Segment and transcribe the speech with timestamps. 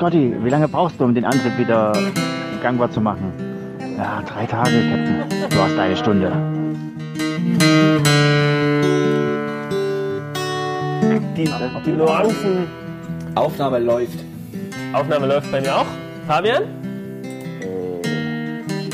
[0.00, 1.92] Scotty, wie lange brauchst du, um den Antrieb wieder
[2.62, 3.34] gangbar zu machen?
[3.98, 5.50] Ja, drei Tage, Captain.
[5.50, 6.32] Du hast eine Stunde.
[11.36, 11.50] Die,
[11.84, 12.66] die Nuancen.
[13.34, 14.18] Aufnahme läuft.
[14.94, 15.86] Aufnahme läuft bei mir auch.
[16.26, 16.62] Fabian?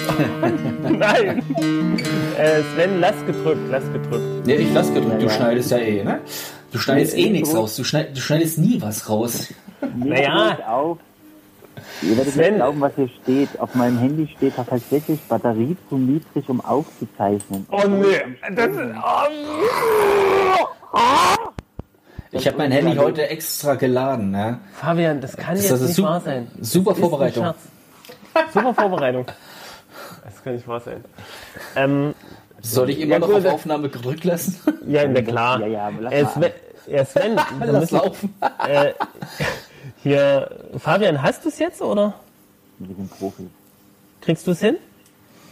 [0.98, 1.41] Nein.
[2.36, 4.45] Äh, Sven, lass gedrückt, lass gedrückt.
[4.45, 5.23] Nee, ich lass gedrückt.
[5.23, 6.18] Du schneidest ja eh, ne?
[6.73, 7.76] Du schneidest eh nichts raus.
[7.76, 9.54] Du, schneid, du schneidest nie was raus.
[9.96, 10.58] Naja.
[10.66, 10.98] auf.
[12.03, 12.44] Ihr werdet Sven.
[12.54, 13.61] nicht glauben, was hier steht.
[13.61, 17.66] Auf meinem Handy steht tatsächlich Batterie zu niedrig, um aufzuzeichnen.
[17.71, 18.21] Oh nee.
[18.54, 18.94] Das ist,
[20.93, 21.50] oh,
[22.32, 24.58] Ich habe mein Handy heute extra geladen, ne?
[24.75, 26.49] Fabian, das kann jetzt Das ist nicht wahr sein.
[26.61, 27.54] super Das ist ein Vorbereitung.
[28.52, 29.27] Super Vorbereitung.
[30.24, 31.04] Das kann nicht wahr sein.
[31.77, 32.14] Ähm,
[32.62, 34.56] Soll ich immer Ja, noch auf Aufnahme gedrückt lassen?
[34.86, 35.61] ja, na klar.
[35.61, 36.52] Ja, ja, lass äh, Sven,
[36.88, 38.34] ja, Sven, Lass laufen.
[38.66, 38.92] äh,
[40.10, 42.14] hier, Fabian, hast du es jetzt oder
[42.78, 43.46] Wir sind Profis.
[44.20, 44.76] kriegst du es hin?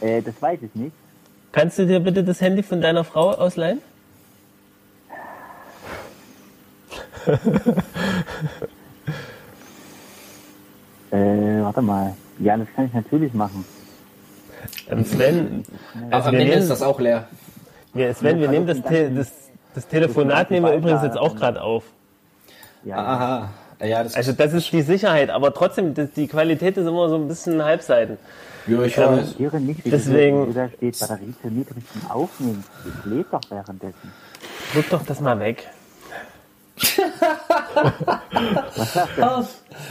[0.00, 0.92] Äh, das weiß ich nicht.
[1.52, 3.80] Kannst du dir bitte das Handy von deiner Frau ausleihen?
[11.10, 12.14] Äh, warte mal.
[12.38, 13.64] Ja, das kann ich natürlich machen.
[14.88, 15.64] Ähm, Sven,
[16.10, 17.28] Aber am wir Ende nehmen- ist das auch leer.
[17.94, 19.30] ja, Sven, wir nehmen das, Te das,
[19.74, 21.84] das Telefonat nehmen wir übrigens jetzt auch gerade auf.
[22.84, 23.50] Ja, Aha.
[23.82, 27.16] Ja, das Also das ist die Sicherheit, aber trotzdem, das, die Qualität ist immer so
[27.16, 28.18] ein bisschen Halbseiten.
[28.66, 32.64] ja, ich ähm, höre nicht, wie Deswegen- da steht Batterie zu niedrig zum Aufnehmen.
[32.86, 34.12] Ich lebe doch währenddessen.
[34.72, 35.68] Drück doch das mal weg.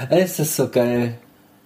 [0.09, 1.15] Es ist so geil.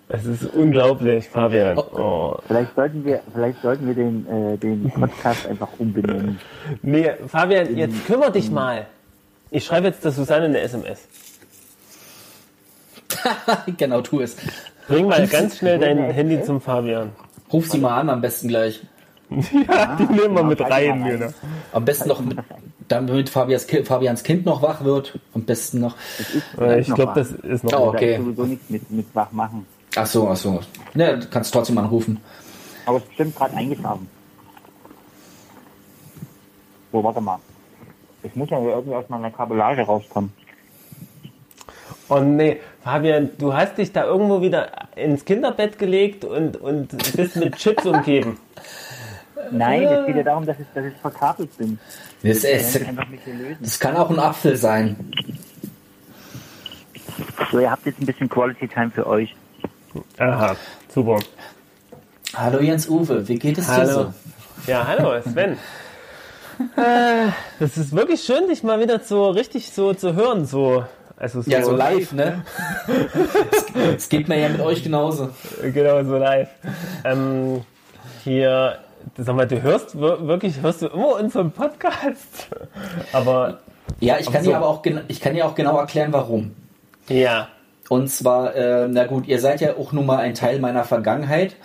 [0.09, 1.77] Es ist unglaublich, Fabian.
[1.77, 2.37] Oh.
[2.47, 6.39] Vielleicht sollten wir, vielleicht sollten wir den, äh, den Podcast einfach umbenennen.
[6.81, 8.85] Nee, Fabian, jetzt kümmer dich mal.
[9.51, 10.99] Ich schreibe jetzt der Susanne eine SMS.
[13.77, 14.37] genau, tu es.
[14.87, 17.11] Bring mal ganz schnell dein Handy zum Fabian.
[17.51, 18.81] Ruf sie mal an, am besten gleich.
[19.29, 21.33] Ja, die nehmen wir mit rein, Jünger.
[21.73, 22.37] Am besten noch, mit,
[22.87, 25.19] damit Fabians Kind, Fabians Kind noch wach wird.
[25.33, 25.95] Am besten noch.
[26.57, 27.73] Äh, Ich glaube, das ist noch.
[27.73, 28.13] Oh, Da okay.
[28.15, 29.65] ist sowieso nichts mit, mit wach machen.
[29.97, 30.61] Ach so, ach so.
[30.93, 32.21] Ne, du kannst trotzdem anrufen.
[32.85, 34.07] Aber es ist bestimmt gerade eingeschlafen.
[36.93, 37.39] So, warte mal.
[38.23, 40.31] Ich muss ja irgendwie aus meiner Kabellage rauskommen.
[42.09, 47.35] Oh nee, Fabian, du hast dich da irgendwo wieder ins Kinderbett gelegt und, und bist
[47.35, 48.39] mit Chips umgeben.
[49.51, 51.79] Nein, es geht ja darum, dass ich, dass ich verkabelt bin.
[52.23, 52.79] Das, ist,
[53.61, 55.11] das kann auch ein Apfel sein.
[57.51, 59.35] So, ihr habt jetzt ein bisschen Quality Time für euch.
[60.17, 60.55] Aha,
[60.93, 61.19] super.
[62.35, 63.93] Hallo Jens Uwe, wie geht es dir Hallo.
[63.93, 64.13] so?
[64.71, 65.57] Ja, hallo, Sven.
[66.75, 67.27] Äh,
[67.59, 70.83] Das ist wirklich schön, dich mal wieder so richtig so zu hören, so.
[71.17, 72.43] Also so, Ja, so live, ne?
[73.51, 75.29] Es- Es geht mir ja mit euch genauso.
[75.61, 76.49] Genau, so live.
[77.03, 77.61] Ähm,
[78.23, 78.77] hier,
[79.17, 82.49] sag mal, du hörst wir- wirklich, hörst du immer unseren Podcast?
[83.13, 83.59] Aber,
[83.99, 84.51] Ja, ich kann so.
[84.51, 86.51] dir aber auch, ich kann dir auch genau erklären, warum.
[87.07, 87.47] ja.
[87.89, 91.55] Und zwar, äh, na gut, ihr seid ja auch nun mal ein Teil meiner Vergangenheit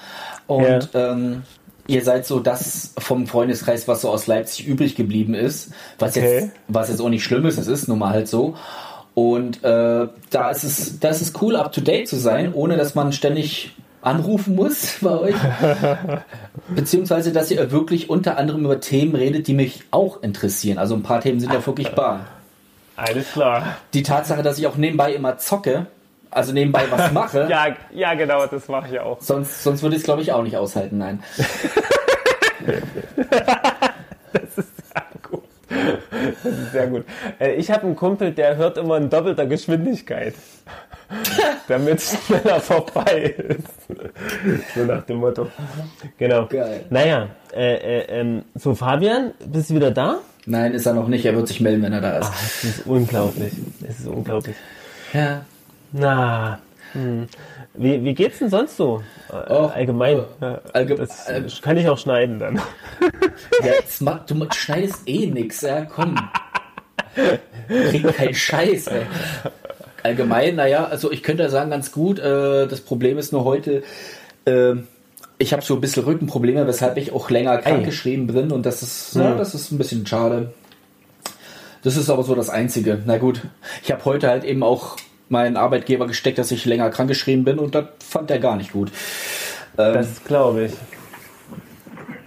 [0.46, 1.42] und ähm,
[1.88, 6.34] ihr seid so das vom Freundeskreis, was so aus Leipzig übrig geblieben ist, was Okay.
[6.42, 8.54] jetzt, was jetzt auch nicht schlimm ist, es ist nun mal halt so.
[9.14, 12.76] Und äh, da ist es, da ist es cool, up to date zu sein, ohne
[12.76, 15.34] dass man ständig anrufen muss bei euch.
[16.74, 20.78] Beziehungsweise, dass ihr wirklich unter anderem über Themen redet, die mich auch interessieren.
[20.78, 22.20] Also ein paar Themen sind ja wirklich bar
[22.96, 23.76] Alles klar.
[23.94, 25.86] die Tatsache, dass ich auch nebenbei immer zocke,
[26.30, 29.20] also nebenbei was mache, Ja, ja, genau, das mache ich auch.
[29.20, 31.22] sonst, sonst würde ich es, glaube ich, auch nicht aushalten, nein.
[36.72, 37.04] Sehr gut.
[37.38, 40.34] Äh, Ich habe einen Kumpel, der hört immer in doppelter Geschwindigkeit.
[41.68, 44.74] Damit es schneller vorbei ist.
[44.74, 45.48] So nach dem Motto.
[46.18, 46.46] Genau.
[46.46, 46.84] Geil.
[46.90, 50.18] Naja, äh, äh, ähm, so Fabian, bist du wieder da?
[50.46, 52.30] Nein, ist er noch nicht, er wird sich melden, wenn er da ist.
[52.30, 53.52] Das ist unglaublich.
[53.80, 54.56] Das ist unglaublich.
[55.12, 55.44] Ja.
[55.92, 56.58] Na,
[56.92, 57.26] hm.
[57.74, 59.02] Wie, wie geht's denn sonst so?
[59.30, 60.22] Äh, Oh, allgemein.
[60.40, 62.60] Ja, allge- das äh, kann ich auch schneiden dann.
[63.64, 63.72] ja
[64.26, 66.16] du schneidest eh nix, ja, komm.
[67.68, 69.02] Krieg keinen Scheiß, ey.
[70.02, 73.82] Allgemein, naja, also ich könnte ja sagen, ganz gut, äh, das Problem ist nur heute,
[74.46, 74.74] äh,
[75.38, 79.14] ich habe so ein bisschen Rückenprobleme, weshalb ich auch länger krankgeschrieben bin und das ist,
[79.14, 80.52] ja, das ist ein bisschen schade.
[81.84, 83.00] Das ist aber so das Einzige.
[83.06, 83.40] Na gut,
[83.82, 84.96] ich habe heute halt eben auch
[85.32, 88.92] meinen Arbeitgeber gesteckt, dass ich länger krankgeschrieben bin und das fand er gar nicht gut.
[89.78, 90.72] Ähm, Das glaube ich.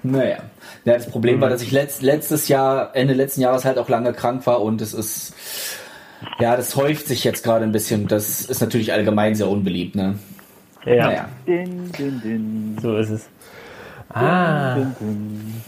[0.04, 0.38] naja.
[0.84, 4.14] Ja, das Problem war, dass ich letzt, letztes Jahr, Ende letzten Jahres halt auch lange
[4.14, 5.34] krank war und es ist,
[6.40, 8.08] Ja, das häuft sich jetzt gerade ein bisschen.
[8.08, 10.20] Das ist natürlich allgemein sehr unbeliebt, ne?
[10.86, 11.30] Ja, Naja.
[11.48, 13.26] Din, din, din, so ist es.
[14.10, 15.62] Ah, din, din,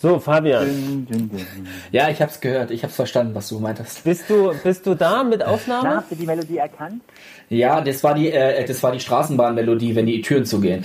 [0.00, 1.68] so Fabian, din, din, din.
[1.90, 2.70] Ja, ich hab's gehört.
[2.70, 4.04] Ich hab's verstanden, was du meintest.
[4.04, 5.96] bist du, bist du da mit Na, Aufnahme?
[5.96, 7.02] habt ihr die Melodie erkannt?
[7.48, 10.84] Ja, das war die, äh, das war die Straßenbahnmelodie, wenn die Türen zugehen.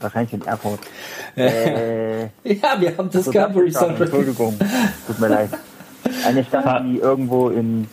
[0.00, 0.80] Wahrscheinlich in Erfurt.
[1.36, 4.00] Äh, Ja, wir haben Discovery Soundtrack.
[4.08, 4.58] Entschuldigung,
[5.06, 5.50] tut mir leid.
[6.26, 7.86] Eine Stadt, die irgendwo in.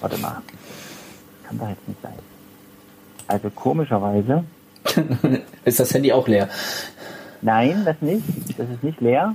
[0.00, 0.42] Warte mal.
[1.46, 2.12] Kann da jetzt nicht sein.
[3.28, 4.44] Also komischerweise.
[5.64, 6.48] Ist das Handy auch leer?
[7.42, 8.24] Nein, das nicht.
[8.58, 9.34] Das ist nicht leer.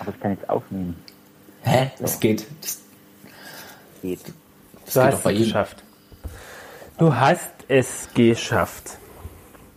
[0.00, 0.96] Aber ich kann jetzt aufnehmen.
[1.62, 1.90] Hä?
[1.98, 2.46] Das geht.
[2.62, 2.80] Das,
[4.02, 4.20] Geht.
[4.84, 5.44] das Du geht hast doch bei es jedem.
[5.52, 5.82] geschafft.
[6.98, 8.98] Du hast es geschafft.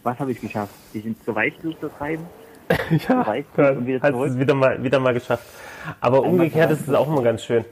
[0.03, 0.73] Was habe ich geschafft?
[0.93, 2.25] Die sind zu Weißblut zu treiben.
[3.07, 3.23] Ja,
[3.55, 4.29] du, und wieder hast zurück.
[4.29, 5.45] es wieder mal, wieder mal geschafft.
[6.01, 7.63] Aber umgekehrt ist es auch immer ganz schön.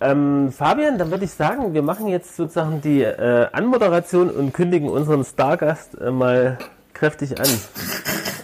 [0.00, 4.88] Ähm, Fabian, dann würde ich sagen, wir machen jetzt sozusagen die äh, Anmoderation und kündigen
[4.88, 6.58] unseren Stargast äh, mal
[6.98, 7.46] kräftig an.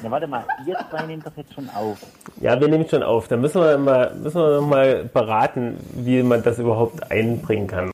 [0.03, 1.99] Na warte mal, ihr zwei nehmt doch jetzt schon auf.
[2.41, 3.27] Ja, wir nehmen schon auf.
[3.29, 7.91] Da müssen wir mal, müssen wir noch mal beraten, wie man das überhaupt einbringen kann.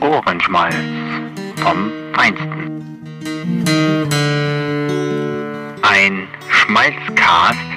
[0.00, 0.74] Ohrenschmalz
[1.56, 2.62] vom Feinsten.
[5.82, 7.71] Ein Schmalzcast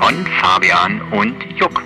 [0.00, 1.82] von Fabian und Juck.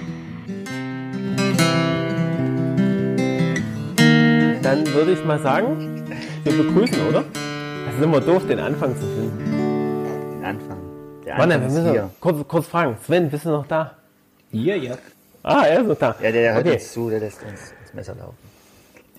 [4.62, 6.04] Dann würde ich mal sagen,
[6.44, 7.24] wir begrüßen, oder?
[7.88, 10.32] Es ist immer doof, den Anfang zu finden.
[10.32, 10.78] Den Anfang.
[11.24, 12.10] Der Warte, Anfang wir ist müssen hier.
[12.20, 12.96] kurz, kurz fragen.
[13.04, 13.96] Sven, bist du noch da?
[14.50, 14.98] Hier, ja.
[15.42, 16.14] Ah, er ist noch da.
[16.22, 16.74] Ja, der hört okay.
[16.74, 18.36] uns zu, der lässt uns ins Messer laufen.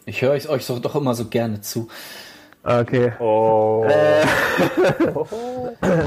[0.05, 1.87] Ich höre euch so, doch immer so gerne zu.
[2.63, 3.11] Okay.
[3.19, 3.83] Oh.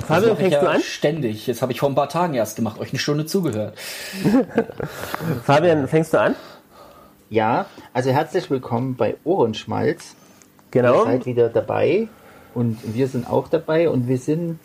[0.09, 0.81] Mache ich fängst du ja an?
[0.81, 1.47] ständig.
[1.47, 3.77] Das habe ich vor ein paar Tagen erst gemacht, euch eine Stunde zugehört.
[5.45, 6.37] Fabian, fängst du an?
[7.29, 10.15] Ja, also herzlich willkommen bei Ohrenschmalz.
[10.71, 11.01] Genau.
[11.01, 12.07] Ihr seid wieder dabei
[12.55, 14.61] und wir sind auch dabei und wir sind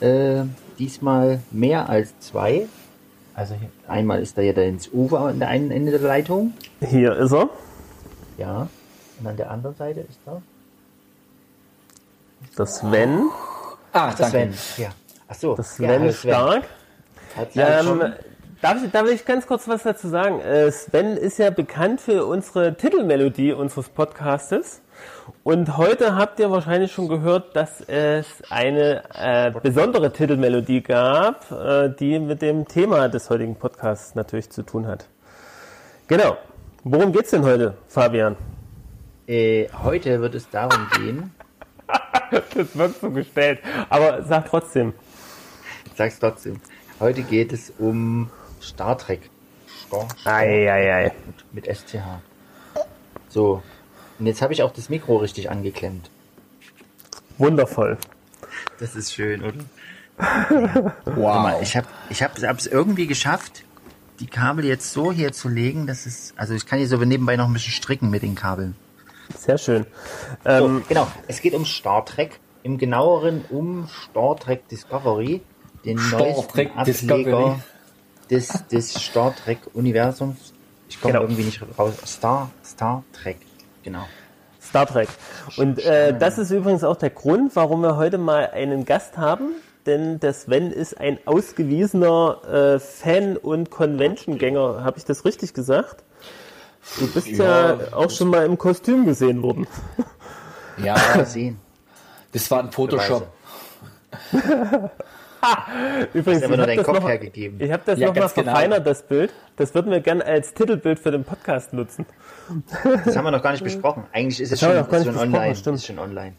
[0.00, 0.42] äh,
[0.78, 2.66] diesmal mehr als zwei.
[3.34, 6.52] Also hier, einmal ist da ja der ins Ufer an der einen Ende der Leitung.
[6.86, 7.48] Hier ist er.
[8.36, 8.68] Ja.
[9.18, 10.42] Und an der anderen Seite ist da
[12.56, 13.30] Das Sven.
[13.92, 14.52] Ah, der danke.
[14.52, 14.84] Sven.
[14.84, 14.90] Ja.
[15.28, 15.54] Ach so.
[15.54, 16.64] Das ja, Sven hallo Stark.
[17.54, 18.14] Ähm,
[18.60, 20.40] darf, ich, darf ich ganz kurz was dazu sagen?
[20.40, 24.82] Äh, Sven ist ja bekannt für unsere Titelmelodie unseres Podcastes.
[25.44, 31.88] Und heute habt ihr wahrscheinlich schon gehört, dass es eine äh, besondere Titelmelodie gab, äh,
[31.88, 35.06] die mit dem Thema des heutigen Podcasts natürlich zu tun hat.
[36.08, 36.36] Genau.
[36.82, 38.36] Worum geht's denn heute, Fabian?
[39.26, 41.32] Äh, heute wird es darum gehen,
[42.54, 43.60] Das wird so gestellt.
[43.88, 44.94] Aber sag trotzdem.
[45.86, 46.60] ich sag's trotzdem,
[46.98, 48.30] heute geht es um
[48.62, 49.28] Star Trek.
[49.86, 51.12] Star, Star Eieiei.
[51.52, 52.20] mit, mit SCH.
[53.28, 53.62] So,
[54.18, 56.10] und jetzt habe ich auch das Mikro richtig angeklemmt.
[57.38, 57.96] Wundervoll.
[58.78, 59.54] Das ist schön, oder?
[61.06, 61.62] Wow.
[61.62, 63.64] Ich habe ich hab, es irgendwie geschafft,
[64.20, 67.36] die Kabel jetzt so hier zu legen, dass es, also ich kann hier so nebenbei
[67.36, 68.76] noch ein bisschen stricken mit den Kabeln.
[69.36, 69.86] Sehr schön.
[70.44, 75.40] So, Ähm, genau, es geht um Star Trek, im genaueren um Star Trek Discovery,
[75.84, 77.54] den Star neuesten Trek Ableger Discovery.
[78.30, 80.52] des, des Star Trek Universums.
[80.88, 81.24] Ich komme Genau.
[81.24, 81.94] irgendwie nicht raus.
[82.06, 83.38] Star, Star Trek,
[83.82, 84.04] genau.
[84.60, 85.08] Star Trek.
[85.56, 89.52] Und äh, das ist übrigens auch der Grund, warum wir heute mal einen Gast haben.
[89.86, 94.84] Denn der Sven ist ein ausgewiesener äh, Fan und Convention-Gänger.
[94.84, 96.04] Habe ich das richtig gesagt?
[96.98, 99.66] Du bist ja, Ja, auch schon mal im Kostüm gesehen worden.
[100.82, 101.58] Ja, Mal sehen.
[102.32, 103.26] das war ein Photoshop.
[106.14, 107.60] Übrigens, Hast aber ich habe das Kopf noch, hergegeben.
[107.60, 108.50] ich hab das Ja, noch mal ganz genau.
[108.52, 109.32] verfeinert, das Bild.
[109.56, 112.06] Das würden wir gerne als Titelbild für den Podcast nutzen.
[113.04, 114.04] Das haben wir noch gar nicht besprochen.
[114.12, 115.54] Eigentlich ist es Das schon, ist schon online.
[115.54, 115.76] stimmt.
[115.78, 116.34] Ist schon online.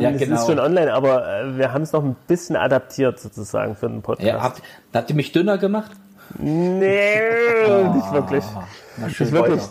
[0.00, 0.34] Ja, Es genau.
[0.40, 4.02] ist schon online, aber äh, wir haben es noch ein bisschen adaptiert sozusagen für den
[4.02, 4.28] Podcast.
[4.28, 4.62] Ja, habt,
[4.92, 5.92] habt ihr mich dünner gemacht?
[6.38, 7.20] Nee,
[7.94, 8.44] nicht wirklich.
[8.96, 9.62] Nicht wirklich.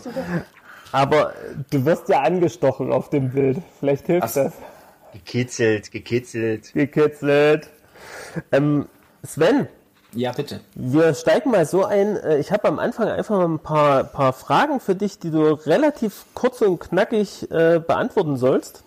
[0.92, 1.32] Aber
[1.70, 3.58] du wirst ja angestochen auf dem Bild.
[3.80, 4.52] Vielleicht hilft Ach das.
[5.12, 6.72] Gekitzelt, gekitzelt.
[6.72, 7.68] Gekitzelt.
[8.52, 8.86] Ähm,
[9.24, 9.68] Sven,
[10.12, 10.60] Ja, bitte.
[10.74, 12.16] wir steigen mal so ein.
[12.16, 15.52] Äh, Ich habe am Anfang einfach mal ein paar, paar Fragen für dich, die du
[15.66, 18.84] relativ kurz und knackig äh, beantworten sollst.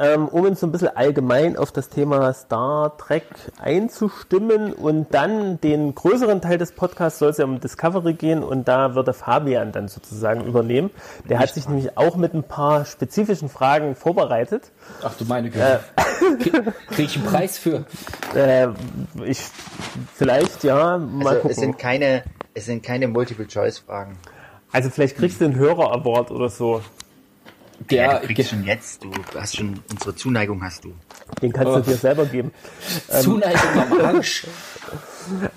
[0.00, 3.24] Ähm, um uns so ein bisschen allgemein auf das Thema Star Trek
[3.60, 8.66] einzustimmen und dann den größeren Teil des Podcasts soll es ja um Discovery gehen und
[8.66, 10.90] da wird der Fabian dann sozusagen übernehmen.
[11.28, 14.70] Der hat sich nämlich auch mit ein paar spezifischen Fragen vorbereitet.
[15.02, 15.80] Ach du meine Güte.
[16.38, 16.52] Krieg,
[16.88, 17.84] krieg ich einen Preis für?
[18.34, 18.68] Äh,
[19.24, 19.40] ich
[20.14, 21.50] vielleicht ja mal Also gucken.
[21.50, 22.22] es sind keine,
[22.54, 24.16] es sind keine Multiple-Choice-Fragen.
[24.72, 26.80] also vielleicht kriegst du einen Hörer-Award oder so.
[27.88, 30.92] Ja, du kriegst schon jetzt, du hast schon, unsere Zuneigung hast du.
[31.40, 31.76] Den kannst Oh.
[31.76, 32.52] du dir selber geben.
[33.08, 34.46] Zuneigung am Arsch.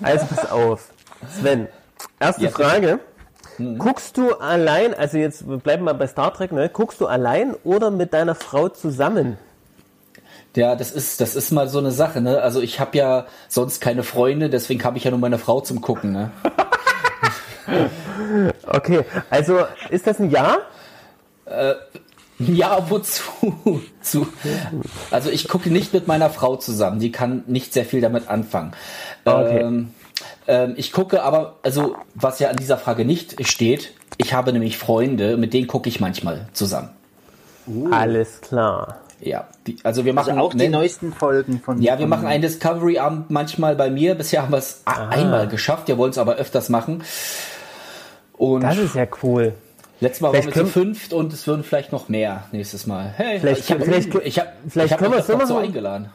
[0.02, 0.88] Also pass auf.
[1.40, 1.68] Sven,
[2.18, 2.50] erste Ja.
[2.50, 2.98] Frage.
[3.78, 6.68] Guckst du allein, also jetzt wir bleiben mal bei Star Trek, ne?
[6.68, 9.36] Guckst du allein oder mit deiner Frau zusammen?
[10.56, 12.40] Ja, das ist, das ist mal so eine Sache, ne?
[12.42, 15.80] Also ich habe ja sonst keine Freunde, deswegen habe ich ja nur meine Frau zum
[15.80, 16.30] Gucken, ne?
[18.66, 20.58] Okay, also ist das ein Ja?
[22.38, 23.22] Ja, wozu?
[24.02, 24.26] Zu,
[25.10, 28.72] also ich gucke nicht mit meiner Frau zusammen, die kann nicht sehr viel damit anfangen.
[29.24, 29.60] Okay.
[29.60, 29.94] Ähm,
[30.48, 34.78] ähm, ich gucke aber, also was ja an dieser Frage nicht steht, ich habe nämlich
[34.78, 36.90] Freunde, mit denen gucke ich manchmal zusammen.
[37.92, 38.98] Alles klar.
[39.20, 41.80] Ja, die, also wir machen Also auch die ne- neuesten Folgen von.
[41.80, 44.14] Ja, wir machen einen Discovery-Abend manchmal bei mir.
[44.16, 45.88] Bisher haben wir es a- einmal geschafft.
[45.88, 47.02] Wir wollen es aber öfters machen.
[48.34, 49.54] Und Das ist ja cool.
[50.00, 53.12] Letztes Mal waren vielleicht wir zu fünft und es würden vielleicht noch mehr nächstes Mal.
[53.16, 55.32] Hey, Vielleicht- ich habe vielleicht- ich hab, vielleicht ich hab können mich wir es so
[55.38, 55.64] noch so machen.
[55.66, 56.10] eingeladen.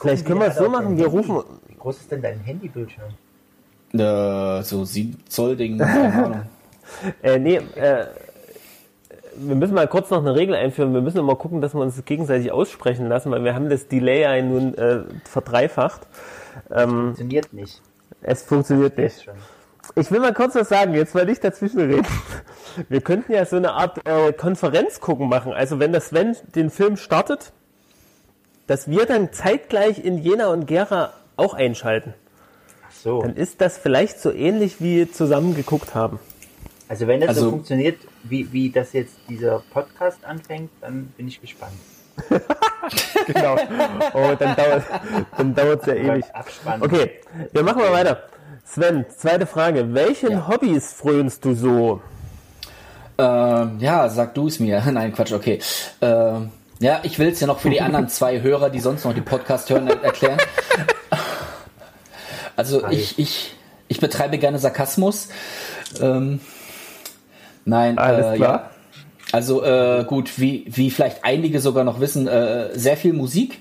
[0.00, 3.10] Vielleicht können wir es so machen, wir rufen, Wie groß ist denn dein Handybildschirm?
[3.92, 6.42] Äh, so sieben Zoll Ding, keine Ahnung.
[7.22, 8.06] äh, nee, äh,
[9.38, 10.92] wir müssen mal kurz noch eine Regel einführen.
[10.94, 14.22] Wir müssen immer gucken, dass wir uns gegenseitig aussprechen lassen, weil wir haben das Delay
[14.22, 16.06] ja nun äh, verdreifacht.
[16.68, 17.82] Funktioniert nicht.
[18.22, 19.28] Es funktioniert nicht.
[19.94, 22.06] Ich will mal kurz was sagen, jetzt mal nicht dazwischen reden.
[22.88, 25.52] Wir könnten ja so eine Art äh, Konferenz gucken machen.
[25.52, 27.52] Also wenn das Sven den Film startet,
[28.66, 32.14] dass wir dann zeitgleich in Jena und Gera auch einschalten.
[32.86, 33.22] Ach so.
[33.22, 36.18] Dann ist das vielleicht so ähnlich wie zusammen geguckt haben.
[36.88, 41.28] Also wenn das so Also- funktioniert, wie, wie das jetzt dieser Podcast anfängt, dann bin
[41.28, 41.74] ich gespannt.
[43.26, 43.56] Genau.
[44.14, 44.84] Oh, dann dauert
[45.36, 46.24] dann dauert's ja ewig.
[46.32, 46.80] Abspann.
[46.82, 47.10] Okay,
[47.52, 48.22] wir machen mal weiter.
[48.66, 49.94] Sven, zweite Frage.
[49.94, 52.00] Welchen Hobbys frönst du so?
[53.18, 54.82] Ähm, ja, sag du es mir.
[54.92, 55.60] Nein, Quatsch, okay.
[56.02, 59.14] Ähm, ja, ich will es ja noch für die anderen zwei Hörer, die sonst noch
[59.14, 60.38] die Podcast hören, er- erklären.
[62.58, 63.54] Also ich, ich,
[63.86, 65.28] ich betreibe gerne Sarkasmus.
[66.00, 66.40] Ähm,
[67.66, 68.54] nein, Alles äh, klar.
[68.54, 68.70] ja.
[69.30, 73.58] Also äh, gut, wie, wie vielleicht einige sogar noch wissen, äh, sehr viel Musik.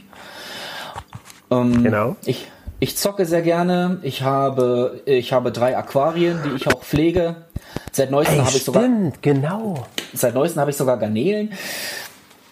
[1.51, 2.15] Ähm, Genau.
[2.25, 2.47] Ich,
[2.79, 3.99] ich zocke sehr gerne.
[4.03, 7.35] Ich habe, ich habe drei Aquarien, die ich auch pflege.
[7.91, 9.85] Seit neuestem habe ich sogar stimmt, genau.
[10.13, 11.51] Seit neuestem habe ich sogar Garnelen.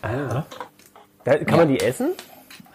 [0.02, 2.10] Da, kann man die essen?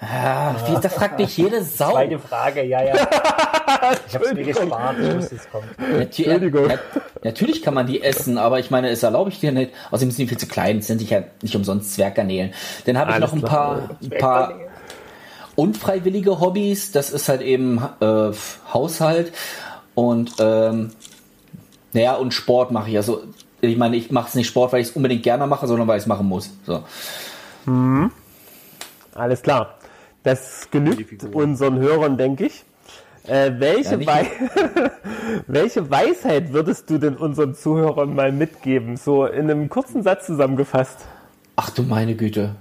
[0.00, 1.90] Ah, wie, da fragt mich jede Sau.
[1.90, 2.95] Zweite Frage, ja, ja.
[4.07, 5.64] Ich hab's mir gespart, ich wusste, es kommt.
[6.00, 6.69] Entschuldigung.
[6.69, 6.78] nat-
[7.25, 9.73] natürlich kann man die essen, aber ich meine, es erlaube ich dir nicht.
[9.90, 12.55] Außerdem sind die viel zu klein, es sind sicher nicht umsonst Zwerggarnelen.
[12.87, 13.88] Dann habe ich Alles noch ein klar.
[13.88, 14.55] paar, ein paar
[15.58, 16.92] unfreiwillige Hobbys.
[16.92, 18.30] Das ist halt eben äh,
[18.72, 19.32] Haushalt
[19.94, 20.90] und ähm,
[21.92, 22.96] naja, und Sport mache ich.
[22.96, 23.24] Also
[23.60, 25.98] ich meine, ich mache es nicht Sport, weil ich es unbedingt gerne mache, sondern weil
[25.98, 26.50] ich es machen muss.
[26.64, 26.84] So.
[29.14, 29.74] Alles klar.
[30.22, 32.64] Das genügt unseren Hörern, denke ich.
[33.26, 34.30] Äh, welche, Ja, Wei
[35.48, 38.96] welche Weisheit würdest du denn unseren Zuhörern mal mitgeben?
[38.96, 40.98] So in einem kurzen Satz zusammengefasst.
[41.56, 42.54] Ach du meine Güte.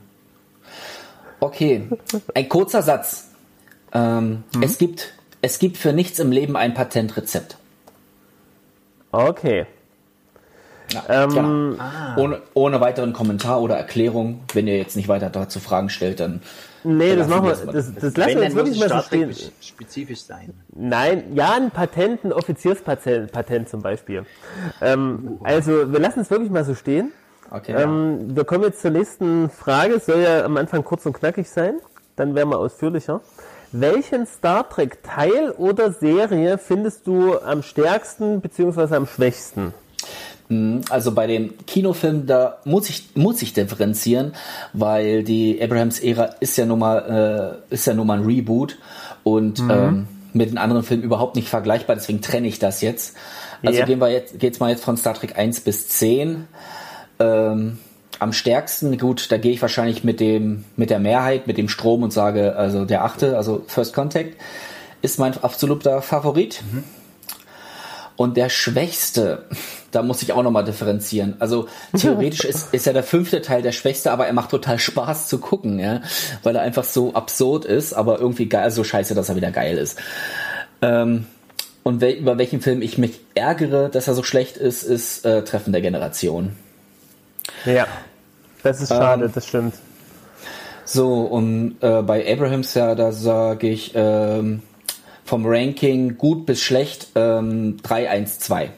[1.40, 1.88] Okay,
[2.34, 3.30] ein kurzer Satz.
[3.94, 7.58] Ähm, Es gibt es gibt für nichts im Leben ein Patentrezept.
[9.12, 9.66] Okay.
[10.92, 12.22] Ja, Ähm, genau.
[12.22, 14.42] Ohne, ohne weiteren Kommentar oder Erklärung.
[14.54, 16.42] Wenn ihr jetzt nicht weiter dazu Fragen stellt, dann
[16.84, 17.74] Nee, das lassen machen wir mal.
[17.74, 19.36] Das, das lassen Wenn, wir jetzt muss wirklich mal so stehen.
[19.62, 20.54] spezifisch sein.
[20.74, 24.26] Nein, ja, ein Patent, ein Offizierspatent Patent zum Beispiel.
[24.82, 27.12] Ähm, also, wir lassen es wirklich mal so stehen.
[27.52, 27.74] Okay.
[27.78, 29.96] Ähm, wir kommen jetzt zur nächsten Frage.
[29.96, 31.76] Es soll ja am Anfang kurz und knackig sein.
[32.16, 33.22] Dann werden wir ausführlicher.
[33.72, 38.96] Welchen Star Trek Teil oder Serie findest du am stärksten bzw.
[38.96, 39.74] am schwächsten?
[40.90, 44.34] Also bei dem Kinofilm, da muss ich, muss ich differenzieren,
[44.72, 48.78] weil die Abrahams-Ära ist ja nun mal, äh, ist ja nun mal ein Reboot
[49.24, 53.18] und ähm, mit den anderen Filmen überhaupt nicht vergleichbar, deswegen trenne ich das jetzt.
[53.66, 53.86] Also Ja.
[53.86, 56.48] gehen wir jetzt, geht's mal jetzt von Star Trek 1 bis 10.
[57.20, 57.80] Ähm,
[58.20, 62.04] am stärksten, gut, da gehe ich wahrscheinlich mit dem, mit der Mehrheit, mit dem Strom
[62.04, 64.36] und sage, also der achte, also First Contact,
[65.02, 66.64] ist mein absoluter Favorit.
[68.16, 69.46] Und der schwächste,
[69.92, 71.36] da muss ich auch nochmal differenzieren.
[71.38, 75.28] Also theoretisch ist, ist ja der fünfte Teil der schwächste, aber er macht total Spaß
[75.28, 76.02] zu gucken, ja,
[76.42, 79.78] weil er einfach so absurd ist, aber irgendwie geil, so scheiße, dass er wieder geil
[79.78, 80.00] ist.
[80.82, 81.28] Ähm,
[81.84, 85.44] und wel, über welchen Film ich mich ärgere, dass er so schlecht ist, ist äh,
[85.44, 86.54] Treffen der Generation.
[87.66, 87.88] Ja,
[88.64, 89.76] das ist schade, das stimmt.
[90.86, 94.62] So, und äh, bei Abrahams, ja, da sage ich ähm,
[95.26, 98.70] vom Ranking gut bis schlecht ähm, 3-1-2.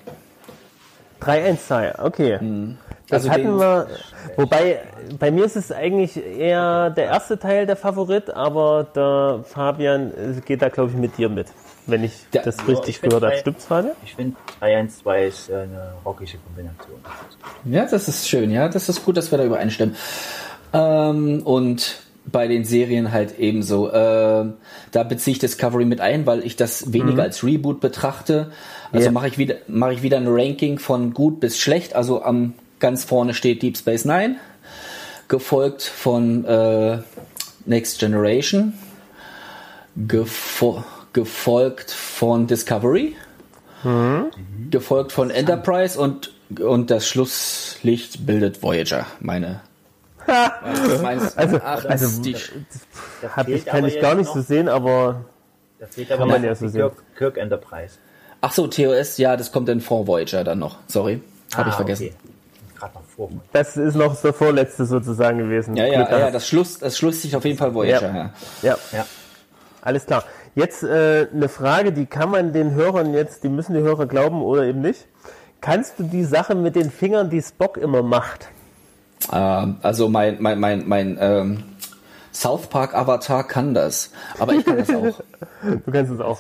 [1.22, 2.40] 3-1-2, okay.
[3.10, 3.88] Das Also hatten wir,
[4.38, 4.80] wobei
[5.20, 10.42] bei mir ist es eigentlich eher der erste Teil der Favorit, aber der Fabian äh,
[10.42, 11.48] geht da glaube ich mit dir mit,
[11.92, 13.38] wenn ich Ja, das richtig ich gehört habe.
[13.38, 13.96] Stimmt's, Fabian?
[14.04, 17.00] Ich finde 3-1-2 ist äh, eine rockige Kombination.
[17.66, 18.68] Ja, das ist schön, ja.
[18.70, 19.96] Das ist gut, dass wir da übereinstimmen.
[20.74, 23.92] Ähm, und bei den Serien halt ebenso.
[23.92, 24.54] Ähm,
[24.92, 28.52] da beziehe ich Discovery mit ein, weil ich das weniger als Reboot betrachte.
[28.92, 29.12] Also Ja.
[29.12, 31.96] mache ich wieder mache ich wieder ein Ranking von gut bis schlecht.
[31.96, 34.36] Also am ganz vorne steht Deep Space Nine,
[35.28, 37.00] gefolgt von äh,
[37.66, 38.74] Next Generation,
[39.96, 43.16] gefo gefolgt von Discovery,
[44.72, 49.62] gefolgt von Enterprise und, und das Schlusslicht bildet Voyager, meine.
[50.28, 52.36] Also- ach, also- das- die,
[53.36, 55.26] Hab ich, kann ich gar nicht noch- so sehen, aber
[55.80, 56.82] Da fehlt aber Kann man ja so sehen.
[56.82, 57.96] Kirk, Kirk Enterprise.
[58.42, 60.78] ach so, TOS, ja, das kommt dann vor Voyager dann noch.
[60.88, 61.22] Sorry,
[61.56, 62.10] habe ich vergessen.
[62.14, 63.36] Ah, Okay.
[63.52, 65.76] Das ist noch der vorletzte sozusagen gewesen.
[65.76, 68.08] Ja, ja, Glück ja, das Schluss, das Schlusslicht auf jeden Fall Voyager.
[68.08, 68.16] Ja.
[68.16, 68.32] Ja.
[68.62, 68.78] ja.
[69.00, 69.06] Ja.
[69.82, 70.24] Alles klar.
[70.56, 74.42] Jetzt äh, eine Frage, die kann man den Hörern jetzt, die müssen die Hörer glauben
[74.42, 75.06] oder eben nicht.
[75.62, 78.48] Kannst du die Sache mit den Fingern, die Spock immer macht?
[79.32, 81.64] Ähm, also mein, mein, mein, mein ähm,
[82.34, 85.20] South Park Avatar kann das, aber ich kann das auch.
[85.86, 86.40] Du kannst es auch.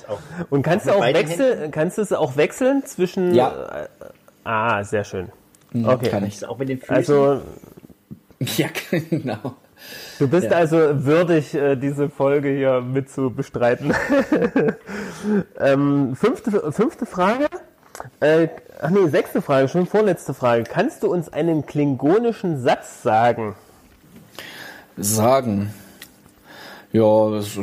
[0.49, 3.49] Und kannst du auch wechseln, kannst du es auch wechseln zwischen Ja.
[3.83, 3.87] äh,
[4.45, 5.29] Ah, sehr schön.
[5.83, 6.09] Okay.
[6.09, 6.35] Kann ich.
[6.35, 6.95] Ist auch mit den Füßen.
[6.95, 7.41] Also
[8.39, 8.67] Ja,
[9.09, 9.55] genau.
[10.19, 10.57] Du bist Ja.
[10.57, 13.93] also würdig, äh, diese Folge hier mit zu bestreiten.
[15.59, 17.47] ähm, fünfte, fünfte Frage.
[18.19, 18.47] Äh,
[18.81, 20.63] ach nee, sechste Frage, schon vorletzte Frage.
[20.63, 23.55] Kannst du uns einen klingonischen Satz sagen?
[24.97, 25.73] Sagen.
[26.91, 27.57] Ja, das,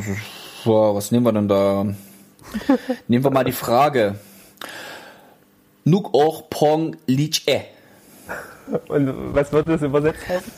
[0.65, 1.85] was nehmen wir denn da?
[3.07, 4.15] nehmen wir mal die Frage.
[5.83, 7.61] Nuk och pong lich e.
[8.89, 10.51] Und was wird das übersetzt heißen?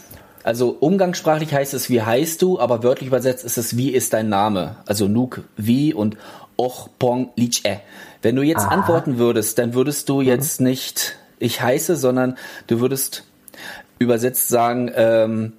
[0.43, 4.29] Also umgangssprachlich heißt es, wie heißt du, aber wörtlich übersetzt ist es, wie ist dein
[4.29, 4.77] Name?
[4.85, 6.17] Also Nuk, wie und
[6.57, 7.77] Och Pong Lich E.
[8.21, 13.23] Wenn du jetzt antworten würdest, dann würdest du jetzt nicht ich heiße, sondern du würdest
[13.97, 15.53] übersetzt sagen, ähm,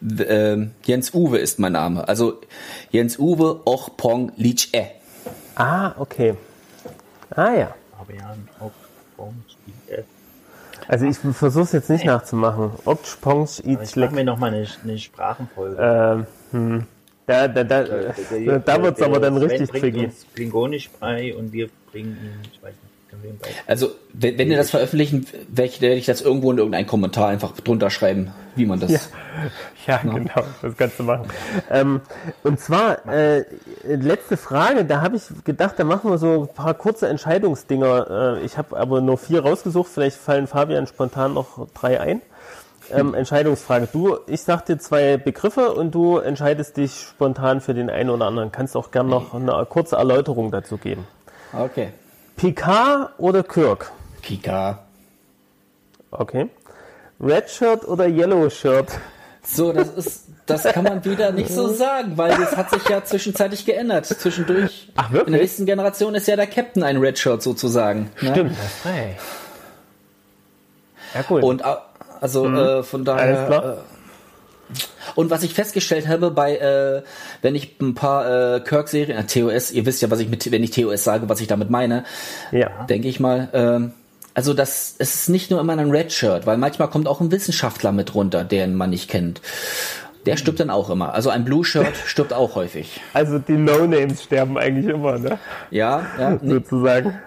[0.00, 2.08] ähm, Jens Uwe ist mein Name.
[2.08, 2.40] Also
[2.90, 4.86] Jens Uwe Och Pong Lich E.
[5.54, 6.34] Ah, okay.
[7.30, 7.74] Ah ja.
[7.96, 8.72] Fabian, auch
[9.16, 10.02] Baum, Spiel, äh,
[10.88, 12.72] Also ich versuche es jetzt nicht nachzumachen.
[12.84, 15.76] Obtsch, Pongsch, Ich mache mir nochmal eine, eine Sprachenfolge.
[15.80, 16.86] Ähm, hm.
[17.26, 20.10] Da, da, da, da, da wird's aber dann richtig tricky.
[20.34, 22.93] Klingonisch bei und wir bringen ihm, ich weiß nicht,
[23.66, 27.90] Also wenn, wenn ihr das veröffentlichen, werde ich, das irgendwo in irgendeinen Kommentar einfach drunter
[27.90, 28.90] schreiben, wie man das.
[28.90, 28.98] Ja.
[29.86, 31.28] Ja, genau, das kannst du machen.
[31.70, 32.00] Ähm,
[32.42, 33.44] und zwar, äh,
[33.84, 38.38] letzte Frage, da habe ich gedacht, da machen wir so ein paar kurze Entscheidungsdinger.
[38.40, 42.22] Äh, ich habe aber nur vier rausgesucht, vielleicht fallen Fabian spontan noch drei ein.
[42.90, 43.88] Ähm, Entscheidungsfrage.
[43.90, 48.26] Du, ich sag dir zwei Begriffe und du entscheidest dich spontan für den einen oder
[48.26, 48.52] anderen.
[48.52, 51.06] Kannst auch gern noch eine kurze Erläuterung dazu geben.
[51.52, 51.88] Okay.
[52.36, 53.90] Picard oder Kirk?
[54.22, 54.80] Pika.
[56.10, 56.48] Okay.
[57.20, 58.88] Red Shirt oder Yellow Shirt?
[59.42, 63.04] So, das ist, das kann man wieder nicht so sagen, weil das hat sich ja
[63.04, 64.06] zwischenzeitlich geändert.
[64.06, 64.90] Zwischendurch.
[64.96, 65.26] Ach, wirklich?
[65.26, 68.10] In der nächsten Generation ist ja der Captain ein Redshirt sozusagen.
[68.20, 68.30] Ne?
[68.30, 69.16] Stimmt, das ist frei.
[71.14, 71.42] Ja, gut.
[71.42, 71.62] Und
[72.20, 73.38] also äh, von daher.
[73.38, 73.72] Alles klar.
[73.74, 73.93] Äh,
[75.14, 77.02] und was ich festgestellt habe bei, äh,
[77.42, 80.62] wenn ich ein paar äh, Kirk-Serien, äh, TOS, ihr wisst ja, was ich mit, wenn
[80.62, 82.04] ich TOS sage, was ich damit meine,
[82.50, 82.84] ja.
[82.88, 83.48] denke ich mal.
[83.52, 83.92] Ähm,
[84.34, 87.92] also das, es ist nicht nur immer ein Redshirt, weil manchmal kommt auch ein Wissenschaftler
[87.92, 89.40] mit runter, den man nicht kennt.
[90.26, 91.14] Der stirbt dann auch immer.
[91.14, 93.00] Also ein Blue Shirt stirbt auch häufig.
[93.12, 95.38] Also die No-Names sterben eigentlich immer, ne?
[95.70, 97.18] Ja, ja Sozusagen.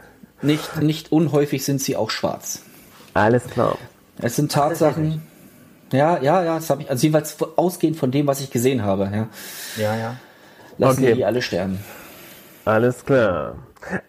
[0.41, 2.63] nicht, nicht unhäufig sind sie auch schwarz.
[3.13, 3.77] Alles klar.
[4.19, 5.21] Es sind Tatsachen.
[5.91, 9.09] Ja, ja, ja, das habe ich, also jeweils ausgehend von dem, was ich gesehen habe,
[9.13, 9.27] ja.
[9.81, 10.15] Ja, ja.
[10.77, 11.13] Lassen Okay.
[11.15, 11.79] die alle sterben.
[12.65, 13.55] Alles klar.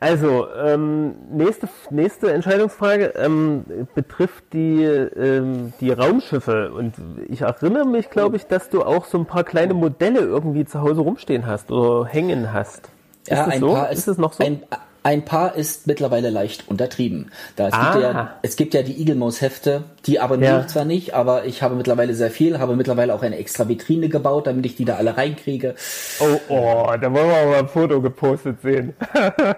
[0.01, 3.65] Also, ähm, nächste, nächste Entscheidungsfrage ähm,
[3.95, 6.73] betrifft die, ähm, die Raumschiffe.
[6.73, 6.95] Und
[7.29, 10.81] ich erinnere mich, glaube ich, dass du auch so ein paar kleine Modelle irgendwie zu
[10.81, 12.89] Hause rumstehen hast oder hängen hast.
[13.23, 13.75] Ist ja, das ein so?
[13.75, 14.43] paar, ist es noch so?
[14.45, 14.63] Ein,
[15.09, 17.31] Ein paar ist mittlerweile leicht untertrieben.
[17.57, 17.93] Da es, Ah.
[17.93, 20.61] gibt ja, es gibt ja die Eagle Mouse Hefte, die abonniere Ja.
[20.61, 24.11] ich zwar nicht, aber ich habe mittlerweile sehr viel, habe mittlerweile auch eine extra Vitrine
[24.11, 25.77] gebaut, damit ich die da alle reinkriege.
[26.21, 28.93] Oh, oh, da wollen wir mal ein Foto gepostet sehen.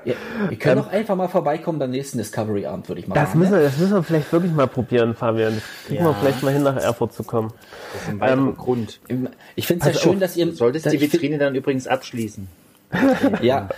[0.04, 0.14] Ja,
[0.48, 3.40] wir können doch einfach mal vorbeikommen beim nächsten Discovery Abend, würde ich mal Das sagen.
[3.40, 5.54] müssen, wir, das müssen wir vielleicht wirklich mal probieren, Fabian.
[5.56, 6.16] Das kriegen wir Ja.
[6.20, 7.52] vielleicht mal hin, nach Erfurt zu kommen.
[7.92, 9.00] Das ist ein Ähm, Grund.
[9.56, 10.46] Ich finde es ja schön, dass ihr.
[10.46, 12.46] Du solltest dass die Vitrine dann übrigens abschließen.
[13.40, 13.68] Ja.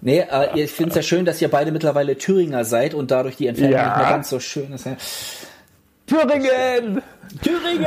[0.00, 3.36] Nee, äh, ich finde es ja schön, dass ihr beide mittlerweile Thüringer seid und dadurch
[3.36, 3.88] die Entfernung Ja.
[3.88, 4.86] nicht mehr ganz so schön ist.
[4.86, 4.96] Ja.
[6.06, 7.02] Thüringen!
[7.42, 7.86] Thüringen!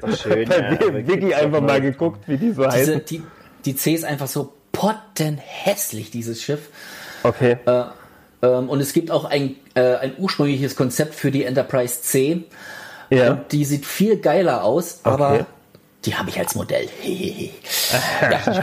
[0.00, 0.48] Doch schön.
[0.48, 3.04] bei ja, aber Wiki einfach mal geguckt, wie die so Diese, heißen.
[3.06, 3.22] die,
[3.64, 6.68] die C ist einfach so pottenhässlich, dieses Schiff.
[7.22, 7.56] Okay.
[8.42, 12.44] Ähm, und es gibt auch ein, äh, ein ursprüngliches Konzept für die Enterprise C.
[13.10, 13.32] ja.
[13.32, 15.10] Und die sieht viel geiler aus, Okay.
[15.14, 15.46] aber
[16.04, 16.88] die habe ich als Modell.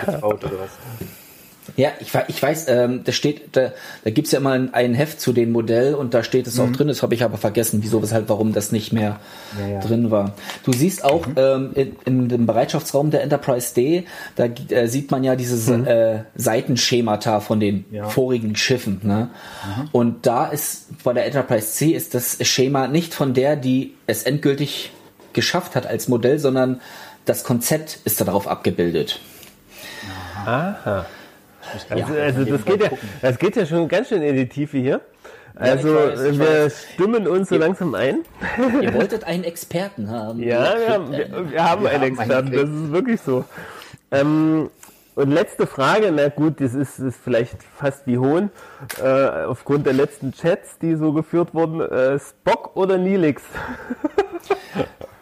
[0.06, 0.70] Getraut oder was?
[1.82, 3.72] Ja, ich, ich weiß, ähm, da steht, da,
[4.04, 6.72] da gibt's ja immer ein, ein Heft zu dem Modell und da steht es auch
[6.72, 9.20] drin, das habe ich aber vergessen, wieso, weshalb, warum das nicht mehr
[9.60, 9.80] Ja, ja.
[9.80, 10.34] drin war.
[10.64, 14.04] Du siehst auch ähm, in, in dem Bereitschaftsraum der Enterprise D,
[14.36, 18.08] da äh, sieht man ja dieses äh, Seitenschemata von den Ja.
[18.10, 19.00] vorigen Schiffen.
[19.04, 19.30] Ne?
[19.92, 24.22] Und da ist bei der Enterprise C ist das Schema nicht von der, die es
[24.24, 24.92] endgültig
[25.34, 26.80] geschafft hat als Modell, sondern
[27.26, 29.20] das Konzept ist darauf abgebildet.
[30.46, 31.06] Aha.
[31.90, 32.90] Also, Ja, also das, geht ja,
[33.22, 35.02] das geht ja schon ganz schön in die Tiefe hier.
[35.56, 36.88] Also ich weiß, wir weiß.
[36.94, 38.20] stimmen uns so langsam ein.
[38.82, 40.42] Ihr wolltet einen Experten haben.
[40.42, 41.12] Ja, Ihr wir haben, einen.
[41.12, 43.46] wir, wir haben einen haben Experten, einen das ist wirklich so.
[44.12, 44.70] Ähm,
[45.16, 48.50] und letzte Frage, na gut, das ist, ist vielleicht fast wie Hohn,
[49.04, 53.44] äh, aufgrund der letzten Chats, die so geführt wurden, äh, Spock oder Nilix?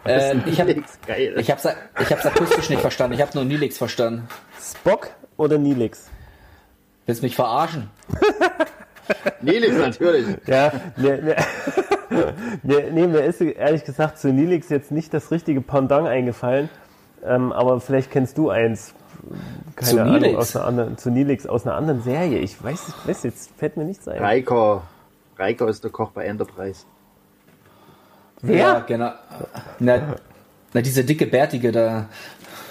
[0.06, 0.76] Äh, ich habe
[1.08, 1.34] geil.
[1.38, 1.68] ich hab's,
[2.00, 3.16] ich hab's akustisch nicht verstanden.
[3.16, 4.28] Ich habe nur Nilix verstanden.
[4.62, 6.10] Spock oder Nilix?
[7.10, 7.90] Willst mich verarschen?
[9.42, 10.28] Nelix natürlich.
[10.46, 11.36] Ja, ne, ne,
[12.62, 16.70] ne, nee, mir ist ehrlich gesagt zu Nilix jetzt nicht das richtige Pendant eingefallen,
[17.26, 18.94] ähm, aber vielleicht kennst du eins.
[19.76, 20.38] Keine Zu Ahnung, Nilix?
[20.38, 22.38] aus einer anderen, zu Nilix aus einer anderen Serie.
[22.38, 24.24] Ich weiß, ich weiß jetzt, fällt mir nichts ein.
[24.24, 24.84] Riker.
[25.40, 26.86] Riker ist der Koch bei Enterprise.
[28.44, 28.58] Wer?
[28.58, 29.14] Ja, genau.
[29.80, 30.16] Na,
[30.74, 32.06] na, diese dicke Bärtige da.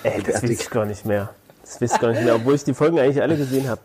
[0.04, 1.30] Ey, das weiß ich gar nicht mehr.
[1.62, 3.80] Das weiß ich gar nicht mehr, obwohl ich die Folgen eigentlich alle gesehen habe.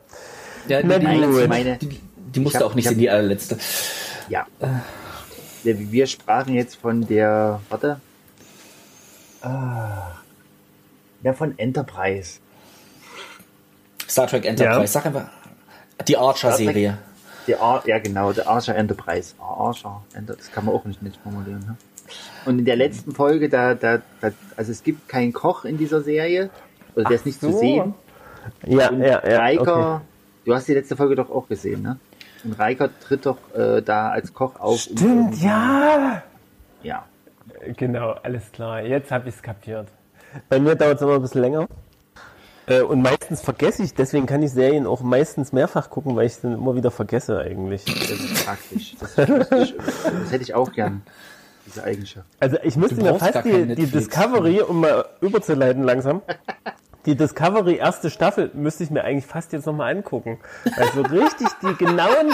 [0.67, 3.58] Ja, die, letzte, Meine- die, die musste hab- auch nicht ich hab- in die allerletzte.
[4.30, 4.45] Ja.
[4.62, 7.99] Ja, Wir sprachen jetzt von der, warte.
[9.41, 10.12] Ah,
[11.21, 12.39] ja, von Enterprise.
[14.08, 14.80] Star Trek Enterprise.
[14.82, 14.88] Ja.
[14.88, 15.28] Sag einfach.
[16.08, 16.97] Die Archer-Serie.
[17.47, 19.34] Die Ar ja, genau, der Archer Enterprise.
[19.39, 21.60] Archer, Enter das kann man auch nicht, nicht formulieren.
[21.60, 21.76] Ne?
[22.45, 26.02] Und in der letzten Folge, da, da, da, also es gibt keinen Koch in dieser
[26.02, 26.49] Serie,
[26.95, 27.52] oder der ist nicht so.
[27.52, 27.93] zu sehen.
[28.65, 29.45] Ja, Und ja, ja.
[29.45, 30.06] Riker, Okay.
[30.45, 31.97] Du hast die letzte Folge doch auch gesehen, ne?
[32.43, 34.79] Und Riker tritt doch äh, da als Koch auf.
[34.79, 36.23] Stimmt, ja.
[36.84, 37.06] Ja.
[37.77, 38.82] Genau, alles klar.
[38.82, 39.88] Jetzt habe ich es kapiert.
[40.49, 41.67] Bei mir dauert es immer ein bisschen länger.
[42.65, 46.34] Äh, Und meistens vergesse ich, deswegen kann ich Serien auch meistens mehrfach gucken, weil ich
[46.34, 47.86] es dann immer wieder vergesse eigentlich.
[47.86, 48.95] Das ist praktisch.
[48.99, 51.01] Das, ist das hätte ich auch gern,
[51.65, 52.27] diese Eigenschaft.
[52.39, 53.88] Also ich müsste mir fast die, die.
[53.88, 56.21] Discovery, um mal überzuleiten langsam,
[57.06, 60.39] die Discovery erste Staffel müsste ich mir eigentlich fast jetzt nochmal angucken.
[60.78, 62.32] Also richtig die genauen,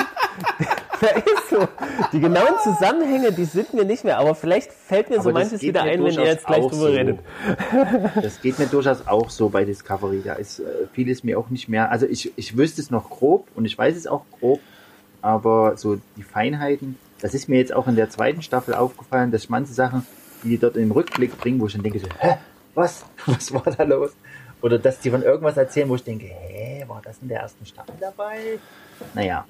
[1.02, 1.68] da ist so,
[2.14, 5.52] die genauen Zusammenhänge, die sind mir nicht mehr, aber vielleicht fällt mir so Aber das
[5.52, 6.86] manches wieder ein, wenn ihr jetzt gleich drüber so.
[6.86, 7.20] redet.
[8.22, 10.22] Das geht mir durchaus auch so bei Discovery.
[10.24, 11.92] Da ist äh, vieles mir auch nicht mehr.
[11.92, 14.60] Also ich, ich wüsste es noch grob und ich weiß es auch grob,
[15.22, 19.50] aber so die Feinheiten, das ist mir jetzt auch in der zweiten Staffel aufgefallen, dass
[19.50, 20.06] manche Sachen,
[20.44, 22.38] die die dort im Rückblick bringen, wo ich dann denke, so, hä,
[22.76, 23.04] was?
[23.26, 24.12] Was war da los?
[24.62, 27.65] Oder dass die von irgendwas erzählen, wo ich denke, hä, war das in der ersten
[27.65, 28.60] Staffel dabei?
[29.13, 29.45] Naja,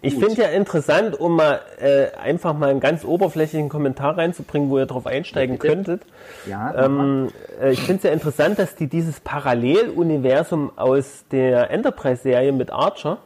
[0.00, 4.78] Ich finde ja interessant, um mal äh, einfach mal einen ganz oberflächlichen Kommentar reinzubringen, wo
[4.78, 5.68] ihr drauf einsteigen Bitte.
[5.68, 6.02] könntet.
[6.46, 6.86] ja.
[6.86, 7.28] Ähm,
[7.60, 13.18] äh, ich finde es ja interessant, dass die dieses Paralleluniversum aus der Enterprise-Serie mit Archer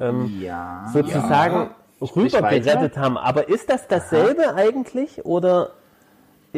[0.00, 0.88] ähm, ja.
[0.92, 3.18] sozusagen Sprich rübergerettet haben.
[3.18, 5.70] Aber ist das dasselbe eigentlich oder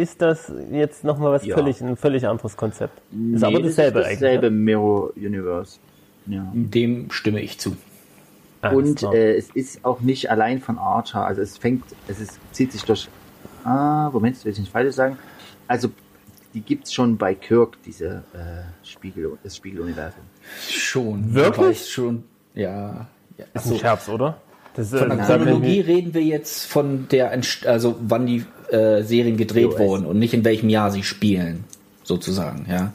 [0.01, 1.57] ist das jetzt nochmal was Ja.
[1.57, 2.99] völlig, ein völlig anderes Konzept?
[2.99, 4.65] Ist Nee, aber das dasselbe ist dasselbe eigentlich.
[4.65, 5.79] Mirror Universe.
[6.27, 6.51] Ja.
[6.55, 7.71] Dem stimme ich zu.
[7.71, 7.77] Ne?
[8.63, 9.15] Alles Und klar.
[9.15, 11.25] äh, es ist auch nicht allein von Archer.
[11.25, 13.09] Also es fängt, es ist, zieht sich durch.
[13.65, 15.19] Ah, Moment, will ich nicht falsch sagen.
[15.67, 15.89] Also
[16.53, 20.23] die gibt's schon bei Kirk, diese äh, Spiegel, das Spiegeluniversum.
[20.69, 21.33] Schon.
[21.35, 21.57] Wirklich?
[21.57, 22.25] Du weißt Schon.
[22.55, 23.07] Ja.
[23.39, 23.45] ja.
[23.55, 23.79] Ist ein So.
[23.79, 24.41] Scherz, oder?
[24.75, 28.45] Das, äh, Von der das Chronologie reden wir jetzt von der, Entst- also wann die
[28.73, 29.79] äh, Serien gedreht US.
[29.79, 31.65] wurden und nicht in welchem Jahr sie spielen,
[32.03, 32.93] sozusagen, ja.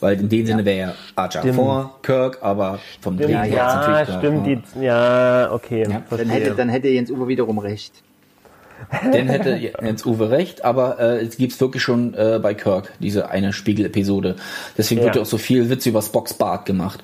[0.00, 1.56] Weil in dem Sinne wäre ja Archer Stimmt.
[1.56, 4.46] vor Kirk, aber vom Dreh ja, her ist ja, natürlich klar, stimmt.
[4.46, 4.54] ja.
[4.80, 5.86] Die, ja, okay.
[5.90, 6.02] Ja.
[6.16, 7.92] Dann hätte, dann hätte Jens Uwe wiederum recht.
[9.12, 9.50] Dann hätte
[9.82, 14.36] Jens Uwe recht, aber äh, es gibt's wirklich schon äh, bei Kirk, diese eine Spiegel-Episode.
[14.78, 15.20] Deswegen wird Ja.
[15.20, 17.02] ja auch so viel Witz über Spocks Bart gemacht.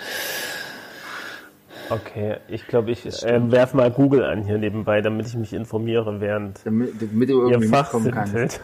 [1.90, 6.20] Okay, ich glaube, ich äh, werf mal Google an hier nebenbei, damit ich mich informiere,
[6.20, 8.61] während Damit, damit du ihr irgendwie mitkommen Fachsinn kannst.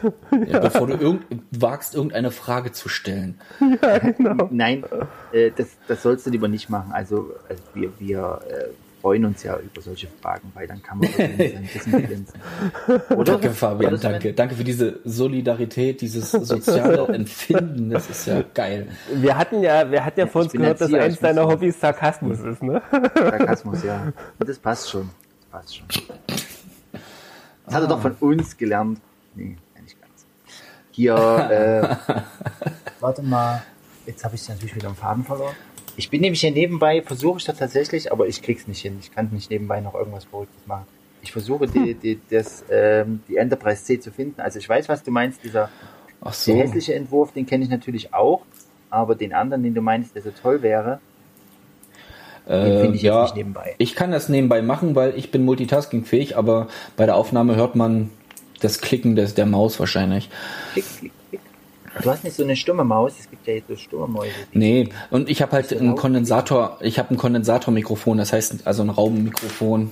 [0.51, 3.39] Ja, bevor du irgend, wagst, irgendeine Frage zu stellen.
[4.49, 4.83] Nein,
[5.31, 6.91] äh, das, das sollst du lieber nicht machen.
[6.91, 8.65] Also, also wir, wir äh,
[9.03, 11.37] freuen uns ja über solche Fragen, weil dann kann man sein
[11.73, 12.39] Wissen glänzen.
[13.09, 13.33] Oder?
[13.33, 14.31] Danke, Fabian, danke.
[14.31, 17.89] Danke für diese Solidarität, dieses soziale Empfinden.
[17.89, 18.87] Das ist ja geil.
[19.13, 21.45] Wir hatten ja, wir hatten ja vor ich uns gehört, dass eins deiner.
[21.45, 22.81] Hobbys Sarkasmus ist, ne?
[23.13, 24.13] Sarkasmus, ja.
[24.39, 25.09] Und das passt schon.
[25.41, 25.87] Das passt schon.
[27.65, 29.01] Das hat er doch von uns gelernt.
[29.35, 30.25] Nee, nicht ganz.
[30.91, 31.13] Hier,
[32.07, 32.21] äh,
[33.01, 33.63] warte mal.
[34.05, 35.55] Jetzt habe ich natürlich wieder einen Faden verloren.
[35.95, 38.97] Ich bin nämlich hier nebenbei, versuche ich das tatsächlich, aber ich krieg's nicht hin.
[38.99, 40.85] Ich kann nicht nebenbei noch irgendwas Verrücktes machen.
[41.21, 44.41] Ich versuche die, die, das, ähm, die Enterprise C zu finden.
[44.41, 45.43] Also ich weiß, was du meinst.
[45.43, 45.69] Dieser
[46.21, 46.55] Ach der so.
[46.55, 48.41] hässliche Entwurf, den kenne ich natürlich auch.
[48.89, 50.99] Aber den anderen, den du meinst, der so toll wäre,
[52.45, 53.75] Äh, finde ich ja, jetzt nicht nebenbei.
[53.77, 58.09] ich kann das nebenbei machen, weil ich bin multitaskingfähig, aber bei der Aufnahme hört man
[58.59, 60.29] das Klicken des, der Maus wahrscheinlich.
[60.73, 61.11] Klick, klick.
[62.01, 64.31] Du hast nicht so eine stumme Maus, es gibt ja jetzt so stumme Mäuse.
[64.51, 65.95] Nee, und ich habe halt das einen?
[65.95, 69.91] Kondensator, ich habe ein Kondensatormikrofon, das heißt also ein Raummikrofon.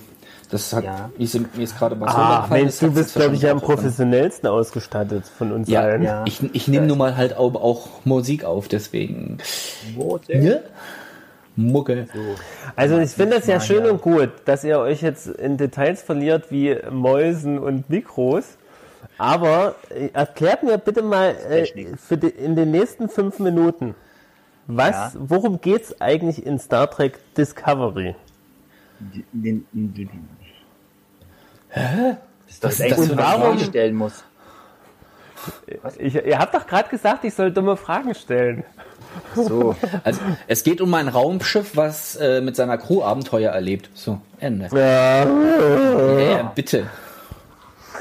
[0.50, 1.10] Das hat, Ja.
[1.18, 5.24] ist, mir ist gerade was Ah, Mensch, du bist, glaube ich, ja am professionellsten ausgestattet
[5.26, 6.04] von uns Ja, allen.
[6.04, 6.26] Ja.
[6.28, 9.38] ich, ich nehme nun mal halt auch, auch Musik auf, deswegen.
[10.28, 10.62] Ne?
[11.56, 12.08] Mucke.
[12.76, 13.92] Also ich finde das ja schön ja.
[13.92, 18.58] und gut, dass ihr euch jetzt in Details verliert wie Mäusen und Mikros.
[19.18, 23.96] Aber äh, erklärt mir bitte mal äh, die, in den nächsten fünf Minuten,
[24.68, 25.12] was, Ja.
[25.20, 28.16] worum geht's eigentlich in Star Trek Discovery?
[29.00, 30.10] Den, den, den.
[31.70, 32.16] Hä?
[32.46, 33.60] Das ist doch Was das ist das für eine ich Frage?
[33.66, 34.24] Stellen muss.
[35.98, 38.64] Ich, ihr habt doch gerade gesagt, ich soll dumme Fragen stellen.
[39.36, 43.90] So, Also, es geht um ein Raumschiff, was äh, mit seiner Crew Abenteuer erlebt.
[43.96, 44.68] So, Ende.
[44.72, 45.26] Ja.
[46.20, 46.88] Ja, bitte.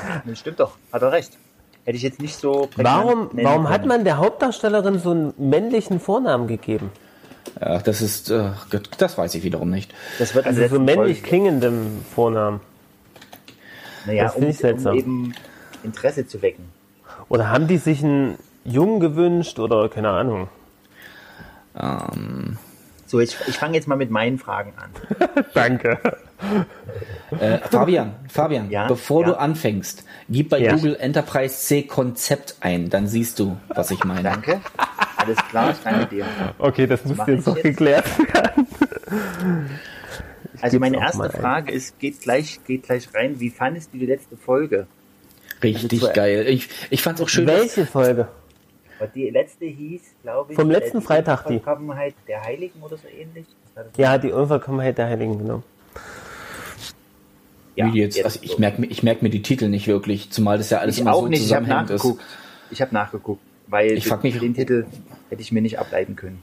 [0.26, 0.72] das stimmt doch.
[0.92, 1.36] Hat er recht.
[1.84, 2.68] Hätte ich jetzt nicht so.
[2.76, 6.90] Warum, warum hat man der Hauptdarstellerin so einen männlichen Vornamen gegeben?
[7.60, 9.92] Ja, das ist, äh, Gott, das weiß ich wiederum nicht.
[10.18, 12.60] Das wird Also so männlich Folge- klingendem Vornamen.
[14.06, 14.92] Naja, das um, ich seltsam.
[14.92, 15.34] um eben
[15.82, 16.64] Interesse zu wecken.
[17.28, 20.48] Oder haben die sich einen Jungen gewünscht oder keine Ahnung?
[21.76, 22.58] Ähm,
[23.06, 24.90] So, ich, ich fange jetzt mal mit meinen Fragen an.
[25.54, 25.98] Danke.
[27.38, 29.28] Äh, Fabian, Fabian, Ja, bevor ja.
[29.28, 30.74] du anfängst, gib bei Ja.
[30.74, 34.22] Google Enterprise C Konzept ein, dann siehst du, was ich meine.
[34.22, 34.60] Danke.
[35.16, 36.24] Alles klar, ich danke dir.
[36.58, 38.66] Okay, das muss mach jetzt noch geklärt werden.
[40.62, 41.30] Also meine erste.
[41.30, 43.40] Frage ist, geht gleich, geht gleich rein.
[43.40, 44.86] Wie fandest du die letzte Folge?
[45.62, 46.46] Richtig Also geil.
[46.48, 47.46] Ich, ich fand's auch schön.
[47.46, 48.28] Welche Folge?
[49.14, 51.54] Die letzte hieß, glaube ich, Vom letzten die Freitag, die.
[51.54, 53.46] Unvollkommenheit der Heiligen oder so ähnlich.
[53.96, 55.62] Ja, die Unvollkommenheit der Heiligen, genau.
[57.86, 58.58] Wie die jetzt, also ich so.
[58.58, 61.12] merke mir, ich merk mir die Titel nicht wirklich, zumal das ja alles Ich immer
[61.14, 61.68] auch so nicht, ich habe ist.
[61.70, 62.22] nachgeguckt.
[62.70, 64.86] Ich habe nachgeguckt, weil Ich frag mich- den Titel
[65.28, 66.42] hätte ich mir nicht ableiten können.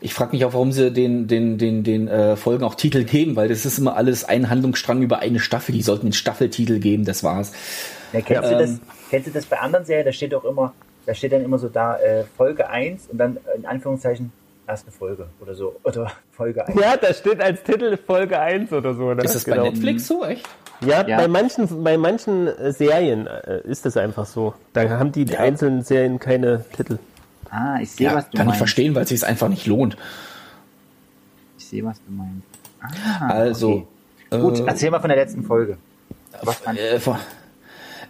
[0.00, 3.36] Ich frage mich auch, warum sie den, den, den, den äh, Folgen auch Titel geben,
[3.36, 5.72] weil das ist immer alles ein Handlungsstrang über eine Staffel.
[5.72, 7.52] Die sollten den Staffeltitel geben, das war's.
[8.12, 10.04] Ja, kennst, Ja, du das, ähm, kennst du das bei anderen Serien?
[10.04, 10.74] Da steht auch immer,
[11.06, 14.30] da steht dann immer so da äh, Folge 1 und dann in Anführungszeichen
[14.66, 15.76] erste Folge oder so.
[15.84, 16.80] Oder Folge 1.
[16.80, 19.12] Ja, da steht als Titel Folge 1 oder so.
[19.14, 19.22] Ne?
[19.22, 19.64] Ist das bei Genau.
[19.70, 20.46] Netflix so, echt?
[20.80, 21.18] Ja, Ja.
[21.18, 24.54] bei manchen, bei manchen äh, Serien äh, ist das einfach so.
[24.72, 25.40] Da haben die Ja.
[25.40, 26.98] einzelnen Serien keine Titel.
[27.50, 28.58] Ah, ich sehe, Ja, was du kann ich meinst.
[28.58, 29.96] verstehen, weil es sich einfach nicht lohnt.
[31.58, 32.42] Ich sehe, was du meinst.
[33.20, 33.86] Ah, Also,
[34.30, 34.40] okay.
[34.42, 35.78] Gut, äh, erzähl mal von der letzten Folge.
[36.42, 36.98] Was fand Äh,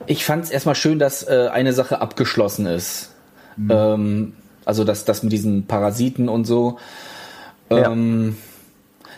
[0.07, 3.13] ich fand es erstmal schön, dass äh, eine Sache abgeschlossen ist.
[3.57, 3.71] Mhm.
[3.71, 4.33] Ähm,
[4.65, 6.79] also das, das mit diesen Parasiten und so.
[7.71, 7.91] Ja.
[7.91, 8.37] Ähm,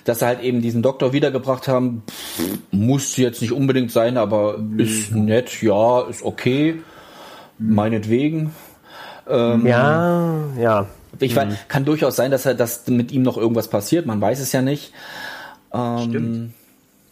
[0.04, 4.56] dass sie halt eben diesen Doktor wiedergebracht haben, pff, muss jetzt nicht unbedingt sein, aber
[4.76, 6.80] ist nett, ja, ist okay.
[7.58, 8.52] Meinetwegen.
[9.28, 10.86] Ähm, Ja, ja.
[11.18, 11.36] Ich Mhm.
[11.36, 14.52] weiß, kann durchaus sein, dass er, dass mit ihm noch irgendwas passiert, man weiß es
[14.52, 14.92] ja nicht.
[15.72, 16.52] Ähm, Stimmt.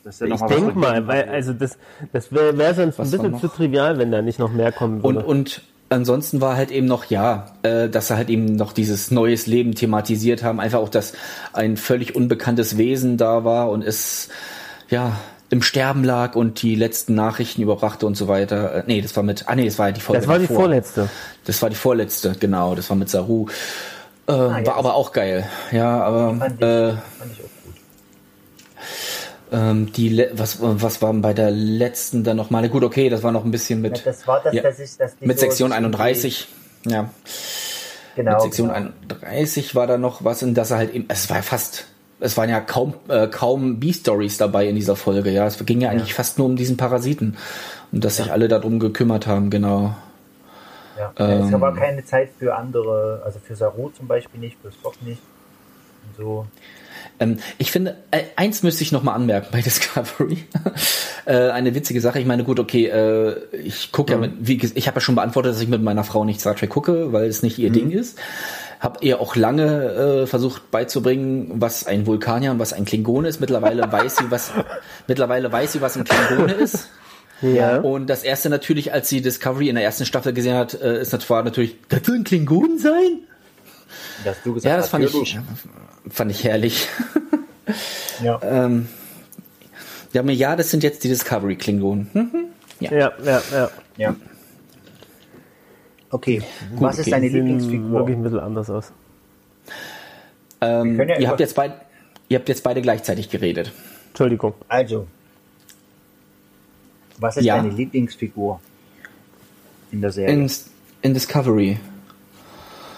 [0.04, 1.78] Das ist ja Ich denke mal, weil also das,
[2.12, 5.14] das wäre wär sonst ein bisschen zu trivial, wenn da nicht noch mehr kommen Und,
[5.16, 5.26] würde.
[5.26, 9.46] und ansonsten war halt eben noch, ja, äh, dass sie halt eben noch dieses neues
[9.46, 10.60] Leben thematisiert haben.
[10.60, 11.12] Einfach auch, dass
[11.52, 14.28] ein völlig unbekanntes Wesen da war und es,
[14.90, 15.18] ja,
[15.50, 18.74] im Sterben lag und die letzten Nachrichten überbrachte und so weiter.
[18.76, 20.62] Äh, nee, das war mit, ah nee, das war die Folge Das war die davor.
[20.64, 21.08] vorletzte.
[21.44, 23.46] Das war die vorletzte, genau, das war mit Saru.
[24.26, 25.46] Äh, Ah, ja, war aber auch geil.
[25.70, 27.50] Ja, aber Fand ich, äh, fand ich gut.
[29.54, 32.68] Ähm, die was was war bei der letzten dann noch mal?
[32.68, 34.96] Gut, okay, das war noch ein bisschen Ja, mit das war das, ja, dass ich,
[34.96, 36.48] dass mit so Sektion irgendwie- 31.
[36.86, 37.10] Ja,
[38.16, 38.32] Genau.
[38.32, 38.90] mit Sektion genau.
[39.22, 41.86] 31 war da noch was, in das er halt eben, es war ja fast,
[42.20, 45.30] es waren ja kaum äh, kaum B-Stories dabei in dieser Folge.
[45.30, 47.36] Ja, es ging ja eigentlich fast nur um diesen Parasiten
[47.92, 49.50] und dass sich alle darum gekümmert haben.
[49.50, 49.94] Genau.
[50.98, 51.12] Ja.
[51.18, 54.94] Ähm, es war keine Zeit für andere, also für Saru zum Beispiel nicht, für Spock
[55.02, 55.20] nicht.
[56.06, 56.46] Und so.
[57.20, 60.38] Ähm, ich finde, äh, eins müsste ich noch mal anmerken bei Discovery.
[61.26, 62.18] äh, eine witzige Sache.
[62.18, 65.52] Ich meine, gut, okay, äh, ich gucke ja mit, wie, ich habe ja schon beantwortet,
[65.52, 68.18] dass ich mit meiner Frau nicht Star Trek gucke, weil es nicht ihr Ding ist.
[68.80, 73.40] Hab ihr auch lange äh, versucht beizubringen, was ein Vulkanier und was ein Klingone ist.
[73.40, 74.52] Mittlerweile weiß sie, was
[75.06, 76.88] mittlerweile weiß sie, was ein Klingone ist.
[77.40, 77.78] Ja.
[77.78, 81.12] Und das erste natürlich, als sie Discovery in der ersten Staffel gesehen hat, äh, ist
[81.12, 83.20] das war natürlich, das soll ein Klingon sein?
[84.24, 85.38] Dass du gesagt Ja, das hast, fand ich, natürlich.
[86.10, 86.88] fand ich herrlich.
[88.22, 88.40] Ja.
[88.42, 88.88] Ähm,
[90.12, 92.08] ja, aber ja, das sind jetzt die Discovery-Klingonen.
[92.12, 92.44] Hm?
[92.78, 93.70] Ja, ja, ja.
[93.96, 94.16] ja.
[96.10, 96.42] Okay,
[96.76, 97.10] was ist okay.
[97.10, 97.90] deine Lieblingsfigur?
[97.90, 98.92] wirklich ein bisschen anders aus.
[100.60, 101.72] Ähm, ja ihr, habt jetzt beid,
[102.28, 103.72] ihr habt jetzt beide gleichzeitig geredet.
[104.08, 104.54] Entschuldigung.
[104.68, 105.08] Also,
[107.18, 107.56] was ist Ja.
[107.56, 108.60] deine Lieblingsfigur
[109.90, 110.32] in der Serie?
[110.32, 110.50] In,
[111.02, 111.78] in Discovery.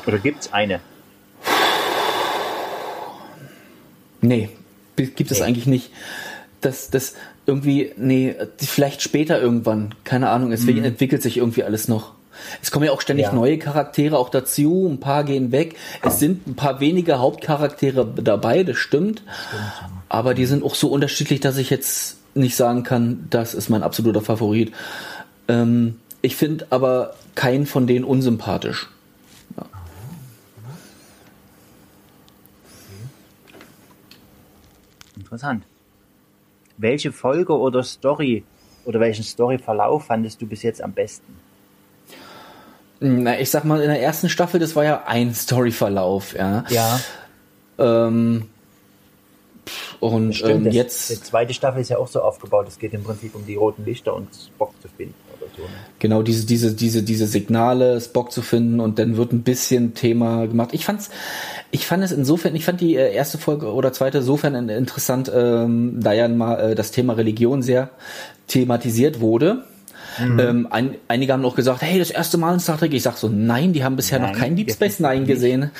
[0.06, 0.80] Oder gibt's eine?
[4.20, 4.48] Nee,
[4.96, 5.44] gibt es Nee.
[5.46, 5.90] eigentlich nicht.
[6.60, 7.14] Das, das
[7.46, 9.94] irgendwie, nee, vielleicht später irgendwann.
[10.04, 12.12] Keine Ahnung, es entwickelt sich irgendwie alles noch.
[12.62, 13.32] Es kommen ja auch ständig Mhm.
[13.32, 13.38] Ja.
[13.38, 15.76] neue Charaktere auch dazu, ein paar gehen weg.
[16.02, 19.22] Es sind ein paar wenige Hauptcharaktere dabei, das stimmt.
[20.08, 23.82] Aber die sind auch so unterschiedlich, dass ich jetzt nicht sagen kann, das ist mein
[23.82, 24.72] absoluter Favorit.
[25.48, 28.88] Ähm, ich finde aber keinen von denen unsympathisch.
[35.36, 35.64] Interessant.
[36.78, 38.42] Welche Folge oder Story
[38.86, 41.36] oder welchen Storyverlauf fandest du bis jetzt am besten?
[43.00, 46.64] Na, ich sag mal, in der ersten Staffel, das war ja ein Storyverlauf, ja.
[46.70, 47.00] Ja,
[47.78, 48.48] Ähm,
[50.00, 50.50] und stimmt.
[50.50, 52.66] ähm, das, Die jetzt, zweite Staffel ist ja auch so aufgebaut.
[52.68, 55.62] Es geht im Prinzip um die roten Lichter und Spock zu finden oder so.
[55.62, 55.68] ne?
[55.98, 60.46] genau, diese, diese, diese, diese Signale, Spock zu finden und dann wird ein bisschen Thema
[60.46, 60.70] gemacht.
[60.72, 61.10] Ich fand's,
[61.70, 65.30] ich fand es insofern, ich fand die äh, erste Folge oder zweite insofern in- interessant,
[65.34, 67.90] ähm, da ja mal äh, das Thema Religion sehr
[68.48, 69.64] thematisiert wurde.
[70.18, 72.94] Ähm, ein, einige haben auch gesagt, hey, das erste Mal in Star Trek.
[72.94, 75.70] Ich sag so, nein, die haben bisher Nein, noch kein Deep Space Nine gesehen.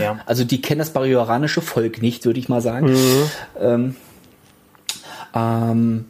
[0.00, 0.18] Ja.
[0.26, 2.96] Also die kennen das barrioranische Volk nicht, würde ich mal sagen.
[3.60, 3.94] Ähm,
[5.34, 6.04] ähm,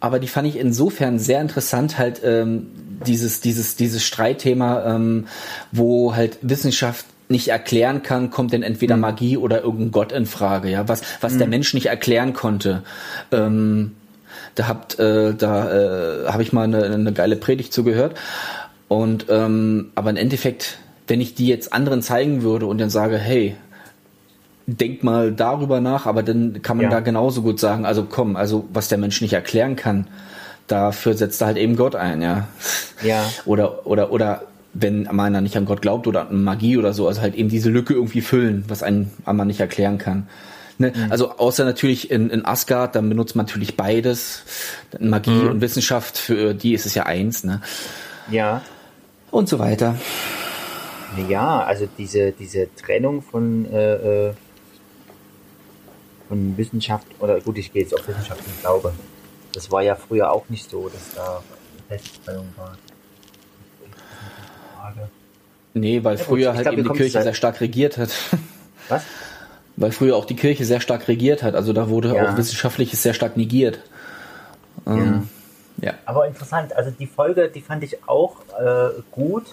[0.00, 2.68] aber die fand ich insofern sehr interessant, halt ähm,
[3.06, 5.26] dieses, dieses, dieses Streitthema, ähm,
[5.72, 10.70] wo halt Wissenschaft nicht erklären kann, kommt denn entweder Magie oder irgendein Gott in Frage,
[10.70, 12.82] ja, was, was der Mensch nicht erklären konnte.
[13.32, 13.92] Ähm,
[14.54, 18.16] da habt, äh, da äh, habe ich mal eine, eine geile Predigt zugehört.
[18.88, 23.18] Und ähm, aber im Endeffekt, wenn ich die jetzt anderen zeigen würde und dann sage,
[23.18, 23.56] hey,
[24.66, 26.90] denk mal darüber nach, aber dann kann man Ja.
[26.90, 30.06] da genauso gut sagen, also komm, also was der Mensch nicht erklären kann,
[30.66, 32.48] dafür setzt er halt eben Gott ein, ja.
[33.02, 33.24] Ja.
[33.44, 34.42] Oder, oder, oder
[34.78, 37.70] wenn man nicht an Gott glaubt oder an Magie oder so, also halt eben diese
[37.70, 40.28] Lücke irgendwie füllen, was ein man nicht erklären kann.
[40.78, 40.92] Ne?
[41.08, 44.42] Also außer natürlich in, in Asgard, dann benutzt man natürlich beides.
[45.00, 47.62] Magie und Wissenschaft, für die ist es ja eins, ne?
[48.30, 48.62] Ja.
[49.30, 49.96] Und so weiter.
[51.28, 54.32] Ja, also diese, diese Trennung von, äh, äh,
[56.28, 58.92] von Wissenschaft, oder gut, ich gehe jetzt auf Wissenschaft und Glaube.
[59.54, 61.42] Das war ja früher auch nicht so, dass da
[61.88, 62.76] eine Festtrennung war.
[64.94, 65.08] Frage.
[65.74, 68.10] Nee, weil Ja, früher halt glaub, eben die Kirche sehr stark regiert hat.
[68.88, 69.02] Was?
[69.76, 71.54] Weil früher auch die Kirche sehr stark regiert hat.
[71.54, 72.32] Also da wurde Ja.
[72.32, 73.80] auch Wissenschaftliches sehr stark negiert.
[74.86, 75.28] Ähm,
[75.82, 75.92] ja.
[76.06, 79.44] Aber interessant, also die Folge, die fand ich auch äh, gut,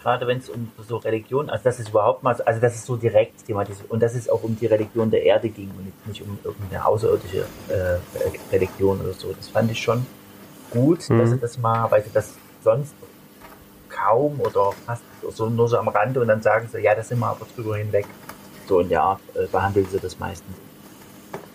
[0.00, 2.86] gerade wenn es um so Religion, also das ist überhaupt mal, so- also das ist
[2.86, 6.22] so direkt thematisiert und dass es auch um die Religion der Erde ging und nicht
[6.22, 7.98] um irgendeine außerirdische äh,
[8.52, 9.32] Religion oder so.
[9.32, 10.06] Das fand ich schon
[10.70, 12.94] gut, dass sie das mal, weil sie das sonst
[13.94, 17.18] kaum oder fast so nur so am Rande und dann sagen sie, ja, da sind
[17.18, 18.06] wir aber drüber hinweg.
[18.66, 20.56] So in der Art äh, behandeln sie das meistens.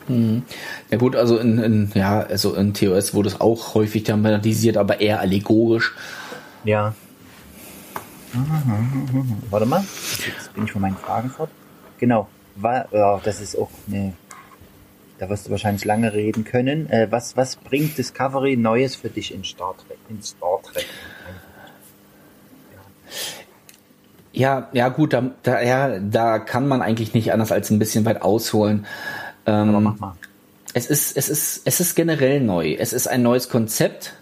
[0.08, 0.44] Mhm.
[0.90, 5.02] Ja gut, also in, in ja, also in TOS wurde es auch häufig thematisiert, aber
[5.02, 5.96] eher allegorisch.
[6.64, 6.94] Ja,
[9.50, 11.50] Warte mal, jetzt bin ich von meinen Fragen fort.
[11.98, 12.88] Genau, war,
[13.24, 14.14] das ist auch eine,
[15.18, 16.90] da wirst du wahrscheinlich lange reden können.
[16.90, 19.98] Äh, was, was bringt Discovery Neues für dich in Star Trek?
[20.10, 20.86] In Star Trek?
[24.32, 28.06] Ja, ja gut, da, da, ja, da kann man eigentlich nicht anders als ein bisschen
[28.06, 28.86] weit ausholen.
[29.46, 30.16] Ähm, Aber mach mal.
[30.74, 32.74] Es ist, es ist, es ist generell neu.
[32.78, 34.14] Es ist ein neues Konzept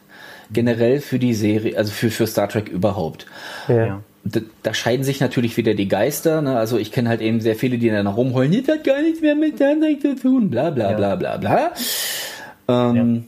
[0.50, 3.26] generell für die Serie, also für, für Star Trek überhaupt.
[3.68, 3.86] Ja.
[3.86, 4.02] Ja.
[4.24, 6.42] Da, da scheiden sich natürlich wieder die Geister.
[6.42, 6.58] Ne?
[6.58, 9.36] Also ich kenne halt eben sehr viele, die dann rumheulen, das hat gar nichts mehr
[9.36, 10.98] mit Star Trek zu tun, bla bla Ja.
[10.98, 11.72] bla bla bla.
[12.70, 13.26] Ähm,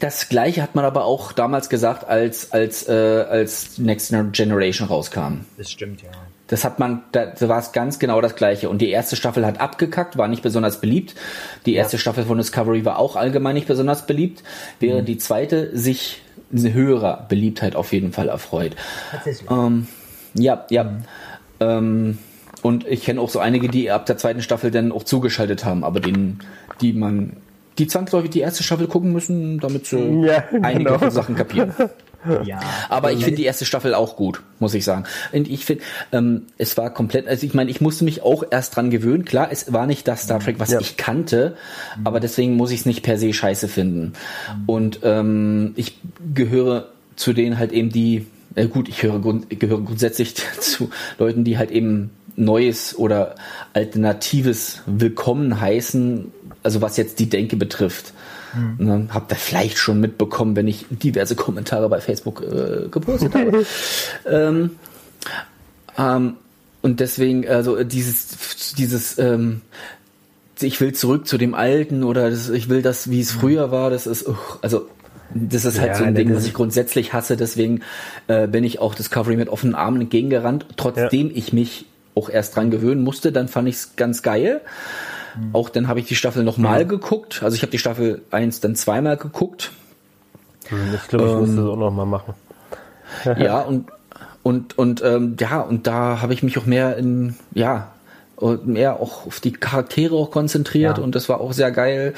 [0.00, 5.44] Das gleiche hat man aber auch damals gesagt, als, als, äh, als Next Generation rauskam.
[5.56, 6.08] Das stimmt, ja.
[6.48, 8.68] Das hat man, da, da war es ganz genau das gleiche.
[8.68, 11.14] Und die erste Staffel hat abgekackt, war nicht besonders beliebt.
[11.64, 14.42] Die erste Staffel von Discovery war auch allgemein nicht besonders beliebt,
[14.78, 16.22] während die zweite sich
[16.52, 18.76] eine höhere Beliebtheit auf jeden Fall erfreut.
[19.50, 19.86] Ähm,
[20.34, 20.96] ja, ja.
[21.60, 22.18] Ähm,
[22.62, 25.84] und ich kenne auch so einige, die ab der zweiten Staffel dann auch zugeschaltet haben,
[25.84, 26.40] aber denen,
[26.80, 27.36] die man,
[27.78, 31.10] die zwangsläufig die erste Staffel gucken müssen, damit sie Ja, einige genau.
[31.10, 31.72] Sachen kapieren.
[32.44, 32.60] ja.
[32.88, 35.04] Aber ich finde die erste Staffel auch gut, muss ich sagen.
[35.32, 38.76] Und ich finde, ähm, es war komplett, also ich meine, ich musste mich auch erst
[38.76, 39.24] dran gewöhnen.
[39.24, 40.80] Klar, es war nicht das Star Trek, was Ja.
[40.80, 41.56] ich kannte,
[42.04, 44.12] aber deswegen muss ich es nicht per se scheiße finden.
[44.66, 45.98] Und ähm, ich
[46.34, 50.90] gehöre zu denen halt eben die, äh, gut, ich höre grund, ich gehöre grundsätzlich zu
[51.18, 53.36] Leuten, die halt eben Neues oder
[53.74, 56.32] Alternatives willkommen heißen,
[56.64, 58.12] also was jetzt die Denke betrifft.
[58.78, 63.66] Ne, habt ihr vielleicht schon mitbekommen, wenn ich diverse Kommentare bei Facebook äh, gepostet habe.
[64.26, 64.70] ähm,
[65.98, 66.36] ähm,
[66.82, 69.62] und deswegen, also dieses, dieses, ähm,
[70.60, 73.90] ich will zurück zu dem Alten oder das, ich will das, wie es früher war,
[73.90, 74.26] das ist,
[74.62, 74.88] also
[75.34, 77.80] das ist halt Ja, so ein Ding, das ich grundsätzlich hasse, deswegen
[78.28, 82.70] äh, bin ich auch Discovery mit offenen Armen entgegengerannt, trotzdem ich mich auch erst dran
[82.70, 84.60] gewöhnen musste, dann fand ich es ganz geil.
[85.52, 87.42] Auch dann habe ich die Staffel nochmal geguckt.
[87.42, 89.72] Also ich habe die Staffel 1 dann zweimal geguckt.
[90.64, 92.34] Ich glaube, ich muss das auch noch mal machen.
[93.36, 93.90] ja, und
[94.42, 97.90] und und ähm, ja, und da habe ich mich auch mehr in ja
[98.64, 101.04] mehr auch auf die Charaktere auch konzentriert Ja.
[101.04, 102.14] und das war auch sehr geil.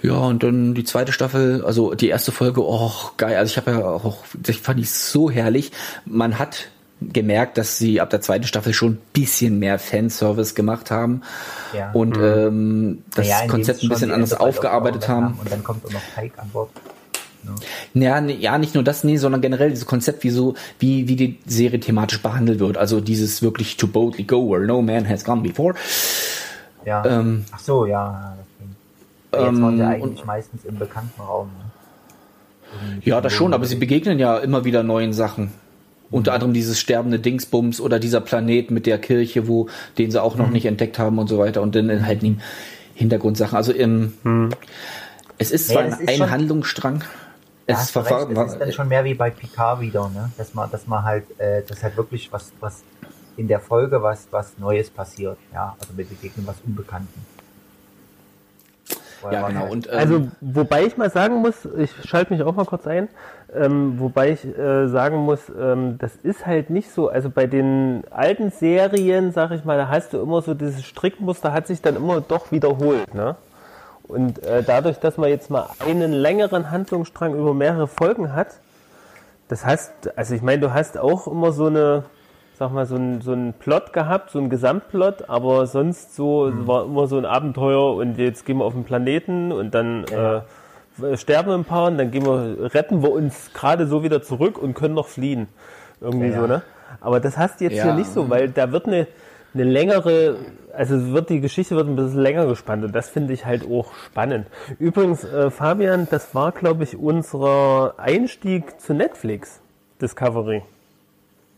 [0.00, 3.36] Ja, und dann die zweite Staffel, also die erste Folge, oh, geil.
[3.36, 5.72] Also ich habe ja auch, das fand ich so herrlich.
[6.04, 6.68] Man hat
[7.12, 11.22] gemerkt, dass sie ab der zweiten Staffel schon ein bisschen mehr Fanservice gemacht haben
[11.76, 11.90] Ja.
[11.92, 15.38] und ähm, das indem Konzept ein bisschen anders aufgearbeitet haben.
[15.40, 16.70] Und dann kommt auch noch Pike an Bord.
[17.94, 21.16] Ja, nee, ja, nicht nur das, nee, sondern generell dieses Konzept, wie so, wie, wie
[21.16, 22.78] die Serie thematisch behandelt wird.
[22.78, 25.74] Also dieses wirklich to boldly go where no man has gone before.
[26.84, 27.04] Ja.
[27.04, 28.36] Ähm, Ach so, ja.
[29.32, 31.48] Jetzt waren sie Ähm, eigentlich und- meistens im bekannten Raum.
[31.48, 33.00] Ne?
[33.04, 35.52] Ja, das schon, aber sie begegnen ja immer wieder neuen Sachen.
[36.12, 40.36] Unter anderem dieses sterbende Dingsbums oder dieser Planet mit der Kirche, wo den sie auch
[40.36, 42.36] noch nicht entdeckt haben und so weiter und dann halt die
[42.94, 43.56] Hintergrundsachen.
[43.56, 44.12] Also im,
[45.38, 47.02] es ist Nee, zwar ein, ist ein schon- Handlungsstrang.
[47.66, 48.34] Es ist verfahren.
[48.34, 50.30] das ist dann schon mehr wie bei Picard wieder, ne?
[50.36, 52.82] Dass man, dass man halt, äh, dass halt wirklich was, was
[53.36, 55.38] in der Folge was, was Neues passiert.
[55.54, 57.24] Ja, also wir begegnen was Unbekannten.
[59.30, 59.66] Ja, genau.
[59.66, 63.08] Und ähm, Also, wobei ich mal sagen muss, ich schalte mich auch mal kurz ein,
[63.54, 68.02] ähm, wobei ich äh, sagen muss, ähm, das ist halt nicht so, also bei den
[68.10, 71.96] alten Serien, sag ich mal, da hast du immer so dieses Strickmuster, hat sich dann
[71.96, 73.36] immer doch wiederholt, ne?
[74.08, 78.48] Und äh, dadurch, dass man jetzt mal einen längeren Handlungsstrang über mehrere Folgen hat,
[79.48, 82.04] das heißt, also ich meine, du hast auch immer so eine,
[82.58, 86.66] sag mal, so einen so einen Plot gehabt, so einen Gesamtplot, aber sonst so Mhm.
[86.66, 91.16] war immer so ein Abenteuer und jetzt gehen wir auf den Planeten und dann äh,
[91.16, 94.74] sterben ein paar und dann gehen wir, retten wir uns gerade so wieder zurück und
[94.74, 95.48] können noch fliehen.
[96.00, 96.40] Irgendwie Ja, ja.
[96.40, 96.62] so, ne?
[97.00, 97.84] Aber das hast du jetzt Ja.
[97.84, 99.06] hier nicht so, weil da wird eine,
[99.54, 100.36] eine längere,
[100.76, 103.94] also wird die Geschichte wird ein bisschen länger gespannt und das finde ich halt auch
[103.94, 104.46] spannend.
[104.78, 109.60] Übrigens, äh, Fabian, das war, glaube ich, unser Einstieg zu Netflix
[110.00, 110.62] Discovery.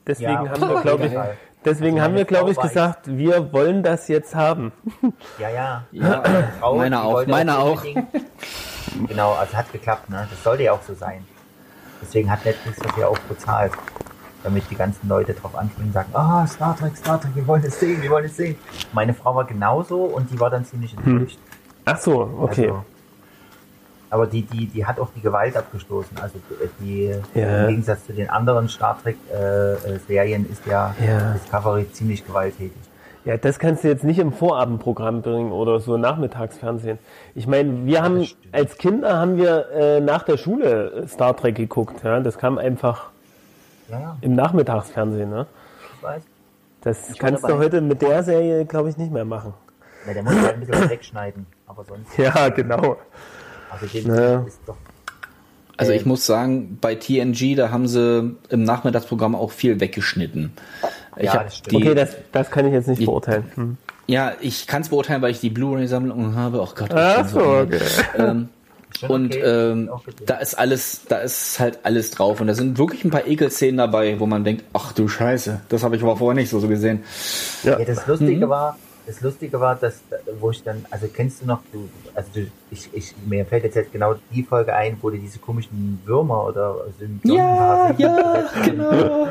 [0.07, 1.13] Deswegen Ja, haben wir, glaube ich,
[1.65, 4.73] deswegen Also haben wir, glaube ich, gesagt, wir wollen das jetzt haben.
[5.39, 5.85] Ja, ja.
[5.93, 7.83] Ja, Meine Frau, meine auch, meine auch.
[9.09, 10.27] Genau, also hat geklappt, ne?
[10.31, 11.25] Das sollte ja auch so sein.
[12.01, 13.73] Deswegen hat Netflix das ja auch bezahlt.
[14.43, 17.65] Damit die ganzen Leute drauf anspringen und sagen, ah, Star Trek, Star Trek, wir wollen
[17.65, 18.57] es sehen, wir wollen es sehen.
[18.93, 21.39] Meine Frau war genauso und die war dann ziemlich enttäuscht.
[21.87, 22.69] Ach so, okay.
[22.69, 22.85] Also,
[24.15, 26.17] aber die, die, die hat auch die Gewalt abgestoßen.
[26.23, 26.37] Also
[26.79, 27.62] die, Ja.
[27.62, 30.23] im Gegensatz zu den anderen Star Trek äh, äh, ist ja,
[31.05, 31.33] Ja.
[31.33, 32.73] Discovery ziemlich gewalttätig.
[33.25, 36.99] Ja, das kannst du jetzt nicht im Vorabendprogramm bringen oder so Nachmittagsfernsehen.
[37.35, 42.05] Ich meine, wir haben als Kinder haben wir äh, nach der Schule Star Trek geguckt.
[42.05, 43.11] Ja, das kam einfach
[43.89, 45.47] Ja, ja, Im Nachmittagsfernsehen, ne?
[45.97, 46.23] ich weiß.
[46.83, 49.55] Das Ich kannst du heute mit der Serie, glaube ich, nicht mehr machen.
[50.07, 52.97] Na, der muss halt ein bisschen wegschneiden, aber sonst, Ja, genau.
[53.81, 54.47] Also Naja.
[54.66, 54.77] doch,
[55.77, 60.53] Also Äh, ich muss sagen, bei TNG, da haben sie im Nachmittagsprogramm auch viel weggeschnitten.
[61.16, 63.45] Ich Ja, das die, Okay, das, das kann ich jetzt nicht die- beurteilen.
[63.55, 63.77] Hm.
[64.07, 66.61] ja, ich kann es beurteilen, weil ich die Blu-ray-Sammlung habe.
[66.61, 66.91] Oh Gott.
[66.95, 67.81] Ach so, okay.
[68.18, 68.49] ähm,
[69.09, 69.91] und okay, ähm,
[70.25, 73.77] da ist alles, da ist halt alles drauf und da sind wirklich ein paar Ekelszenen
[73.79, 76.68] dabei, wo man denkt, ach du Scheiße, das habe ich aber vorher nicht so, so
[76.68, 77.03] gesehen.
[77.64, 78.12] Ja, das Mhm.
[78.12, 80.03] Lustige war, das Lustige war, dass,
[80.41, 83.77] wo ich dann, also kennst du noch, du, also du, ich, ich, mir fällt jetzt
[83.77, 87.93] halt genau die Folge ein, wo du diese komischen Würmer oder Symbionten ja,
[88.65, 89.29] genau.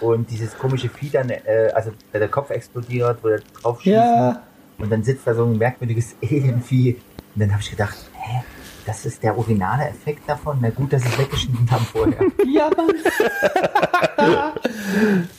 [0.00, 4.42] und dieses komische Vieh dann, äh, also der Kopf explodiert, wo er drauf schießt Ja.
[4.78, 6.96] und dann sitzt da so ein merkwürdiges Alienvieh
[7.34, 8.42] und dann habe ich gedacht, hä,
[8.90, 10.58] das ist der originale Effekt davon?
[10.60, 12.18] Na gut, dass sie es weggeschnitten haben vorher.
[12.46, 12.90] Ja, Mann.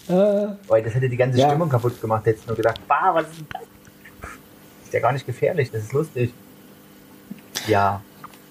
[0.67, 1.49] Weil das hätte die ganze Ja.
[1.49, 2.25] Stimmung kaputt gemacht.
[2.25, 3.61] Hättest nur gedacht, bah, was ist denn das?
[4.85, 6.33] Ist ja gar nicht gefährlich, das ist lustig.
[7.67, 8.01] Ja.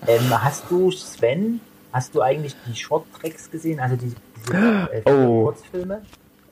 [0.06, 1.60] Ähm, hast du, Sven,
[1.92, 3.80] hast du eigentlich die Short Tracks gesehen?
[3.80, 4.56] Also die, diese
[4.92, 5.44] äh, Oh.
[5.46, 6.02] Kurzfilme?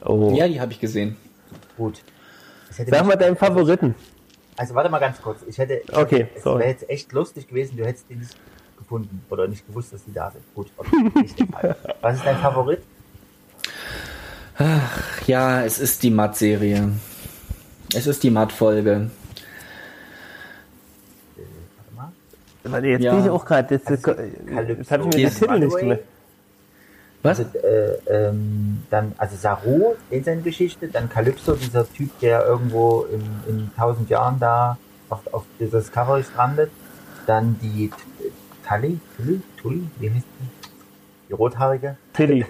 [0.04, 0.32] Oh.
[0.34, 1.16] Ja, die habe ich gesehen.
[1.76, 2.02] Gut.
[2.70, 3.94] Sag mal deinen Favoriten.
[4.58, 5.38] Also warte mal ganz kurz.
[5.46, 6.58] Ich hätte, ich Okay, hätte, es sorry.
[6.60, 8.36] wäre jetzt echt lustig gewesen, du hättest die nicht
[8.76, 10.42] gefunden oder nicht gewusst, dass die da sind.
[10.54, 11.76] Gut, okay, nicht der Fall.
[12.02, 12.80] Was ist dein Favorit?
[15.26, 16.90] Ja, es ist die Matt-Serie.
[17.94, 19.10] Es ist die Matt-Folge.
[21.76, 22.12] Warte mal.
[22.64, 23.14] Warte, jetzt Ja.
[23.14, 23.74] bin ich auch gerade.
[23.76, 24.72] Jetzt, jetzt, Calypso.
[24.80, 25.30] jetzt habe ich mir den.
[25.30, 26.04] Titel nicht gemerkt.
[27.22, 27.40] Was?
[27.40, 33.02] Also, äh, ähm, dann, also Saru, in seiner Geschichte, dann Calypso, dieser Typ, der irgendwo
[33.10, 36.70] in, in tausend Jahren da auf, auf dieser Discovery strandet.
[37.26, 37.90] Dann die
[38.66, 40.68] Tully, Tully, Tully, wie heißt die?
[41.28, 41.96] Die rothaarige?
[42.14, 42.46] Tilly.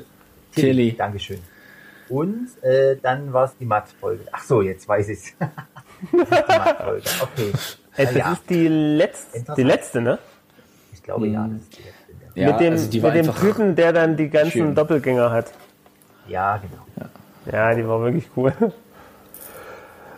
[0.52, 0.96] Tilly.
[0.96, 1.40] Dankeschön.
[2.08, 4.24] Und äh, dann war es die Matt-Folge.
[4.32, 5.34] Ach so, jetzt weiß ich's.
[6.12, 7.08] die Matt-Folge.
[7.22, 7.52] Okay.
[7.96, 10.18] Äh, Na Das ja, ist die letzte, die letzte, ne?
[10.92, 11.99] ich glaube ja, das ist die letzte.
[12.34, 14.74] Ja, mit dem, also mit dem Typen, der dann die ganzen schön.
[14.74, 15.52] Doppelgänger hat.
[16.28, 17.08] Ja, genau.
[17.50, 18.52] Ja, die war wirklich cool.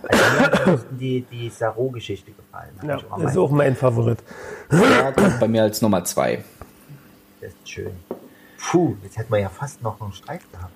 [0.08, 2.70] Also mir hat die, die Saru-Geschichte gefallen.
[2.86, 4.18] Ja, ich auch das ist auch mein Favorit.
[4.70, 6.42] Ja, kommt bei mir als Nummer zwei.
[7.40, 7.92] Das ist schön.
[8.70, 10.72] Puh, jetzt hätten wir ja fast noch einen Streit gehabt.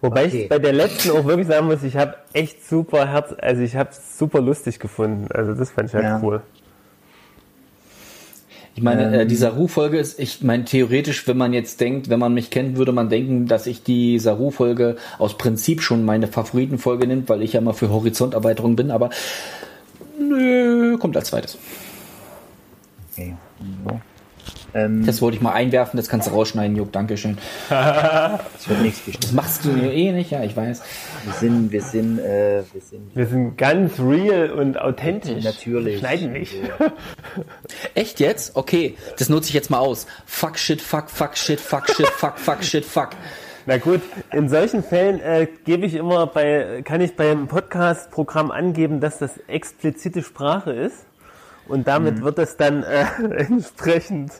[0.00, 0.42] Wobei Okay.
[0.44, 3.74] ich bei der letzten auch wirklich sagen muss, ich habe echt super Herz, also ich
[3.76, 5.26] habe es super lustig gefunden.
[5.32, 6.20] Also das fand ich halt Ja.
[6.22, 6.40] cool.
[8.74, 9.20] Ich meine, Ähm.
[9.20, 12.76] äh, die Saru-Folge ist, ich meine, theoretisch, wenn man jetzt denkt, wenn man mich kennt,
[12.76, 17.52] würde man denken, dass ich die Saru-Folge aus Prinzip schon meine Favoritenfolge nimmt, weil ich
[17.54, 19.10] ja mal für Horizonterweiterung bin, aber
[20.18, 21.58] nö, kommt als zweites.
[23.12, 23.34] Okay.
[24.74, 27.38] Ähm, Das wollte ich mal einwerfen, das kannst du rausschneiden, Juck, Dankeschön.
[27.68, 29.36] das wird nichts Das geschnitten.
[29.36, 30.82] machst du mir eh nicht, ja, ich weiß.
[31.24, 35.44] Wir sind, wir sind, äh, wir sind Wir sind ganz real und authentisch.
[35.44, 35.98] natürlich.
[35.98, 36.54] Schneiden nicht.
[37.94, 38.56] Echt jetzt?
[38.56, 40.06] Okay, das nutze ich jetzt mal aus.
[40.26, 43.10] Fuck shit, fuck, fuck shit, fuck shit, fuck, fuck shit, fuck.
[43.66, 44.00] Na gut,
[44.32, 49.36] in solchen Fällen äh, gebe ich immer bei, kann ich beim Podcast-Programm angeben, dass das
[49.48, 51.04] explizite Sprache ist.
[51.70, 53.04] Und damit wird es dann äh,
[53.36, 54.32] entsprechend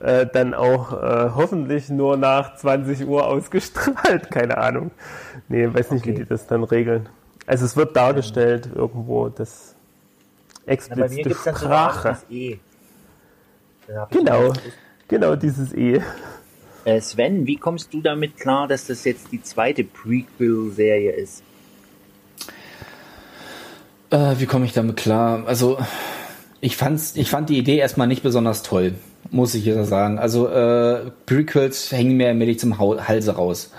[0.00, 4.30] äh, dann auch äh, hoffentlich nur nach 20 Uhr ausgestrahlt.
[4.30, 4.90] Keine Ahnung.
[5.48, 6.14] Nee, weiß nicht, wie Okay.
[6.14, 7.08] die das dann regeln.
[7.46, 9.74] Also es wird dargestellt irgendwo, das
[10.88, 12.08] Na, bei mir explizite gibt es dann so Sprache.
[12.08, 12.58] das E.
[14.10, 14.52] Genau,
[15.08, 16.02] genau dieses E.
[16.84, 21.44] Äh, Sven, wie kommst du damit klar, dass das jetzt die zweite Prequel-Serie ist?
[24.10, 25.44] Äh, wie komme ich damit klar?
[25.46, 25.78] Also,
[26.62, 28.94] ich, fand's, ich fand die Idee erstmal nicht besonders toll,
[29.30, 30.18] muss ich jetzt sagen.
[30.18, 33.72] Also, äh, Prequels hängen mir allmählich zum Halse raus.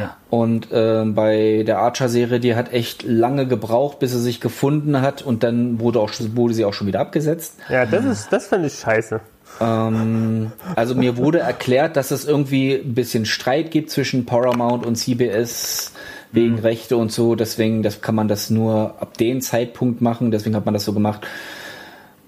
[0.00, 0.16] Ja.
[0.30, 5.20] Und äh, bei der Archer-Serie, die hat echt lange gebraucht, bis sie sich gefunden hat
[5.20, 7.56] und dann wurde, auch, wurde sie auch schon wieder abgesetzt.
[7.68, 9.20] Ja, das ist, das finde ich scheiße.
[9.60, 14.96] Ähm, also mir wurde erklärt, dass es irgendwie ein bisschen Streit gibt zwischen Paramount und
[14.96, 15.92] CBS
[16.32, 17.34] wegen Rechte und so.
[17.34, 20.30] Deswegen, das kann man das nur ab dem Zeitpunkt machen.
[20.30, 21.26] Deswegen hat man das so gemacht.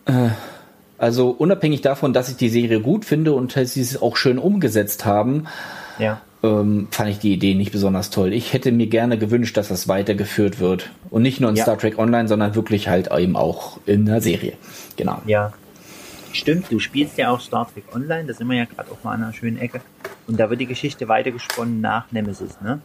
[0.07, 0.31] Äh,
[0.99, 4.39] also unabhängig davon, dass ich die Serie gut finde und dass sie es auch schön
[4.39, 5.47] umgesetzt haben,
[5.99, 6.21] Ja.
[6.43, 8.33] ähm, fand ich die Idee nicht besonders toll.
[8.33, 10.91] Ich hätte mir gerne gewünscht, dass das weitergeführt wird.
[11.11, 11.65] Und nicht nur in Ja.
[11.65, 14.55] Star Trek Online, sondern wirklich halt eben auch in der Serie.
[14.97, 15.21] Genau.
[15.27, 15.53] Ja.
[16.33, 19.13] Stimmt, du spielst ja auch Star Trek Online, da sind wir ja gerade auch mal
[19.13, 19.81] an einer schönen Ecke.
[20.27, 22.81] Und da wird die Geschichte weitergesponnen nach Nemesis, ne?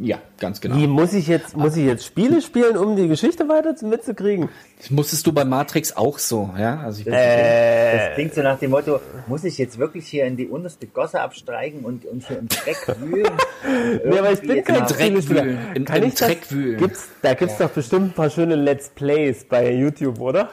[0.00, 0.76] Ja, ganz genau.
[0.76, 4.48] Wie muss ich jetzt, muss ich jetzt Spiele spielen, um die Geschichte weiter mitzukriegen?
[4.78, 6.80] Das musstest du bei Matrix auch so, ja?
[6.80, 8.08] Also ich, Äh.
[8.08, 11.20] Das klingt so nach dem Motto, muss ich jetzt wirklich hier in die unterste Gosse
[11.20, 13.30] absteigen und, und hier im Dreck wühlen?
[14.04, 15.44] Nee, aber ich bin kein jetzt mal- Dreck Spielespieler.
[15.44, 16.76] wühlen, im- Kann im ich das- Dreck wühlen.
[16.78, 20.50] Gibt's, da gibt's doch bestimmt ein paar schöne Let's Plays bei YouTube, oder?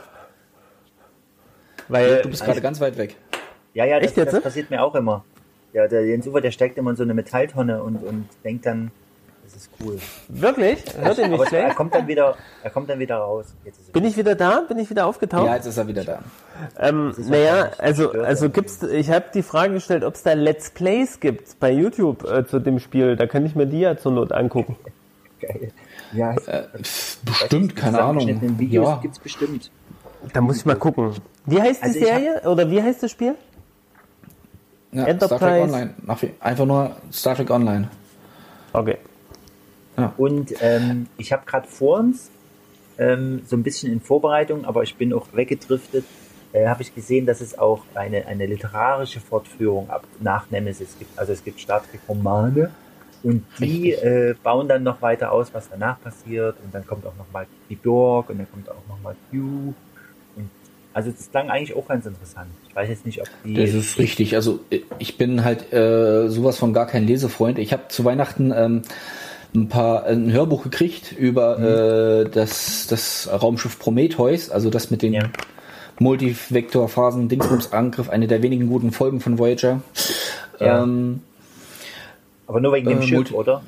[1.87, 3.15] Weil, du bist gerade ganz weit weg.
[3.73, 5.25] Ja, ja, das, Echt jetzt, das passiert mir auch immer.
[5.73, 8.91] Ja, der Jens Ufer, der steckt immer in so eine Metalltonne und, und denkt dann,
[9.53, 9.97] das ist cool.
[10.29, 10.83] wirklich?
[10.99, 11.75] Hört ihr mich Aber er schlecht?
[11.75, 13.45] kommt dann wieder, er kommt dann wieder raus.
[13.65, 14.61] Jetzt ist es Bin ich wieder da?
[14.67, 15.45] Bin ich wieder aufgetaucht?
[15.45, 16.19] Ja, jetzt ist er wieder da.
[16.79, 20.69] Ähm, naja, wahrscheinlich also, also gibt's, ich habe die Frage gestellt, ob es da Let's
[20.71, 23.15] Plays gibt bei YouTube äh, zu dem Spiel.
[23.15, 24.75] Da kann ich mir die ja zur Not angucken.
[25.39, 25.71] geil.
[26.13, 28.59] Ja, Pff, Bestimmt, keine Ahnung.
[28.59, 28.99] Videos Ja.
[29.01, 29.71] gibt's bestimmt.
[30.33, 31.13] Da muss ich mal gucken.
[31.45, 32.41] Wie heißt die Also Serie?
[32.45, 33.35] Oder wie heißt das Spiel?
[34.91, 35.37] ja, Enterprise.
[35.37, 36.33] Star Trek Online.
[36.41, 37.87] Einfach nur Star Trek Online.
[38.73, 38.97] Okay.
[40.17, 42.29] Und ähm, ich habe gerade vor uns,
[42.97, 46.05] ähm, so ein bisschen in Vorbereitung, aber ich bin auch weggedriftet,
[46.53, 51.17] äh, habe ich gesehen, dass es auch eine, eine literarische Fortführung ab, nach Nemesis gibt.
[51.17, 52.71] Also es gibt Star Trek Romane
[53.23, 57.15] und die äh, bauen dann noch weiter aus, was danach passiert und dann kommt auch
[57.17, 59.73] noch mal die Borg und dann kommt auch noch mal Q.
[60.35, 60.49] Und,
[60.93, 62.49] also das klang eigentlich auch ganz interessant.
[62.67, 63.53] Ich weiß jetzt nicht, ob die...
[63.53, 64.35] Das ist richtig.
[64.35, 67.59] Also äh, ich bin halt äh, sowas von gar kein Lesefreund.
[67.59, 68.81] Ich habe zu Weihnachten ähm,
[69.53, 75.13] ein paar ein Hörbuch gekriegt über äh, das das Raumschiff Prometheus, also das mit den
[75.13, 75.23] Ja.
[75.99, 79.81] Multivektorphasen Dingsbums-Angriff, eine der wenigen guten Folgen von Voyager.
[80.59, 80.83] Ja.
[80.83, 81.21] Ähm,
[82.47, 83.61] aber nur wegen dem äh, Schiff, Multi- oder?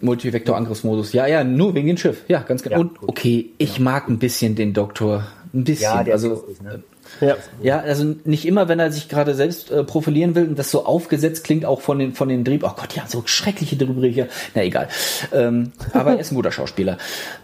[0.00, 1.12] Multivektor-Angriffsmodus.
[1.12, 2.24] Ja, ja, nur wegen dem Schiff.
[2.28, 2.76] Ja, ganz genau.
[2.76, 5.26] Ja, Und okay, ich mag ein bisschen den Doktor.
[5.52, 5.84] Ein bisschen.
[5.84, 6.82] Ja, der also, ist ne?
[7.20, 7.36] Ja.
[7.62, 10.86] Ja, also nicht immer, wenn er sich gerade selbst äh, profilieren will und das so
[10.86, 12.58] aufgesetzt klingt, auch von den von den Dreh.
[12.62, 14.26] Oh Gott, ja, so schreckliche Drehbücher.
[14.54, 14.88] Na egal.
[15.32, 16.98] Ähm, aber er ist ein guter Schauspieler.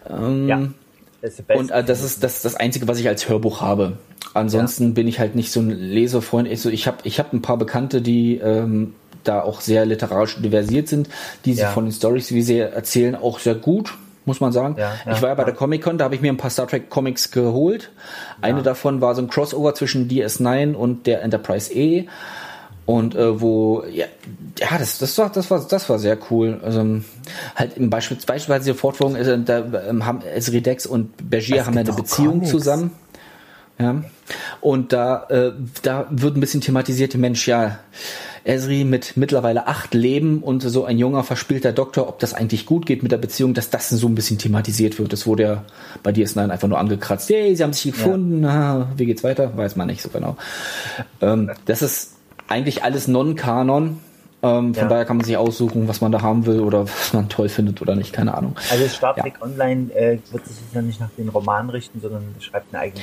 [0.09, 0.63] Ähm, Ja.
[1.57, 3.95] Und äh, das ist das, das Einzige, was ich als Hörbuch habe.
[4.35, 6.49] Ansonsten bin ich halt nicht so ein Leserfreund.
[6.49, 8.95] Also ich habe ich hab ein paar Bekannte, die ähm,
[9.25, 11.09] da auch sehr literarisch diversiert sind,
[11.45, 11.71] die sich Ja.
[11.71, 13.95] von den Stories, wie sie erzählen, auch sehr gut,
[14.27, 14.77] muss man sagen.
[14.79, 16.67] Ja, ja, ich war ja bei der Comic-Con, da habe ich mir ein paar Star
[16.67, 17.91] Trek Comics geholt.
[18.43, 22.09] Eine davon war so ein Crossover zwischen DS9 und der Enterprise E.
[22.87, 24.07] Und äh, wo, ja,
[24.61, 26.61] ja, das, das war, das war, das war sehr cool.
[26.63, 27.01] Also
[27.57, 31.67] halt im Beispiel, beispielsweise die Fortführung, äh, da ähm, haben Esri Dex und Bergier Es
[31.67, 32.51] haben eine Beziehung Comics.
[32.51, 32.93] zusammen.
[33.79, 34.03] Ja.
[34.61, 35.53] Und da, äh,
[35.83, 37.79] da wird ein bisschen thematisiert, Mensch, ja,
[38.47, 42.87] Esri mit mittlerweile acht Leben und so ein junger verspielter Doktor, ob das eigentlich gut
[42.87, 45.13] geht mit der Beziehung, dass das so ein bisschen thematisiert wird.
[45.13, 45.65] Das wurde ja
[46.03, 47.29] bei DS9 einfach nur angekratzt.
[47.29, 49.57] Hey, sie haben sich gefunden, ah, wie geht's weiter?
[49.57, 50.37] Weiß man nicht so genau.
[51.21, 52.13] Ähm, das ist
[52.49, 53.99] eigentlich alles Non-Kanon.
[54.43, 54.89] Ähm, von Ja.
[54.89, 57.83] daher kann man sich aussuchen, was man da haben will oder was man toll findet
[57.83, 58.55] oder nicht, keine Ahnung.
[58.71, 59.23] Also Star Ja.
[59.25, 63.03] Trek Online äh, wird sich ja nicht nach den Romanen richten, sondern schreibt eine eigene.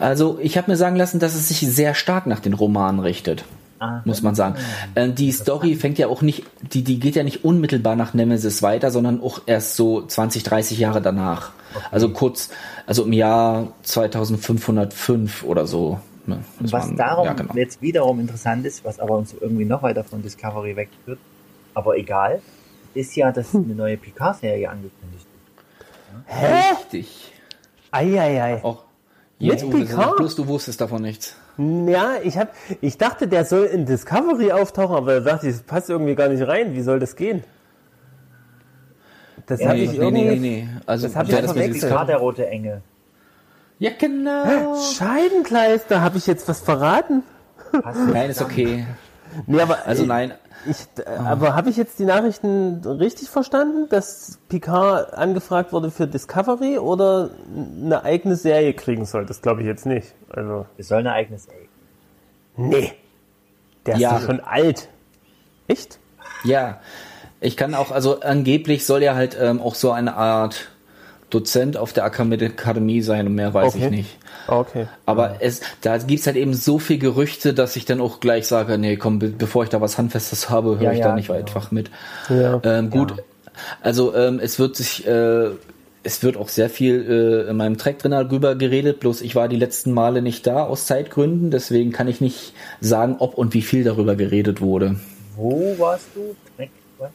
[0.00, 3.44] Also ich habe mir sagen lassen, dass es sich sehr stark nach den Romanen richtet.
[3.80, 4.56] Ah, muss man sagen.
[4.94, 8.62] Äh, die Story fängt ja auch nicht, die, die geht ja nicht unmittelbar nach Nemesis
[8.62, 11.50] weiter, sondern auch erst so 20, 30 Jahre danach.
[11.90, 12.50] Also kurz,
[12.86, 15.98] also im Jahr 2505 oder so.
[16.26, 17.54] ne, Was man- darum ja, genau.
[17.54, 21.18] jetzt wiederum interessant ist, was aber uns irgendwie noch weiter von Discovery wegführt,
[21.74, 22.40] aber egal,
[22.94, 23.64] ist ja, dass Hm.
[23.64, 25.26] eine neue Picard-Serie angekündigt
[26.28, 26.34] ist.
[26.80, 27.32] Richtig.
[27.90, 28.62] Eieiei.
[28.62, 28.84] Auch
[29.38, 30.16] Mit Picard?
[30.16, 31.34] bloß du wusstest davon nichts.
[31.56, 35.62] Ja, ich hab, ich dachte, der soll in Discovery auftauchen, aber da dachte ich, das
[35.62, 36.74] passt irgendwie gar nicht rein.
[36.74, 37.44] Wie soll das gehen?
[39.46, 40.24] Das habe nee, ich nee, irgendwie.
[40.24, 40.68] nee, nee.
[40.86, 41.90] Also Das hab ich das verwechselt.
[41.90, 42.82] Picard, der rote Engel.
[43.78, 44.76] Ja, genau.
[44.80, 47.22] Scheibenkleister, habe ich jetzt was verraten?
[48.12, 48.86] Nein, ist okay.
[49.46, 50.32] Nee, aber Also nein.
[50.68, 56.06] Ich, äh, aber habe ich jetzt die Nachrichten richtig verstanden, dass Picard angefragt wurde für
[56.06, 57.30] Discovery oder
[57.82, 59.26] eine eigene Serie kriegen soll?
[59.26, 60.14] Das glaube ich jetzt nicht.
[60.30, 61.68] Also Es soll eine eigene Serie.
[62.56, 62.92] nee,
[63.86, 64.18] der ist Ja.
[64.18, 64.88] doch schon alt.
[65.68, 65.98] Echt?
[66.44, 66.80] Ja,
[67.40, 70.68] ich kann auch, also angeblich soll er halt ähm, auch so eine Art
[71.30, 73.84] Dozent auf der Akademie sein und mehr weiß Okay.
[73.86, 74.18] ich nicht.
[74.46, 74.86] Okay.
[75.06, 78.78] Aber es, da gibt's halt eben so viel Gerüchte, dass ich dann auch gleich sage,
[78.78, 81.28] nee, komm, be bevor ich da was Handfestes habe, höre Ja, ich ja, da nicht
[81.28, 81.38] genau.
[81.38, 81.90] einfach mit.
[82.28, 82.60] Ja.
[82.62, 83.14] Ähm, gut,
[83.80, 85.50] also ähm, es wird sich, äh,
[86.02, 89.48] es wird auch sehr viel äh, in meinem Track drin darüber geredet, bloß ich war
[89.48, 93.62] die letzten Male nicht da aus Zeitgründen, deswegen kann ich nicht sagen, ob und wie
[93.62, 94.96] viel darüber geredet wurde.
[95.36, 96.36] Wo warst du?
[96.98, 97.10] Was?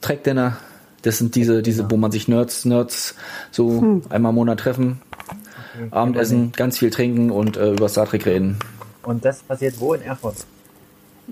[0.00, 0.56] Track Dinner,
[1.02, 3.14] das sind diese, diese, wo man sich Nerds, Nerds
[3.50, 5.00] so einmal im Monat treffen,
[5.90, 8.58] Abendessen, ganz viel trinken und äh, über Star Trek reden.
[9.02, 10.36] Und das passiert wo in Erfurt?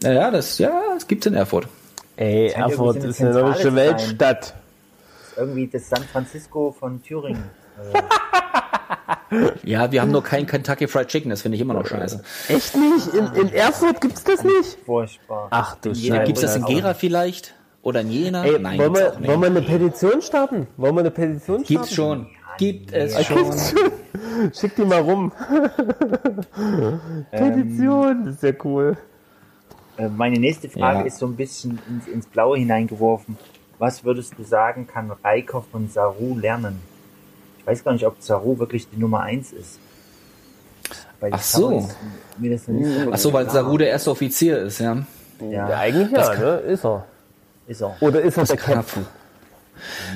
[0.02, 1.68] Naja, das, ja, das gibt's in Erfurt.
[2.16, 3.74] Ey, Erfurt ist eine sein.
[3.74, 4.54] Weltstadt.
[5.36, 7.44] Irgendwie das San Francisco von Thüringen.
[9.64, 12.22] Ja, wir haben nur kein Kentucky Fried Chicken, das finde ich immer noch scheiße.
[12.48, 13.08] Echt nicht?
[13.14, 14.78] In, in Erfurt gibt's das nicht?
[14.84, 15.48] Furchtbar.
[15.50, 16.24] Ach du Scheiße.
[16.24, 16.64] Gibt es das in.
[16.66, 17.54] Gera vielleicht?
[17.82, 18.44] Oder in Jena?
[18.44, 20.68] Ey, Nein, wollen, wir, wollen wir eine Petition starten?
[20.76, 21.64] Wollen wir eine Petition starten?
[21.64, 22.26] Gibt's schon.
[22.58, 23.36] Gibt es schon.
[23.44, 24.52] Gibt's schon.
[24.54, 25.32] Schick die mal rum.
[27.30, 28.96] Petition, das ist ja cool.
[29.96, 31.04] Äh, Meine nächste Frage Ja.
[31.04, 33.36] ist so ein bisschen ins, ins Blaue hineingeworfen.
[33.78, 36.80] Was würdest du sagen, kann Reiko von Saru lernen?
[37.58, 39.78] Ich weiß gar nicht, ob Saru wirklich die Nummer 1 ist.
[41.20, 41.88] Weil Ach so.
[42.40, 42.72] das so
[43.12, 43.54] Ach so, weil klar.
[43.64, 44.98] Saru der erste Offizier ist, ja.
[45.40, 46.56] Ja, Ja, eigentlich ja, ne?
[46.58, 47.04] Ist er.
[47.66, 47.96] ist er.
[48.00, 49.06] Oder ist er der kann er- Captain?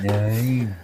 [0.03, 0.75] Nein.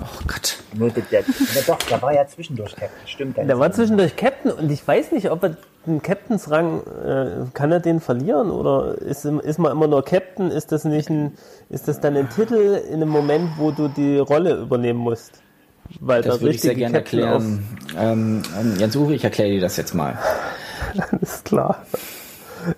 [0.00, 0.58] Oh Gott.
[0.74, 3.06] Nur der, der, der, doch, der war ja zwischendurch Captain.
[3.06, 3.38] Stimmt.
[3.38, 7.80] da war zwischendurch Captain und ich weiß nicht, ob er den Captainsrang, äh, kann er
[7.80, 10.50] den verlieren oder ist, ist man immer nur Captain?
[10.50, 11.32] Ist das nicht ein,
[11.68, 15.42] ist das dann ein Titel in einem Moment, wo du die Rolle übernehmen musst?
[16.00, 17.64] Weil Das würde ich sehr gerne Captain erklären.
[17.96, 20.18] Ähm, ähm, Jens Uwe, ich erkläre dir das jetzt mal.
[21.20, 21.84] Ist klar.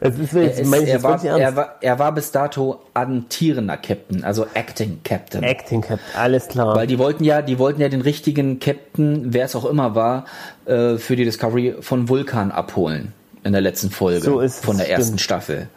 [0.00, 2.80] Es ist Er, jetzt, ist, meine ich er, war, er, war, er war bis dato
[2.94, 5.42] amtierender Captain, also Acting Captain.
[5.42, 6.76] Acting Captain, alles klar.
[6.76, 10.24] Weil die wollten ja, die wollten ja den richtigen Captain, wer es auch immer war,
[10.66, 13.12] äh, für die Discovery von Vulkan abholen
[13.44, 15.20] in der letzten Folge So ist es, von der ersten stimmt.
[15.20, 15.68] Staffel.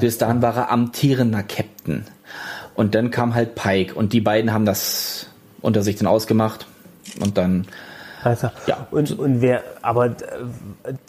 [0.00, 2.04] Bis dahin war er amtierender Captain.
[2.74, 5.26] Und dann kam halt Pike und die beiden haben das
[5.60, 6.66] unter sich dann ausgemacht
[7.20, 7.66] und dann
[8.24, 8.86] Also, Ja.
[8.90, 10.12] Und, und wer, aber äh,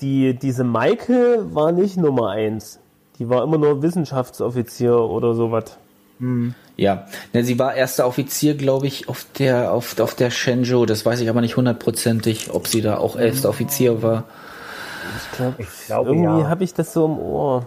[0.02, 2.80] die, diese Maike war nicht Nummer eins.
[3.18, 5.78] Die war immer nur Wissenschaftsoffizier oder sowas.
[6.76, 10.86] Ja, ne, sie war erster Offizier, glaube ich, auf der auf, auf der Shenzhou.
[10.86, 14.26] Das weiß ich aber nicht hundertprozentig, ob sie da auch erster Offizier war.
[15.18, 16.50] Ich glaube, Ich glaube, irgendwie ja.
[16.50, 17.66] habe ich das so im Ohr.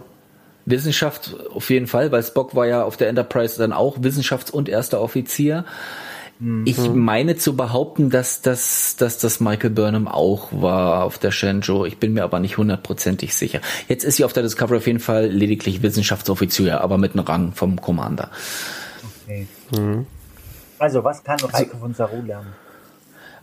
[0.65, 4.69] Wissenschaft auf jeden Fall, weil Spock war ja auf der Enterprise dann auch Wissenschafts- und
[4.69, 5.65] erster Offizier.
[6.65, 11.85] Ich meine zu behaupten, dass das, dass das Michael Burnham auch war auf der Shenzhou.
[11.85, 13.61] Ich bin mir aber nicht hundertprozentig sicher.
[13.87, 17.53] Jetzt ist sie auf der Discovery auf jeden Fall lediglich Wissenschaftsoffizier, aber mit einem Rang
[17.53, 18.29] vom Commander.
[19.23, 19.47] Okay.
[20.79, 22.51] Also, was kann Reiko von Saru lernen?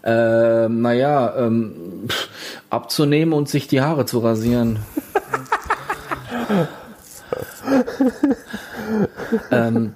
[0.03, 2.29] Ähm, naja, ähm, pff,
[2.69, 4.81] abzunehmen und sich die Haare zu rasieren.
[9.51, 9.95] ähm,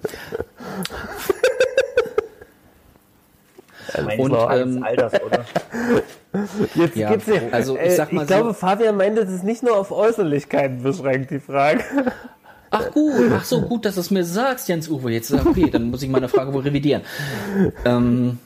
[4.19, 5.45] Und, ähm, Alters, oder?
[6.75, 7.35] Jetzt Ja, geht's ja.
[7.53, 9.93] also ich äh, sag mal ich so- glaube, Fabian meinte, das ist nicht nur auf
[9.93, 11.81] Äußerlichkeiten beschränkt, die Frage.
[12.71, 15.13] ach gut, ach so gut, dass du es mir sagst, Jens Uwe.
[15.13, 17.03] Jetzt okay, dann muss ich meine Frage wohl revidieren.
[17.85, 18.39] Ähm,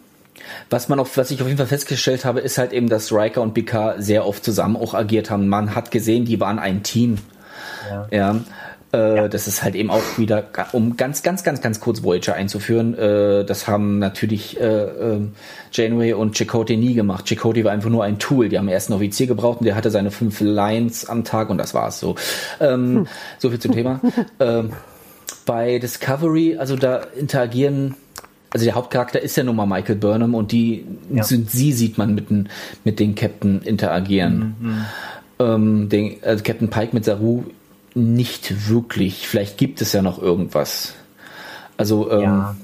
[0.70, 3.40] was man auf, was ich auf jeden Fall festgestellt habe, ist halt eben, dass Riker
[3.42, 5.48] und Picard sehr oft zusammen auch agiert haben.
[5.48, 7.18] Man hat gesehen, die waren ein Team.
[7.90, 8.06] Ja.
[8.10, 8.36] Ja.
[8.92, 12.96] Äh, Das ist halt eben auch wieder, um ganz, ganz, ganz, ganz kurz Voyager einzuführen.
[12.96, 15.32] Äh, das haben natürlich äh, ähm,
[15.72, 17.26] Janeway und Chakotay nie gemacht.
[17.28, 18.48] Chakotay war einfach nur ein Tool.
[18.48, 21.58] Die haben erst einen Offizier gebraucht und der hatte seine fünf Lines am Tag und
[21.58, 22.14] das war's so.
[22.60, 23.06] Ähm,
[23.38, 24.00] So viel zum Thema.
[24.40, 24.72] ähm,
[25.44, 27.94] bei Discovery, also da interagieren,
[28.50, 31.22] also der Hauptcharakter ist ja nun mal Michael Burnham und die Ja.
[31.22, 32.48] sind, sie sieht man mit den,
[32.84, 34.86] mit den Captain interagieren.
[35.38, 37.44] Ähm, den, also Captain Pike mit Saru
[37.98, 39.28] nicht wirklich.
[39.28, 40.94] Vielleicht gibt es ja noch irgendwas.
[41.76, 42.56] Also, ähm, Ja.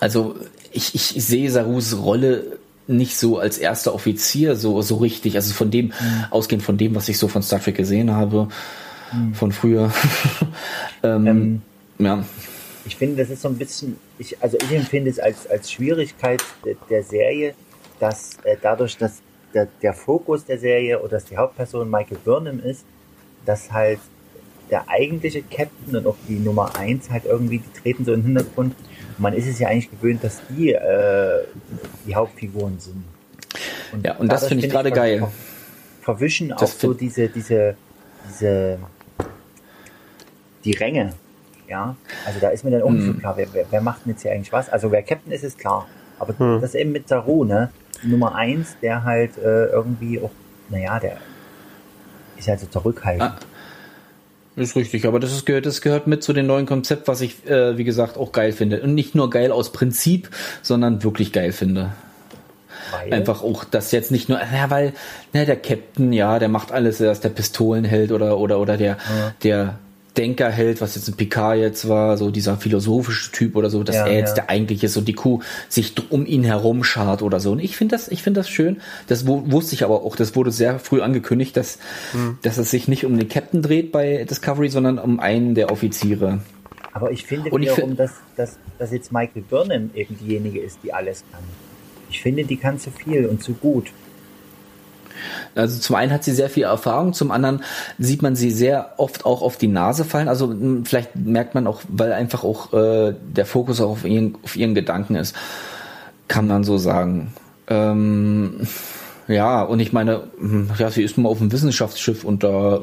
[0.00, 0.36] also
[0.72, 5.34] ich, ich sehe Sarus Rolle nicht so als erster Offizier so, so richtig.
[5.36, 5.92] Also von dem,
[6.30, 8.48] ausgehend von dem, was ich so von Star Trek gesehen habe,
[9.32, 9.92] von früher.
[11.02, 11.62] ähm, Ähm,
[11.98, 12.24] ja.
[12.84, 16.42] Ich finde, das ist so ein bisschen, ich, also ich empfinde es als, als Schwierigkeit
[16.64, 17.54] der, der Serie,
[17.98, 19.20] dass äh, dadurch, dass
[19.54, 22.84] der, der Fokus der Serie oder dass die Hauptperson Michael Burnham ist,
[23.46, 23.98] dass halt
[24.70, 28.26] der eigentliche Captain und auch die Nummer 1 halt irgendwie, die treten so in den
[28.34, 28.74] Hintergrund.
[29.16, 31.44] Und man ist es ja eigentlich gewöhnt, dass die äh,
[32.06, 33.04] die Hauptfiguren sind.
[34.04, 35.20] Ja, und das finde ich gerade geil.
[35.20, 35.32] ver-
[36.02, 37.76] Verwischen auch Das so find- diese, diese,
[38.28, 38.78] diese,
[40.64, 41.14] die Ränge.
[41.68, 43.18] Ja, also da ist mir dann auch nicht so Hm.
[43.18, 44.68] klar, wer, wer, wer macht denn jetzt hier eigentlich was?
[44.68, 45.88] Also wer Captain ist, ist klar.
[46.18, 47.70] Aber das eben mit Saru, ne?
[48.02, 50.30] Nummer eins, der halt äh, irgendwie auch,
[50.68, 51.16] naja, der
[52.36, 53.22] ist halt so zurückhaltend.
[53.22, 53.38] Ah.
[54.56, 57.46] Ist richtig, aber das, ist, gehört, das gehört mit zu dem neuen Konzept, was ich,
[57.46, 58.80] äh, wie gesagt, auch geil finde.
[58.80, 60.30] Und nicht nur geil aus Prinzip,
[60.62, 61.92] sondern wirklich geil finde.
[62.90, 64.94] weil, Einfach auch, dass jetzt nicht nur, ja, weil,
[65.34, 68.96] ne, der Captain, ja, der macht alles, er ist der Pistolenheld oder, oder, oder der,
[69.42, 69.78] der
[70.16, 74.06] Denkerheld, was jetzt ein Picard jetzt war, so dieser philosophische Typ oder so, dass Ja,
[74.06, 74.44] er jetzt ja.
[74.44, 77.52] der eigentliche so die Kuh sich um ihn herum schart oder so.
[77.52, 78.80] Und ich finde das, ich finde das schön.
[79.08, 81.78] Das wu- wusste ich aber auch, das wurde sehr früh angekündigt, dass,
[82.42, 86.40] dass es sich nicht um den Captain dreht bei Discovery, sondern um einen der Offiziere.
[86.92, 90.60] Aber ich finde Und ich wiederum, find- dass, dass, dass jetzt Michael Burnham eben diejenige
[90.60, 91.42] ist, die alles kann.
[92.10, 93.88] Ich finde, die kann zu viel und zu gut.
[95.54, 97.62] Also zum einen hat sie sehr viel Erfahrung, zum anderen
[97.98, 100.28] sieht man sie sehr oft auch auf die Nase fallen.
[100.28, 104.36] Also mh, vielleicht merkt man auch, weil einfach auch äh, der Fokus auch auf ihren,
[104.42, 105.34] auf ihren Gedanken ist,
[106.28, 107.32] kann man so sagen.
[107.68, 108.66] Ähm,
[109.28, 112.80] ja, und ich meine, mh, ja, sie ist nun mal auf einem Wissenschaftsschiff und da,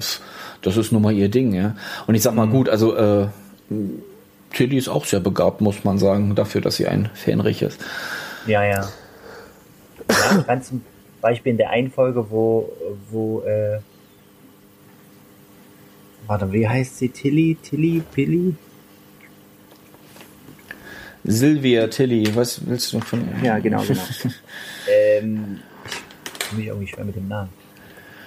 [0.62, 1.76] das ist nun mal ihr Ding, ja.
[2.08, 3.28] Und ich sag mal gut, also äh,
[4.54, 7.80] Tilly ist auch sehr begabt, muss man sagen, dafür, dass sie ein Fähnrich ist.
[8.46, 8.88] Ja, ja.
[10.10, 10.72] ja ganz
[11.24, 12.72] Beispiel in der einen Folge, wo,
[13.10, 13.80] wo, äh,
[16.28, 17.10] warte, wie heißt sie?
[17.10, 17.58] Tilly?
[17.64, 18.04] Tilly?
[18.12, 18.56] Pilly?
[21.24, 23.46] Sylvia Tilly, was willst du von ihr?
[23.46, 24.02] Ja, genau, genau.
[24.92, 25.60] ähm,
[26.42, 27.50] ich bin mir irgendwie schwer mit dem Namen.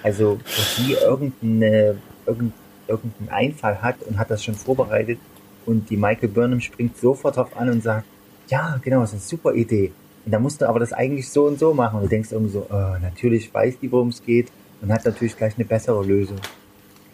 [0.02, 2.52] Also, dass sie irgendeine, irgendein,
[2.88, 5.18] irgendeinen Einfall hat und hat das schon vorbereitet
[5.66, 8.06] und die Michael Burnham springt sofort drauf an und sagt,
[8.48, 9.92] ja, genau, das ist eine super Idee.
[10.26, 11.96] Und da musst du aber das eigentlich so und so machen.
[11.96, 14.48] Und du denkst irgendwie so, oh, natürlich weiß die, worum es geht
[14.82, 16.36] und hat natürlich gleich eine bessere Lösung.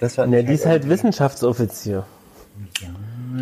[0.01, 2.05] Das war Ne, die ist halt Wissenschaftsoffizier.
[2.81, 2.89] Ja,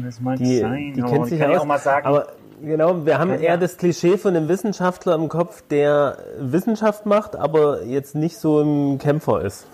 [0.04, 0.92] das mag Die, sein.
[0.94, 2.28] die aber kennt ich sich ja auch mal sagen, aber
[2.62, 7.34] genau, wir haben eher ja- das Klischee von einem Wissenschaftler im Kopf, der Wissenschaft macht,
[7.36, 9.66] aber jetzt nicht so ein Kämpfer ist.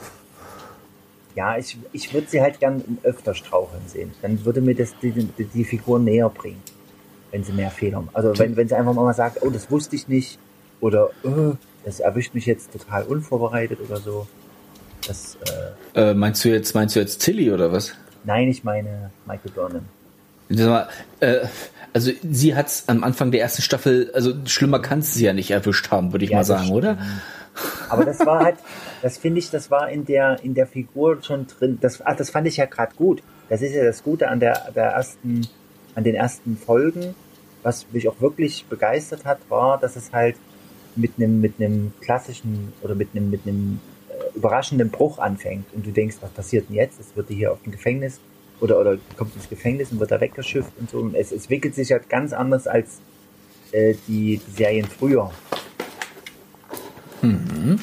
[1.34, 4.12] Ja, ich, ich würde sie halt gern öfter straucheln sehen.
[4.22, 6.62] Dann würde mir das die, die, die Figur näher bringen,
[7.30, 8.10] wenn sie mehr Fehler machen.
[8.14, 10.38] Also wenn, wenn sie einfach mal sagt, oh, das wusste ich nicht,
[10.80, 11.54] oder äh,
[11.84, 14.26] das erwischt mich jetzt total unvorbereitet oder so.
[15.06, 15.36] Das,
[15.94, 17.94] äh, Äh, meinst du jetzt, meinst du jetzt Tilly oder was?
[18.24, 19.84] nein, ich meine Michael Burnham.
[20.48, 20.88] Mal,
[21.20, 21.46] äh,
[21.92, 25.90] also sie hat's am Anfang der ersten Staffel, also schlimmer kann sie ja nicht erwischt
[25.90, 26.78] haben, würde ich Ja, mal sagen, stimmt.
[26.78, 26.98] oder?
[27.88, 28.56] Aber das war halt,
[29.02, 31.78] das finde ich, das war in der, in der Figur schon drin.
[31.80, 33.22] Das, ach, das fand ich ja gerade gut.
[33.48, 35.46] Das ist ja das Gute an der, der ersten,
[35.96, 37.16] an den ersten Folgen.
[37.64, 40.36] Was mich auch wirklich begeistert hat, war, dass es halt
[40.94, 45.66] mit einem, mit einem klassischen oder mit einem, mit einem äh, überraschenden Bruch anfängt.
[45.74, 47.00] Und du denkst, was passiert denn jetzt?
[47.00, 48.20] Es wird hier auf dem Gefängnis
[48.60, 50.98] oder, oder kommt ins Gefängnis und wird da weggeschifft und so.
[50.98, 53.00] Und es, es entwickelt sich halt ganz anders als
[53.72, 55.32] äh, die, die Serien früher.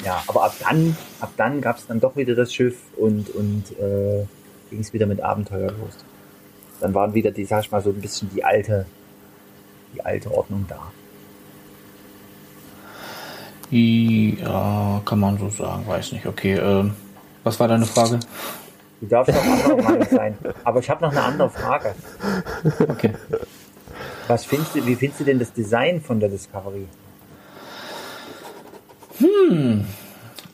[0.04, 3.64] Ja, aber ab dann, ab dann gab es dann doch wieder das Schiff und, und
[3.78, 4.24] äh,
[4.70, 6.04] ging es wieder mit Abenteuer los.
[6.84, 8.84] Dann waren wieder die, sag ich mal, so ein bisschen die alte,
[9.94, 10.92] die alte Ordnung da.
[13.70, 16.26] Ja, kann man so sagen, weiß nicht.
[16.26, 16.92] Okay, ähm,
[17.42, 18.20] was war deine Frage?
[19.00, 20.36] Du darfst auch anderer Meinung sein.
[20.62, 21.94] Aber ich habe noch eine andere Frage.
[22.86, 23.14] Okay.
[24.28, 26.86] Was findest du, wie findest du denn das Design von der Discovery?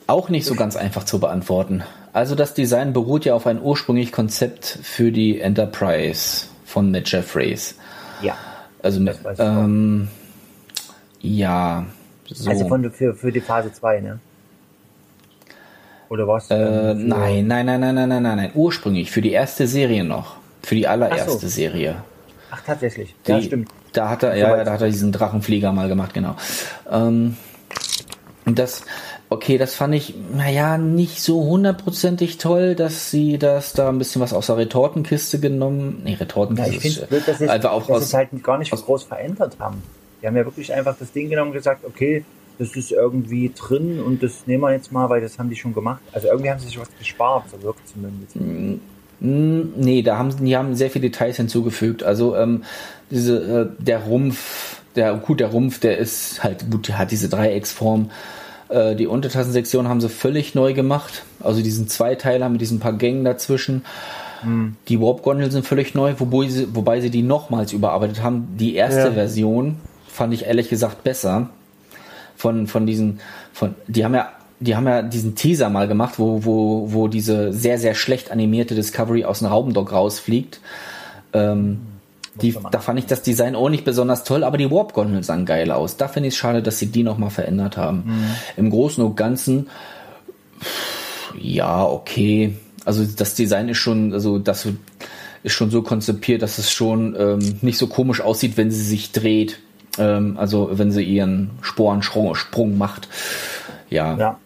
[0.07, 1.83] Auch nicht so ganz einfach zu beantworten.
[2.13, 7.77] Also das Design beruht ja auf ein ursprünglich Konzept für die Enterprise von Matt Jeffreys.
[8.23, 8.37] Ja.
[8.83, 10.09] Also Das weiß ähm,
[11.21, 11.87] ja,
[12.29, 12.51] so.
[12.51, 14.19] Also von, für, für die Phase 2, ne?
[16.09, 16.51] Oder was?
[16.51, 18.51] äh, Ähm, für- nein, nein, nein, nein, nein, nein, nein, nein.
[18.55, 21.49] Ursprünglich für die erste Serie noch, für die allererste Ach so.
[21.49, 21.97] Serie.
[22.51, 23.15] Ach, tatsächlich.
[23.27, 23.69] Die, ja, stimmt.
[23.93, 26.35] Da hat er, So ja, da hat er diesen Drachenflieger mal gemacht, genau.
[26.91, 27.37] Ähm,
[28.47, 28.83] das,
[29.31, 34.21] okay, das fand ich, naja, nicht so hundertprozentig toll, dass sie das da ein bisschen
[34.21, 37.71] was aus der Retortenkiste genommen, nee, Ja, Retortenkiste ich finde ist, blöd, dass sie einfach
[37.71, 39.83] auch dass aus, es halt gar nicht so groß verändert haben.
[40.21, 42.25] Die haben ja wirklich einfach das Ding genommen und gesagt, okay,
[42.59, 45.73] das ist irgendwie drin und das nehmen wir jetzt mal, weil das haben die schon
[45.73, 46.03] gemacht.
[46.13, 48.37] Also irgendwie haben sie sich was gespart, so wirkt zumindest.
[48.37, 48.75] Mm,
[49.23, 52.03] Nee, da haben die haben sehr viele Details hinzugefügt.
[52.03, 52.65] Also ähm,
[53.11, 57.29] diese äh, der Rumpf, der gut der Rumpf, der ist halt gut, der hat diese
[57.29, 58.11] Dreiecksform.
[58.71, 61.25] Äh, die Untertassensektion haben sie völlig neu gemacht.
[61.41, 63.85] Also diesen Zweiteiler mit diesen paar Gängen dazwischen.
[64.89, 68.57] Die Warp-Gondeln sind völlig neu, wobei sie, wobei sie die nochmals überarbeitet haben.
[68.59, 69.13] Die erste Ja.
[69.13, 69.77] Version
[70.09, 71.51] fand ich ehrlich gesagt besser.
[72.37, 73.21] Von, von diesen,
[73.53, 77.53] von, die haben ja, die haben ja diesen Teaser mal gemacht, wo, wo, wo diese
[77.53, 80.61] sehr, sehr schlecht animierte Discovery aus dem Raubendock rausfliegt.
[81.35, 81.81] Ähm,
[82.35, 85.71] die, da fand ich das Design auch nicht besonders toll, aber die Warp-Gondeln sahen geil
[85.71, 85.97] aus.
[85.97, 88.05] Da finde ich es schade, dass sie die nochmal verändert haben.
[88.57, 89.69] Im Großen und Ganzen,
[91.39, 92.55] ja, okay.
[92.85, 94.67] Also das Design ist schon, also das
[95.43, 99.13] ist schon so konzipiert, dass es schon ähm, nicht so komisch aussieht, wenn sie sich
[99.13, 99.59] dreht.
[99.99, 103.09] Ähm, also wenn sie ihren Sporensprung Sprung macht.
[103.89, 104.17] Ja.
[104.17, 104.39] Ja.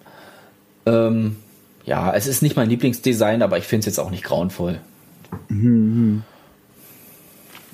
[0.87, 1.37] Ähm,
[1.85, 4.81] ja, es ist nicht mein Lieblingsdesign, aber ich finde es jetzt auch nicht grauenvoll.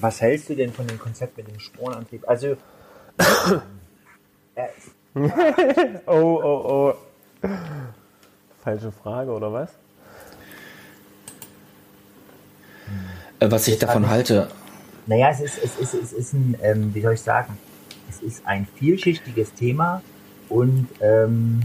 [0.01, 2.28] Was hältst du denn von dem Konzept mit dem Sporenantrieb?
[2.28, 2.57] Also,
[4.55, 4.68] äh,
[6.07, 6.94] Oh, oh,
[7.44, 7.48] oh.
[8.62, 9.70] Falsche Frage, oder was?
[13.40, 14.48] Äh, was ich davon halte.
[15.07, 17.59] Naja, es ist, es ist, es ist ein, ähm, wie soll ich sagen,
[18.09, 20.03] es ist ein vielschichtiges Thema
[20.48, 21.61] und ähm,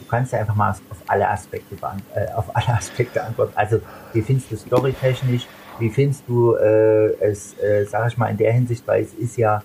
[0.00, 1.76] du kannst ja einfach mal auf alle Aspekte
[2.14, 3.52] äh, auf alle Aspekte antworten.
[3.54, 3.80] Also
[4.12, 5.46] wie findest du storytechnisch?
[5.78, 9.36] Wie findest du äh, es, äh, sag ich mal, in der Hinsicht, weil es ist
[9.36, 9.62] ja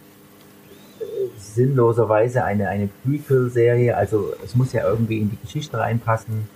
[1.00, 1.04] äh,
[1.38, 6.48] sinnloserweise eine, eine Prequel-Serie, also es muss ja irgendwie in die Geschichte reinpassen,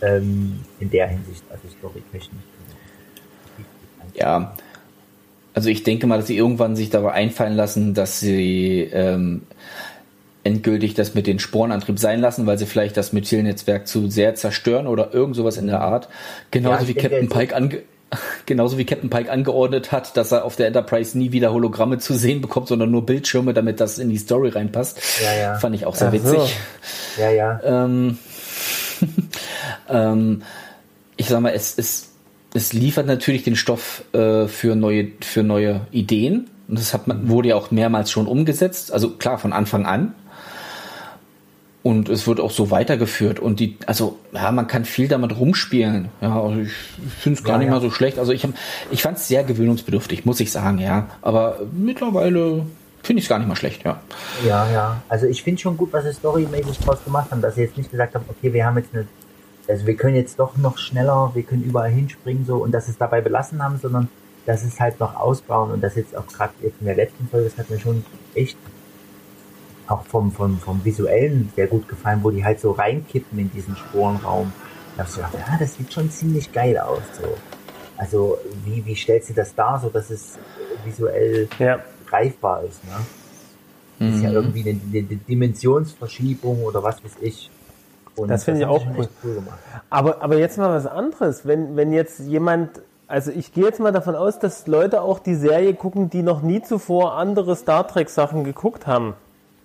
[0.00, 2.42] ähm, in der Hinsicht, also storytechnisch.
[4.14, 4.54] Ja,
[5.54, 9.42] also ich denke mal, dass sie irgendwann sich dabei einfallen lassen, dass sie ähm,
[10.44, 14.86] endgültig das mit den Sporenantrieb sein lassen, weil sie vielleicht das Methylnetzwerk zu sehr zerstören
[14.86, 16.08] oder irgend sowas in der Art.
[16.50, 17.82] Genauso ja, wie Captain Pike ange
[18.46, 22.14] genauso wie Captain Pike angeordnet hat, dass er auf der Enterprise nie wieder Hologramme zu
[22.14, 24.98] sehen bekommt, sondern nur Bildschirme, damit das in die Story reinpasst.
[25.22, 25.54] Ja, ja.
[25.58, 26.38] Fand ich auch sehr Ach witzig.
[26.38, 27.22] So.
[27.22, 27.60] Ja, ja.
[27.64, 28.18] Ähm,
[29.88, 30.42] ähm,
[31.16, 32.10] ich sag mal, es ist
[32.56, 37.28] es liefert natürlich den Stoff äh, für neue für neue Ideen und das hat man
[37.28, 40.14] wurde ja auch mehrmals schon umgesetzt, also klar von Anfang an.
[41.84, 46.08] Und es wird auch so weitergeführt und die also ja, man kann viel damit rumspielen.
[46.22, 46.72] Ja, also ich
[47.18, 47.74] finde es gar ja, nicht ja.
[47.74, 48.18] mal so schlecht.
[48.18, 48.48] Also ich
[48.90, 52.64] ich fand es sehr gewöhnungsbedürftig, muss ich sagen, ja, aber mittlerweile
[53.02, 54.00] finde ich es gar nicht mal schlecht, ja.
[54.48, 55.02] Ja, ja.
[55.10, 57.90] Also ich finde schon gut, was sie storymäßig draus gemacht haben, dass sie jetzt nicht
[57.90, 59.06] gesagt haben, okay, wir haben jetzt eine
[59.68, 62.98] also wir können jetzt doch noch schneller, wir können überall hinspringen so und dass es
[62.98, 64.08] dabei belassen haben, sondern
[64.46, 67.48] dass es halt noch ausbauen und das jetzt auch gerade jetzt in der letzten Folge,
[67.48, 68.04] das hat mir schon
[68.34, 68.58] echt
[69.86, 73.76] auch vom, vom, vom visuellen sehr gut gefallen, wo die halt so reinkippen in diesen
[73.76, 74.52] Sporenraum.
[74.96, 77.02] Da habe ich gedacht, ja, das sieht schon ziemlich geil aus.
[77.20, 77.28] So.
[77.96, 80.38] Also wie, wie stellst du das dar, so dass es
[80.84, 81.78] visuell ja.
[82.06, 82.92] greifbar ist, ne?
[83.98, 84.14] Das mhm.
[84.14, 84.34] ist ja mhm.
[84.36, 87.50] irgendwie eine, eine Dimensionsverschiebung oder was weiß ich.
[88.16, 89.08] Und das finde ich auch cool.
[89.24, 89.42] cool
[89.90, 91.46] aber, aber jetzt mal was anderes.
[91.46, 95.34] Wenn, wenn jetzt jemand, also ich gehe jetzt mal davon aus, dass Leute auch die
[95.34, 99.14] Serie gucken, die noch nie zuvor andere Star Trek Sachen geguckt haben.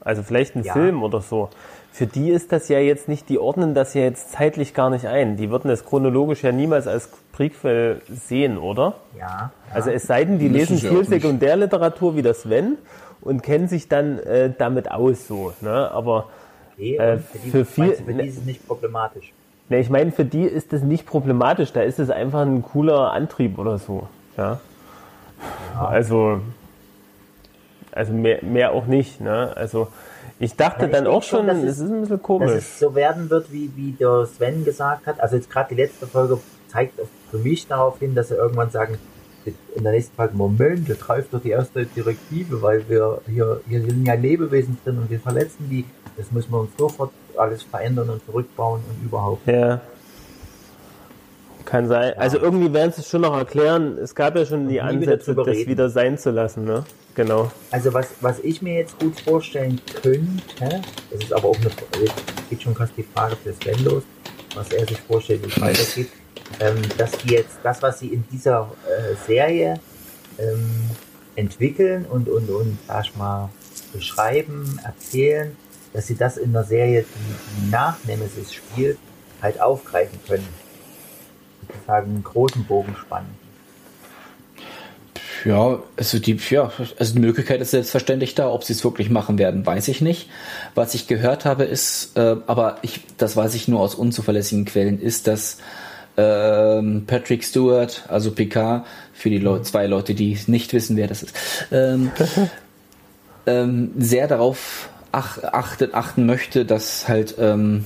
[0.02, 0.74] Also vielleicht einen ja.
[0.74, 1.50] Film oder so.
[1.92, 5.06] Für die ist das ja jetzt nicht, die ordnen das ja jetzt zeitlich gar nicht
[5.06, 5.38] ein.
[5.38, 8.96] Die würden es chronologisch ja niemals als Prequel sehen, oder?
[9.18, 9.28] Ja.
[9.28, 9.52] ja.
[9.74, 12.78] Also es sei denn, die lesen viel Sekundärliteratur wie das Sven
[13.22, 15.54] und kennen sich dann äh, damit aus so.
[15.62, 15.92] Ne?
[15.92, 16.28] Aber
[16.80, 19.34] Okay, äh, für, für, viel, für die ist es nicht problematisch.
[19.68, 23.12] Ne, ich meine, für die ist es nicht problematisch, da ist es einfach ein cooler
[23.12, 24.08] Antrieb oder so.
[24.38, 24.60] Ja.
[25.74, 25.86] ja.
[25.86, 26.40] Also,
[27.92, 29.22] also mehr, mehr auch nicht.
[29.22, 29.56] Ne?
[29.56, 29.88] Also
[30.40, 32.52] ich dachte ja, dann auch schon, schon es ist ein bisschen komisch.
[32.52, 35.20] Dass es so werden wird, wie, wie der Sven gesagt hat.
[35.20, 37.00] Also jetzt gerade die letzte Folge zeigt
[37.32, 38.98] für mich darauf hin, dass sie irgendwann sagen,
[39.76, 43.82] in der nächsten Folge, Moment, das greift doch die erste Direktive, weil wir hier, hier
[43.82, 45.86] sind ja Lebewesen drin und wir verletzen die.
[46.18, 49.48] Das müssen wir uns sofort alles verändern und zurückbauen und überhaupt.
[49.48, 49.82] Ja.
[51.66, 52.14] Kann sein.
[52.16, 52.22] Ja.
[52.22, 53.98] Also irgendwie werden sie es schon noch erklären.
[53.98, 56.84] Es gab ja schon die Ansätze, das wieder sein zu lassen, ne?
[57.16, 57.52] Genau.
[57.72, 60.82] Also was, was ich mir jetzt gut vorstellen könnte,
[61.12, 61.70] das ist aber auch eine,
[62.50, 64.04] geht schon fast die Frage für Sven los,
[64.56, 66.10] was er sich vorstellt, wie es weitergeht,
[66.60, 69.80] ähm, dass die jetzt das, was sie in dieser äh, Serie
[70.38, 70.90] ähm,
[71.36, 73.50] entwickeln und, und, und, sag ich mal,
[73.94, 75.56] beschreiben, erzählen,
[75.94, 78.98] dass sie das in der Serie, die, die nach Nemesis spielt,
[79.42, 80.48] halt aufgreifen können.
[81.72, 83.38] Sozusagen einen großen Bogen spannen.
[85.46, 88.52] Ja, also die, ja, also die Möglichkeit ist selbstverständlich da.
[88.52, 90.30] Ob sie es wirklich machen werden, weiß ich nicht.
[90.76, 95.00] Was ich gehört habe, ist, äh, aber ich, das weiß ich nur aus unzuverlässigen Quellen,
[95.00, 95.60] ist, dass
[96.18, 101.24] ähm, Patrick Stewart, also Picard, für die Le zwei Leute, die nicht wissen, wer das
[101.24, 101.36] ist,
[101.72, 102.12] ähm,
[103.46, 107.86] ähm, sehr darauf ach, achtet, achten möchte, dass halt, ähm,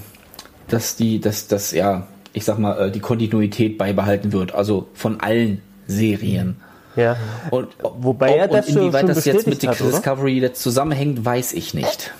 [0.67, 5.21] dass die, dass das ja, ich sag mal, äh, die Kontinuität beibehalten wird, also von
[5.21, 6.57] allen Serien.
[6.95, 7.15] Ja.
[7.49, 11.53] Und wobei er das und inwieweit schon, das jetzt mit hat, Discovery jetzt zusammenhängt, weiß
[11.53, 12.11] ich nicht.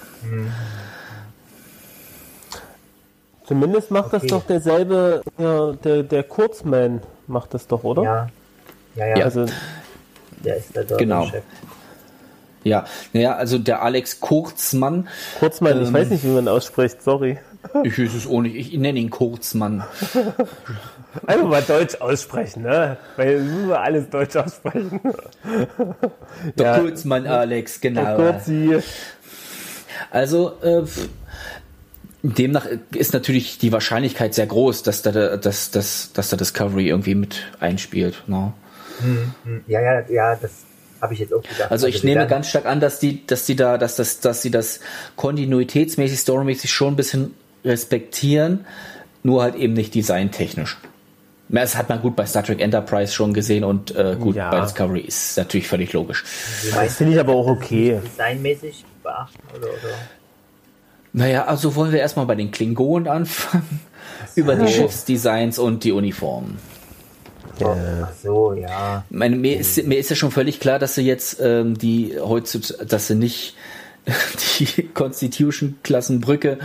[3.45, 4.20] Zumindest macht okay.
[4.22, 8.03] das doch derselbe, ja, der, der Kurzman macht das doch, oder?
[8.03, 8.30] Ja.
[8.95, 9.26] Ja, ja.
[9.26, 9.45] Also,
[10.43, 11.26] der ist der genau.
[11.26, 11.43] Chef.
[12.64, 15.07] Ja, naja, also der Alex Kurzmann.
[15.39, 17.38] Kurzmann, ähm, ich weiß nicht, wie man ausspricht, sorry.
[17.84, 19.84] Ich weiß es auch nicht, ich nenne ihn Kurzmann.
[21.26, 22.97] Einfach mal Deutsch aussprechen, ne?
[23.16, 24.99] Weil müssen wir alles Deutsch aussprechen.
[26.57, 26.80] Der ja.
[26.80, 28.03] Kurzmann, Alex, genau.
[28.03, 28.80] Der Kurzi.
[30.11, 30.84] Also, äh,
[32.24, 37.16] demnach ist natürlich die Wahrscheinlichkeit sehr groß, dass da, dass, dass, dass da Discovery irgendwie
[37.16, 38.24] mit einspielt.
[38.28, 38.53] Ne?
[38.99, 39.64] Hm, hm.
[39.68, 40.51] Ja, ja, ja, das
[41.01, 41.70] habe ich jetzt auch gedacht.
[41.70, 44.41] Also ich also nehme ganz stark an, dass die, dass die da, dass das, dass
[44.41, 44.80] sie das
[45.16, 47.34] kontinuitätsmäßig, storymäßig schon ein bisschen
[47.66, 48.66] respektieren,
[49.24, 50.78] nur halt eben nicht designtechnisch.
[51.49, 54.49] Ja, Das hat man gut bei Star Trek Enterprise schon gesehen und äh, gut Ja.
[54.49, 56.24] bei Discovery ist natürlich völlig logisch.
[56.74, 57.99] Das finde ich aber auch okay.
[58.03, 59.93] Designmäßig beachten oder, oder?
[61.16, 63.82] Naja, also wollen wir erstmal bei den Klingonen anfangen.
[64.36, 66.57] Über die Schiffsdesigns und die Uniformen.
[67.64, 69.03] Ach so, ja.
[69.11, 72.86] Meine, mir, ist, mir ist ja schon völlig klar, dass sie jetzt ähm, die heutzutage,
[72.88, 73.55] dass sie nicht
[74.60, 76.58] die Constitution-Klassenbrücke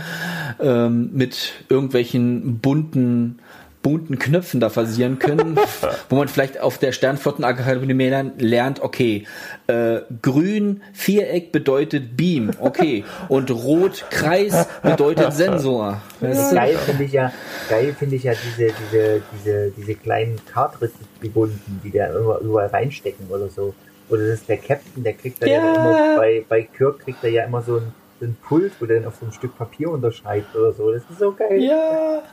[0.59, 3.39] ähm, mit irgendwelchen bunten
[3.81, 5.57] bunten Knöpfen da versieren können,
[6.09, 9.25] wo man vielleicht auf der Sternflottenakademie lernt, lernt, okay,
[9.67, 16.01] äh, grün Viereck bedeutet Beam, okay, und rot Kreis bedeutet Sensor.
[16.19, 16.55] Weißt du?
[16.55, 17.31] Geil finde ich ja,
[17.69, 23.27] geil finde ich ja diese, diese, diese, diese kleinen Cartridge-gebunden, die da immer überall reinstecken
[23.29, 23.73] oder so.
[24.09, 25.75] Oder das ist der Captain, der kriegt da ja, Ja.
[25.75, 28.99] immer, bei, bei Kirk kriegt er ja immer so ein, so ein Pult, wo der
[28.99, 30.91] dann auf so einem Stück Papier unterschreibt oder so.
[30.91, 31.61] Das ist so geil.
[31.63, 32.23] Ja,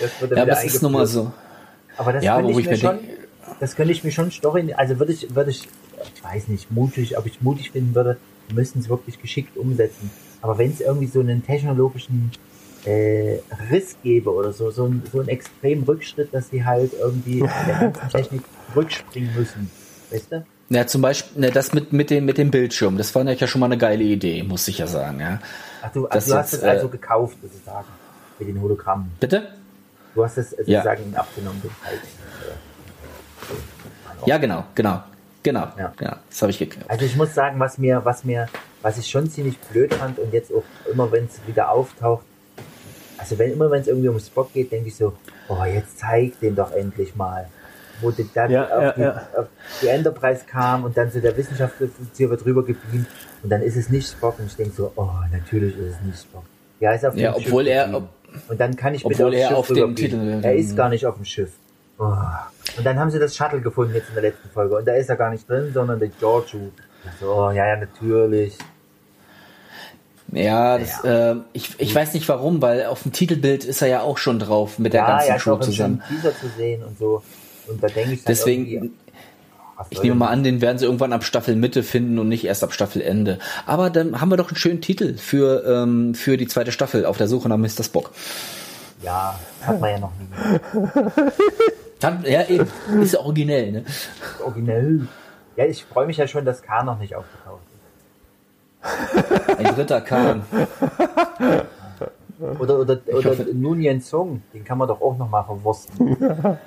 [0.00, 1.30] Das wird dann ja aber es ist nun mal so.
[1.96, 2.98] Aber das Ja, könnte ich, ich mir schon,
[3.60, 5.68] das könnte ich mir schon Story, also würde ich, würde ich,
[6.14, 8.16] ich weiß nicht, mutig, ob ich mutig finden würde,
[8.46, 10.10] wir müssen es wirklich geschickt umsetzen.
[10.40, 12.32] Aber wenn es irgendwie so einen technologischen
[12.84, 13.40] äh,
[13.70, 17.66] Riss gäbe oder so, so, ein, so einen extremen Rückschritt, dass sie halt irgendwie in
[17.66, 19.70] der ganzen Technik rückspringen müssen.
[20.08, 20.46] Weißt du?
[20.72, 23.60] Ja, zum Beispiel, ne, das mit, mit, dem, mit dem Bildschirm, das war ja schon
[23.60, 25.40] mal eine geile Idee, muss ich ja sagen, ja.
[25.82, 27.88] Ach, du, also du hast es also äh, gekauft, sozusagen,
[28.38, 29.10] mit den Hologrammen.
[29.18, 29.48] Bitte?
[30.14, 30.82] Du hast es äh, Ja.
[30.82, 31.98] sozusagen abgenommen, Preis.
[34.26, 35.02] Ja, genau, genau,
[35.42, 35.92] genau, Ja.
[36.00, 36.84] ja, das habe ich gekauft.
[36.88, 38.46] Also ich muss sagen, was mir, was mir,
[38.82, 40.62] was ich schon ziemlich blöd fand und jetzt auch
[40.92, 42.24] immer, wenn es wieder auftaucht,
[43.18, 45.14] also wenn immer, wenn es irgendwie um Spock geht, denke ich so,
[45.48, 47.48] oh, jetzt zeig den doch endlich mal.
[48.00, 49.26] Wo die dann Ja, auf, ja, die, ja.
[49.36, 49.46] auf
[49.82, 53.06] die Enterprise kam und dann so der Wissenschaftler wird rüber gebeamt
[53.42, 56.20] und dann ist es nicht Spock und ich denke so, oh, natürlich ist es nicht
[56.22, 56.44] Spock.
[56.80, 58.08] Ja, er ist auf Ja, dem obwohl Schiff er- geblieben.
[58.48, 59.96] und dann kann ich obwohl bitte er aufs Schiff auf dem.
[59.96, 61.50] Titel- Er ist gar nicht auf dem Schiff.
[61.98, 62.04] Oh.
[62.78, 65.10] Und dann haben sie das Shuttle gefunden jetzt in der letzten Folge und da ist
[65.10, 66.70] er gar nicht drin, sondern der Giorgio.
[67.20, 68.56] So, oh, ja, ja, natürlich.
[70.32, 74.00] Ja, das, äh, ich, ich weiß nicht warum, weil auf dem Titelbild ist er ja
[74.02, 76.02] auch schon drauf mit der ja, ganzen ja, im zusammen.
[76.08, 77.22] Teaser zu sehen und so.
[77.70, 78.92] Und da denke ich dann Deswegen,
[79.88, 82.72] ich nehme mal an, den werden sie irgendwann ab Staffelmitte finden und nicht erst ab
[82.72, 83.38] Staffelende.
[83.66, 87.16] Aber dann haben wir doch einen schönen Titel für, ähm, für die zweite Staffel auf
[87.16, 87.84] der Suche nach Mr.
[87.84, 88.10] Spock.
[89.02, 90.90] Ja, hat man ja noch nie.
[92.24, 92.66] Ja, eben.
[93.02, 93.84] Ist ja originell, ne?
[94.42, 95.06] Originell.
[95.56, 97.60] Ja, ich freue mich ja schon, dass K noch nicht aufgetaucht
[98.82, 99.58] ist.
[99.58, 100.42] Ein dritter Kahn.
[102.58, 106.16] Oder, oder, oder Nunien Song, den kann man doch auch noch mal verwursten.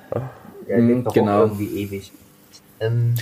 [0.68, 1.38] Der lebt doch genau.
[1.38, 2.12] auch irgendwie ewig.
[2.80, 3.14] Ähm,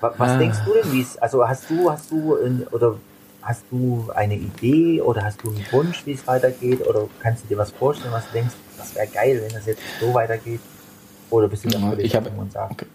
[0.00, 0.38] wa- was Ah.
[0.38, 2.96] denkst du denn, wie es, also hast du, hast du, in, oder
[3.42, 6.86] hast du eine Idee oder hast du einen Wunsch, wie es weitergeht?
[6.86, 9.80] Oder kannst du dir was vorstellen, was du denkst, das wäre geil, wenn das jetzt
[10.00, 10.60] so weitergeht?
[11.30, 12.86] Oder bist du da Ja, völlig ich hab- und sagst, okay.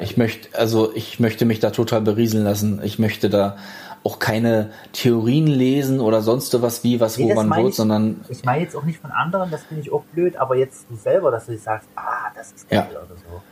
[0.00, 2.80] Ich möchte, also ich möchte mich da total berieseln lassen.
[2.82, 3.56] Ich möchte da
[4.04, 8.20] auch keine Theorien lesen oder sonst was wie, was, Nee, wo, meine wird, ich- sondern
[8.28, 10.96] Ich meine jetzt auch nicht von anderen, das finde ich auch blöd, aber jetzt du
[10.96, 12.98] selber, dass du sagst, ah, das ist geil Ja.
[12.98, 13.42] oder so.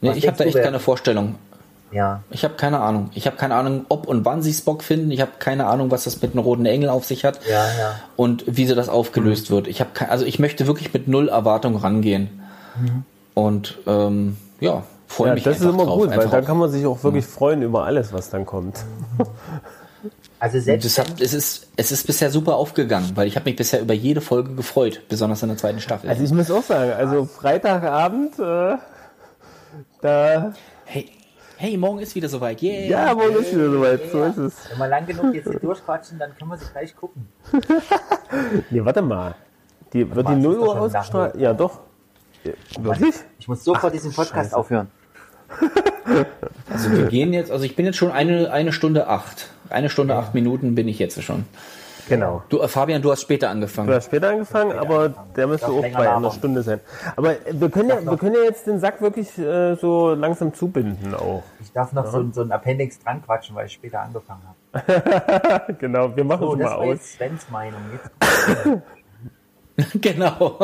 [0.00, 1.36] nee, ich habe da echt wer- keine Vorstellung.
[1.92, 3.10] Ja, Ich habe keine Ahnung.
[3.14, 5.10] Ich habe keine Ahnung, ob und wann sie Spock finden.
[5.10, 7.94] Ich habe keine Ahnung, was das mit einem roten Engel auf sich hat ja, ja.
[8.16, 9.68] und wie sie das aufgelöst wird.
[9.68, 12.30] Ich habe also ich möchte wirklich mit null Erwartung rangehen.
[13.34, 15.98] Und ähm, ja, freue Ja, mich das ist immer drauf.
[16.00, 18.44] gut, weil Einfach dann auch- kann man sich auch wirklich freuen über alles, was dann
[18.46, 18.84] kommt.
[20.40, 23.54] Also selbst Das hat, es, ist, es ist bisher super aufgegangen, weil ich habe mich
[23.56, 26.10] bisher über jede Folge gefreut, besonders in der zweiten Staffel.
[26.10, 28.76] Also ich muss auch sagen, also Freitagabend, äh,
[30.00, 30.52] da,
[30.84, 31.08] hey,
[31.56, 32.60] hey, morgen ist wieder soweit.
[32.60, 33.06] Yeah.
[33.08, 34.54] ja, morgen ist wieder soweit, so ist es.
[34.70, 37.28] wenn wir lang genug jetzt hier durchquatschen, dann können wir sie gleich gucken.
[38.70, 39.34] Nee, warte mal.
[39.92, 41.34] Die, wird mal, die es 0 ist doch Uhr ausgestrahlt?
[41.36, 41.80] Ja, doch.
[42.80, 43.14] Wirklich?
[43.38, 44.56] Ich muss sofort diesen Podcast Scheiße.
[44.56, 44.90] aufhören.
[46.70, 49.50] Also wir gehen jetzt, also ich bin jetzt schon eine, eine Stunde acht.
[49.70, 51.44] Eine Stunde acht Minuten bin ich jetzt schon.
[52.08, 52.42] Genau.
[52.48, 53.90] Du, äh, Fabian, du hast später Du angefangen.
[53.94, 56.30] hast später angefangen, aber der müsste auch bei einer.
[56.32, 56.80] Stunde sein.
[57.14, 61.14] Aber wir können ja, wir können ja jetzt den Sack wirklich äh, so langsam zubinden
[61.14, 61.42] auch.
[61.60, 64.42] Ich darf noch so, so ein Appendix dran quatschen, weil ich später angefangen
[64.72, 65.74] habe.
[65.78, 66.88] Genau, wir machen So, es das mal war aus.
[66.88, 67.80] jetzt Svens Meinung.
[69.76, 70.56] Jetzt genau.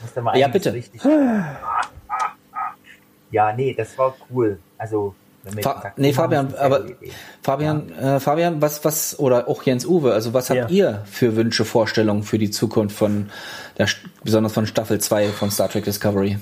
[0.00, 0.72] muss der mal Ja, bitte.
[0.72, 1.02] Richtig.
[3.34, 4.58] Ja, nee, das war cool.
[4.78, 7.10] Also, wenn wir Fa nee, Fabian, aber Idee.
[7.42, 10.68] Fabian, äh, Fabian, was, was, oder auch Jens Uwe, also was habt Ja.
[10.68, 13.30] ihr für Wünsche, Vorstellungen für die Zukunft von
[13.76, 13.88] der,
[14.22, 16.38] besonders von Staffel 2 von Star Trek Discovery?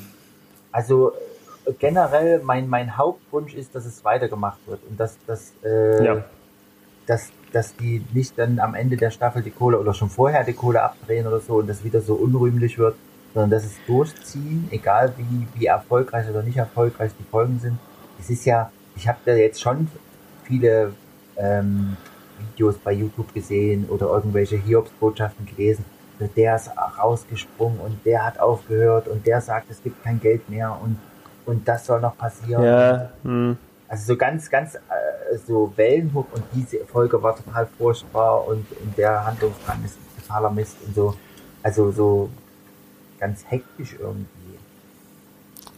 [0.70, 1.12] Also
[1.78, 6.24] generell mein, mein Hauptwunsch ist, dass es weitergemacht wird und dass, dass, äh, Ja.
[7.06, 10.52] dass, dass die nicht dann am Ende der Staffel die Kohle oder schon vorher die
[10.52, 12.96] Kohle abdrehen oder so und das wieder so unrühmlich wird.
[13.34, 17.78] Sondern das ist durchziehen, egal wie, wie erfolgreich oder nicht erfolgreich die Folgen sind.
[18.18, 19.88] Es ist ja, ich habe da jetzt schon
[20.44, 20.92] viele
[21.36, 21.96] ähm,
[22.38, 25.84] Videos bei YouTube gesehen oder irgendwelche Hiobs-Botschaften gelesen.
[26.36, 30.78] Der ist rausgesprungen und der hat aufgehört und der sagt, es gibt kein Geld mehr
[30.80, 30.96] und,
[31.46, 32.62] und das soll noch passieren.
[32.62, 33.56] Ja, hm.
[33.88, 38.96] Also so ganz, ganz äh, so Wellenhoch und diese Folge war total furchtbar und, und
[38.96, 41.14] der Handlungsstrang ist totaler Mist und so.
[41.62, 42.30] Also so
[43.22, 44.26] ganz hektisch irgendwie.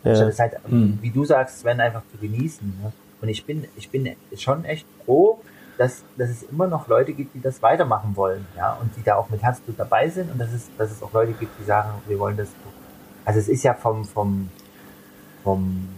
[0.02, 0.16] Ja.
[0.16, 0.98] Statt es halt, Hm.
[1.02, 2.66] wie du sagst, Sven, einfach zu genießen.
[2.82, 2.92] Ne?
[3.20, 5.40] Und ich bin, ich bin schon echt froh,
[5.78, 9.16] dass, dass es immer noch Leute gibt, die das weitermachen wollen, ja, und die da
[9.16, 11.90] auch mit Herzblut dabei sind und dass es, dass es auch Leute gibt, die sagen,
[12.06, 12.48] wir wollen das.
[13.24, 14.48] Also es ist ja vom, vom,
[15.42, 15.88] vom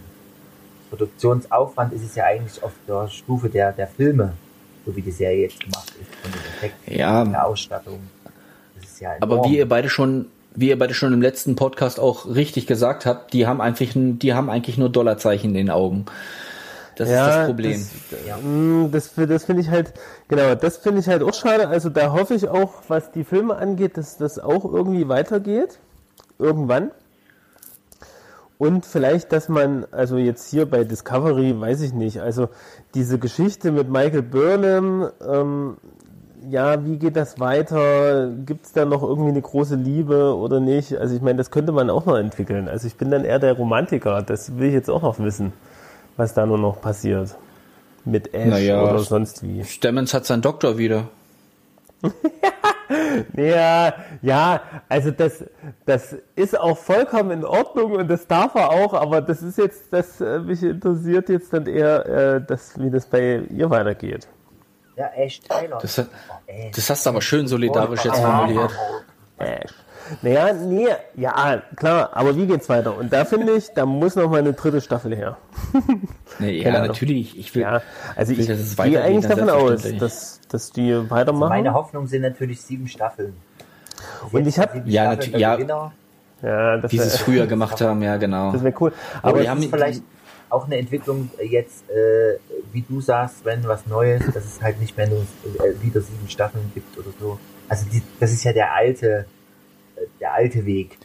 [0.89, 4.33] Produktionsaufwand ist es ja eigentlich auf der Stufe der, der Filme,
[4.85, 7.23] so wie die Serie jetzt gemacht ist, von den Effekten, Ja.
[7.25, 7.99] der Ausstattung.
[8.75, 10.27] Das ist ja Aber wie ihr beide schon,
[10.57, 14.19] wie ihr beide schon im letzten Podcast auch richtig gesagt habt, die haben einfach, ein-
[14.19, 16.05] die haben eigentlich nur Dollarzeichen in den Augen.
[16.95, 17.85] Das ist das Problem.
[18.09, 18.37] Das, Ja.
[18.37, 19.93] mm, das, das finde ich halt,
[20.27, 21.67] genau, das finde ich halt auch schade.
[21.67, 25.77] Also da hoffe ich auch, was die Filme angeht, dass das auch irgendwie weitergeht.
[26.39, 26.89] Irgendwann.
[28.57, 32.49] Und vielleicht, dass man, also jetzt hier bei Discovery, weiß ich nicht, also
[32.95, 35.77] diese Geschichte mit Michael Burnham, ähm,
[36.49, 38.31] ja, wie geht das weiter?
[38.45, 40.95] Gibt es da noch irgendwie eine große Liebe oder nicht?
[40.97, 42.67] Also ich meine, das könnte man auch noch entwickeln.
[42.67, 45.53] Also ich bin dann eher der Romantiker, das will ich jetzt auch noch wissen,
[46.15, 47.35] was da nur noch passiert.
[48.05, 49.63] Mit Ash Naja, oder sonst wie.
[49.65, 51.09] Stemmens hat seinen Doktor wieder.
[53.35, 55.43] Ja, ja, also das,
[55.85, 59.91] das ist auch vollkommen in Ordnung und das darf er auch, aber das ist jetzt,
[59.91, 64.27] das äh, mich interessiert jetzt dann eher, äh, das, wie das bei ihr weitergeht.
[64.97, 65.77] Ja, Ash Tyler.
[65.81, 66.07] Das, hat-
[66.49, 68.71] Oh, das hast du aber schön solidarisch jetzt formuliert.
[70.21, 72.97] Naja, nee, ja, klar, aber wie geht's weiter?
[72.97, 75.37] Und da finde ich, da muss noch mal eine dritte Staffel her.
[76.39, 77.37] Nee, ja, natürlich.
[77.37, 77.81] Ich will, Ja,
[78.15, 81.49] also will, ich dass es gehe eigentlich dann davon aus, dass, dass die weitermachen.
[81.49, 83.35] Meine Hoffnung sind natürlich sieben Staffeln.
[84.31, 85.55] Und ich hab- sieben Ja, natürlich, ja.
[85.55, 85.91] Gewinner.
[86.43, 88.51] ja, das wie sie es wäre früher gemacht haben, ja, genau.
[88.51, 88.93] das wär cool.
[89.23, 90.03] Aber Aber die haben vielleicht
[90.49, 92.37] auch eine Entwicklung äh, jetzt, äh,
[92.71, 96.29] wie du sagst, wenn was Neues, dass es halt nicht mehr nur äh, wieder sieben
[96.29, 97.39] Staffeln gibt oder so.
[97.69, 99.25] Also die, das ist ja der alte,
[99.95, 100.97] äh, der alte Weg.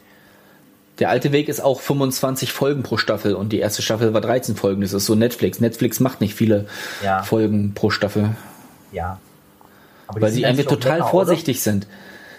[0.99, 4.55] Der alte Weg ist auch 25 Folgen pro Staffel und die erste Staffel war 13
[4.55, 4.81] Folgen.
[4.81, 5.59] Das ist so Netflix.
[5.59, 6.67] Netflix macht nicht viele
[7.03, 7.23] Ja.
[7.23, 8.35] Folgen pro Staffel,
[8.91, 9.19] Ja.
[10.05, 11.87] Aber weil sie einfach total länger, vorsichtig sind.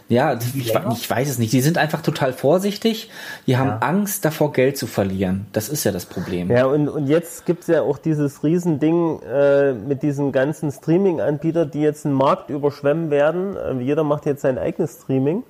[0.09, 1.53] Ja, ich, ich weiß es nicht.
[1.53, 3.11] Die sind einfach total vorsichtig.
[3.47, 3.79] Die haben Ja.
[3.79, 5.47] Angst davor, Geld zu verlieren.
[5.53, 6.51] Das ist ja das Problem.
[6.51, 11.81] Ja, und, und jetzt gibt's ja auch dieses Riesending äh, mit diesen ganzen Streaming-Anbietern, die
[11.81, 13.57] jetzt einen Markt überschwemmen werden.
[13.57, 15.43] Äh, jeder macht jetzt sein eigenes Streaming.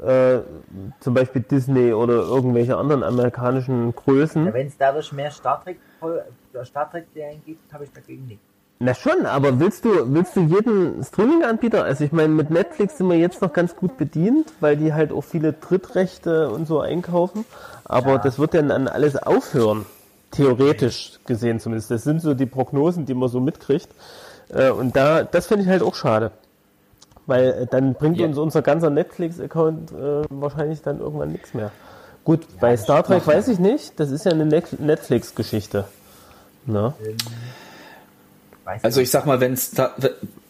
[0.00, 0.40] Äh,
[0.98, 4.46] zum Beispiel Disney oder irgendwelche anderen amerikanischen Größen.
[4.46, 7.06] Ja, Wenn es dadurch mehr Star Trek äh, Star Trek
[7.46, 8.51] gibt, habe ich dagegen nichts.
[8.78, 11.84] Na schon, aber willst du, willst du jeden Streaming-Anbieter?
[11.84, 15.12] Also ich meine, mit Netflix sind wir jetzt noch ganz gut bedient, weil die halt
[15.12, 17.44] auch viele Drittrechte und so einkaufen.
[17.84, 19.86] Aber das wird dann an alles aufhören.
[20.32, 21.90] Theoretisch gesehen zumindest.
[21.92, 23.88] Das sind so die Prognosen, die man so mitkriegt.
[24.48, 26.32] Äh, Und da, das finde ich halt auch schade.
[27.26, 28.26] Weil äh, dann bringt Ja.
[28.26, 31.70] uns unser ganzer Netflix-Account äh, wahrscheinlich dann irgendwann nichts mehr.
[32.24, 34.00] Gut, bei Star Trek weiß ich nicht.
[34.00, 35.84] Das ist ja eine Net- Netflix-Geschichte.
[36.66, 36.94] Ne?
[38.64, 39.08] Weiß Also nicht.
[39.08, 39.94] ich sag mal, wenn Star,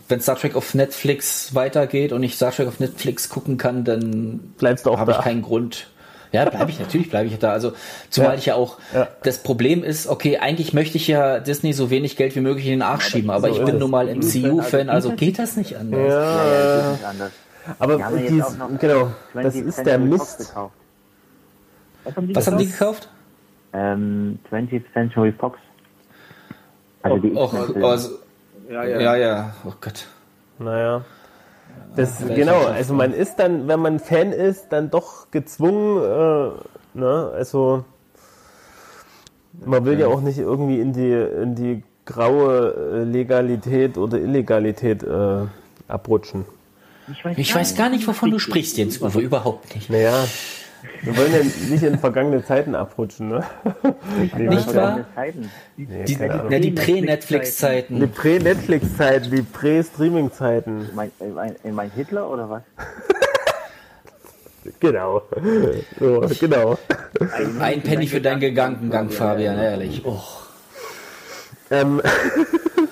[0.08, 4.40] wenn Star Trek auf Netflix weitergeht und ich Star Trek auf Netflix gucken kann, dann
[4.58, 5.88] Bleibst du auch habe ich keinen Grund.
[6.32, 7.52] Ja, bleibe ich natürlich, bleibe ich da.
[7.52, 7.72] Also
[8.08, 8.38] zumal Ja.
[8.38, 9.08] ich ja auch Ja.
[9.22, 12.72] das Problem ist, okay, eigentlich möchte ich ja Disney so wenig Geld wie möglich in
[12.72, 15.76] den Arsch schieben, aber so ich ist bin nun mal MCU-Fan, also geht das nicht
[15.76, 16.00] anders.
[16.00, 17.32] Ja, ja, Ja, das ist anders.
[17.78, 20.38] aber Die haben dies, auch noch genau, das 20th ist der Mist.
[20.38, 20.74] gekauft.
[22.04, 23.02] Was haben die Was haben die gekauft?
[23.02, 23.08] gekauft?
[23.74, 25.58] Ähm, 20th Century Fox.
[27.02, 27.86] Also die X-Men-Filme.
[27.86, 28.10] also,
[28.70, 30.06] ja, ja, ja, oh Gott.
[30.58, 31.04] Naja.
[31.96, 35.98] Das, vielleicht genau, auch also man ist dann, wenn man Fan ist, dann doch gezwungen,
[35.98, 37.84] äh, ne, also
[39.64, 45.02] man will ja auch nicht irgendwie in die, in die graue äh, Legalität oder Illegalität
[45.02, 45.46] äh,
[45.88, 46.44] abrutschen.
[47.36, 49.90] Ich weiß gar nicht, wovon du sprichst, Jens Uwe, überhaupt nicht.
[49.90, 50.24] Naja,
[51.02, 51.38] wir wollen ja
[51.70, 53.44] nicht in vergangene Zeiten abrutschen, ne?
[54.36, 55.04] Nee, Nicht wahr?
[55.76, 56.46] Nee, Die, keine Ahnung.
[56.50, 58.10] na, die Die Prä-Netflix-Zeiten.
[58.10, 60.90] Prä-Netflix-Zeiten, die Prä-Streaming-Zeiten.
[60.94, 62.62] Mein, mein, mein Hitler oder was?
[64.78, 65.22] Genau.
[65.98, 66.78] So, genau.
[67.58, 70.02] Ein Penny für deinen Gedankengang, Fabian, ehrlich.
[70.04, 70.20] Oh.
[71.72, 72.00] Ähm,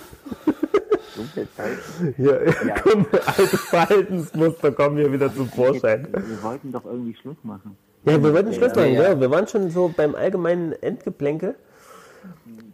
[1.20, 1.78] Dunkle Zeit.
[2.16, 6.09] hier, komm, alte Verhaltensmuster kommen hier wieder zum Vorschein.
[6.12, 7.76] Wir wollten doch irgendwie Schluss machen.
[8.05, 9.09] Ja, wir wollten Schluss machen, Ja, ja.
[9.10, 9.20] ja.
[9.20, 11.55] Wir waren schon so beim allgemeinen Endgeplänkel.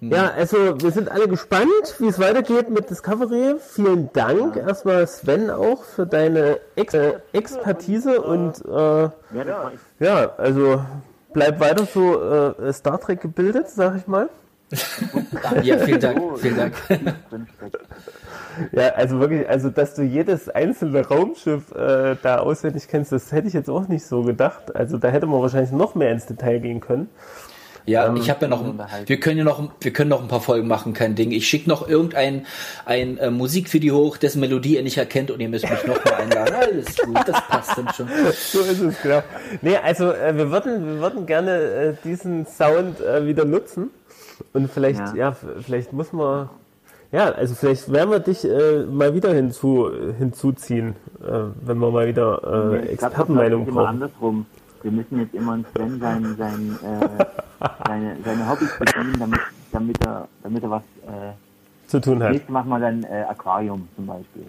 [0.01, 3.57] Ja, also wir sind alle gespannt, wie es weitergeht mit Discovery.
[3.59, 6.95] Vielen Dank erstmal Sven auch für deine Ex
[7.33, 10.85] Expertise und äh, Ja, ja, also
[11.33, 14.29] bleib weiter so äh, Star Trek gebildet, sag ich mal.
[15.63, 16.39] Ja, vielen Dank.
[16.39, 16.75] Vielen Dank.
[18.73, 23.49] Ja, also wirklich, also dass du jedes einzelne Raumschiff äh, da auswendig kennst, das hätte
[23.49, 24.75] ich jetzt auch nicht so gedacht.
[24.75, 27.09] Also da hätte man wahrscheinlich noch mehr ins Detail gehen können.
[27.87, 28.65] Ja, ich habe ja noch,
[29.07, 31.31] wir können ja noch, wir können noch ein paar Folgen machen, kein Ding.
[31.31, 32.45] Ich schicke noch irgendein
[32.85, 36.15] ein äh, Musikvideo hoch, dessen Melodie ihr nicht erkennt und ihr müsst mich noch mal
[36.15, 36.55] einladen.
[36.61, 38.09] Alles gut, das passt dann schon.
[38.35, 39.23] So ist es, genau.
[39.63, 43.91] Nee, also äh, wir würden, wir würden gerne äh, diesen Sound äh, wieder nutzen.
[44.53, 45.15] Und vielleicht, ja.
[45.15, 45.37] Ja.
[45.65, 46.51] vielleicht muss man,
[47.17, 51.31] ja, also vielleicht werden wir dich äh, mal wieder hinzu, hinzuziehen, äh,
[51.65, 53.89] wenn wir mal wieder äh, Ich glaub, das Expertenmeinung läuft immer brauchen.
[53.95, 54.47] andersrum.
[54.83, 57.25] Wir müssen jetzt immer einen Sven sein, sein, äh,
[57.87, 59.41] seine, seine Hobbys bedienen, damit,
[59.73, 60.83] damit, er, damit er was.
[61.07, 62.31] Äh, Zu tun hat.
[62.33, 64.43] nächstes machen wir dann äh, Aquarium zum Beispiel.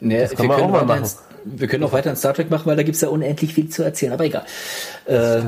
[0.00, 0.98] Nee, Das kann wir, man können auch mal weiter machen.
[1.02, 3.68] ins, wir können auch weiter in Star Trek machen, weil da gibt's ja unendlich viel
[3.70, 4.44] zu erzählen, aber egal.
[5.06, 5.40] Äh,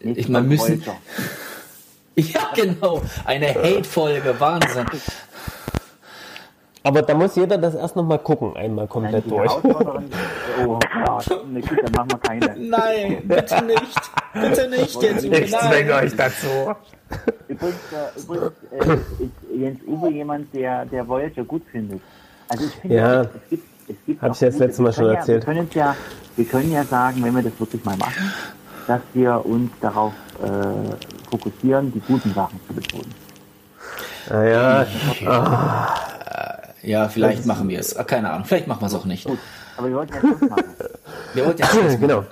[0.00, 0.82] Ich meine, müssen-
[2.16, 3.02] ja, genau.
[3.24, 4.86] Eine Hate-Folge, Wahnsinn.
[6.86, 9.50] Aber da muss jeder das erst nochmal gucken, einmal komplett durch.
[9.64, 12.56] Oh, ja, gut, dann machen wir keine.
[12.56, 14.00] Nein, bitte nicht.
[14.32, 15.24] Bitte nicht, jetzt.
[15.24, 16.04] Ich zwänge Nein.
[16.04, 16.46] euch dazu.
[17.48, 22.00] Übrigens, äh, übrigens äh, ist Jens Uwe jemand, der, der Voyager gut findet.
[22.48, 23.20] Also ich finde, Ja.
[23.22, 25.42] es gibt, es gibt Hab ich ja das letzte Mal schon erzählt.
[25.42, 25.96] Ja, wir, können ja,
[26.36, 28.32] wir können ja sagen, wenn wir das wirklich mal machen,
[28.86, 33.12] dass wir uns darauf äh, fokussieren, die guten Sachen zu betonen.
[34.30, 34.86] Naja,
[36.86, 37.94] Ja, vielleicht machen wir es.
[38.06, 39.26] Keine Ahnung, vielleicht machen wir es auch nicht.
[39.26, 39.38] Gut,
[39.76, 40.64] aber wir wollten ja Schluss machen.
[41.34, 42.00] Wir wollten ja Schluss machen.
[42.00, 42.24] genau.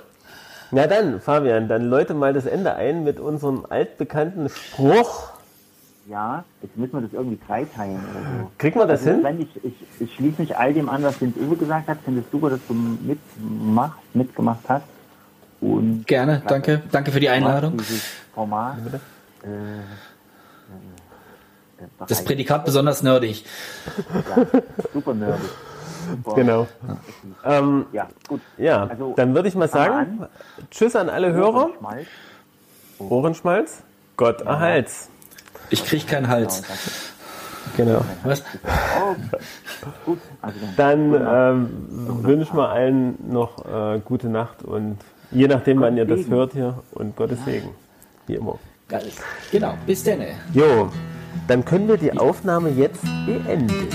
[0.71, 5.29] Na dann, Fabian, dann läute mal das Ende ein mit unserem altbekannten Spruch.
[6.09, 8.51] Ja, jetzt müssen wir das irgendwie dreiteilen oder so.
[8.57, 9.21] Kriegt man das Also, hin?
[9.21, 11.97] Sven, ich, ich, ich schließe mich all dem an, was Jens Uwe gesagt hat.
[12.05, 14.85] Finde es super, dass du mitmachst, mitgemacht hast.
[15.61, 16.81] Und Gerne, danke.
[16.91, 17.77] Danke für die Einladung.
[18.33, 18.77] Format.
[19.43, 19.47] Äh,
[21.85, 23.45] äh, Das Prädikat besonders nerdig.
[24.35, 24.61] ja,
[24.93, 25.49] super nerdig.
[26.11, 26.35] Super.
[26.35, 26.67] Genau.
[27.43, 28.39] Ähm, Ja, gut.
[28.57, 30.27] ja, Also, dann würde ich mal sagen,
[30.69, 31.69] tschüss an alle Hörer.
[31.79, 32.07] Schmalz.
[32.99, 33.81] Ohrenschmalz,
[34.15, 35.09] Gott erhalt's.
[35.71, 36.61] Ich krieg keinen Hals.
[37.75, 38.05] Genau.
[38.23, 38.43] Was?
[39.01, 39.15] Oh,
[40.05, 40.19] gut.
[40.41, 44.99] Also dann, Dann ähm, wünschen wir allen noch äh, gute Nacht und
[45.31, 46.31] je nachdem, wann ihr das Segen.
[46.31, 47.71] hört hier und Gottes Segen.
[48.27, 48.59] Wie immer.
[48.87, 49.07] Geil.
[49.51, 50.21] Genau, bis dann.
[50.53, 50.91] Jo,
[51.47, 53.89] dann können wir die Aufnahme jetzt beenden.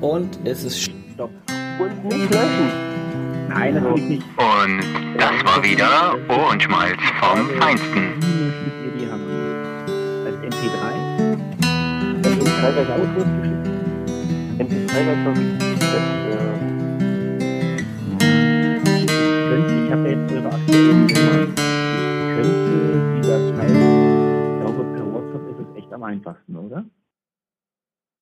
[0.00, 1.30] Und es ist stopp.
[1.78, 2.70] Und nicht löschen.
[3.48, 4.22] Nein, natürlich nicht.
[4.36, 4.80] Und
[5.18, 8.12] das war wieder Ohrenschmalz vom Feinsten.
[10.24, 10.74] Als MP3.
[12.22, 13.66] Das ist teilweise auch losgeschickt.
[14.58, 15.36] MP3 war schon.
[19.48, 20.50] Könnte, ich habe jetzt eure.
[22.36, 23.13] Könnte die Datei, ich glaube,
[26.04, 26.84] am einfachsten, oder?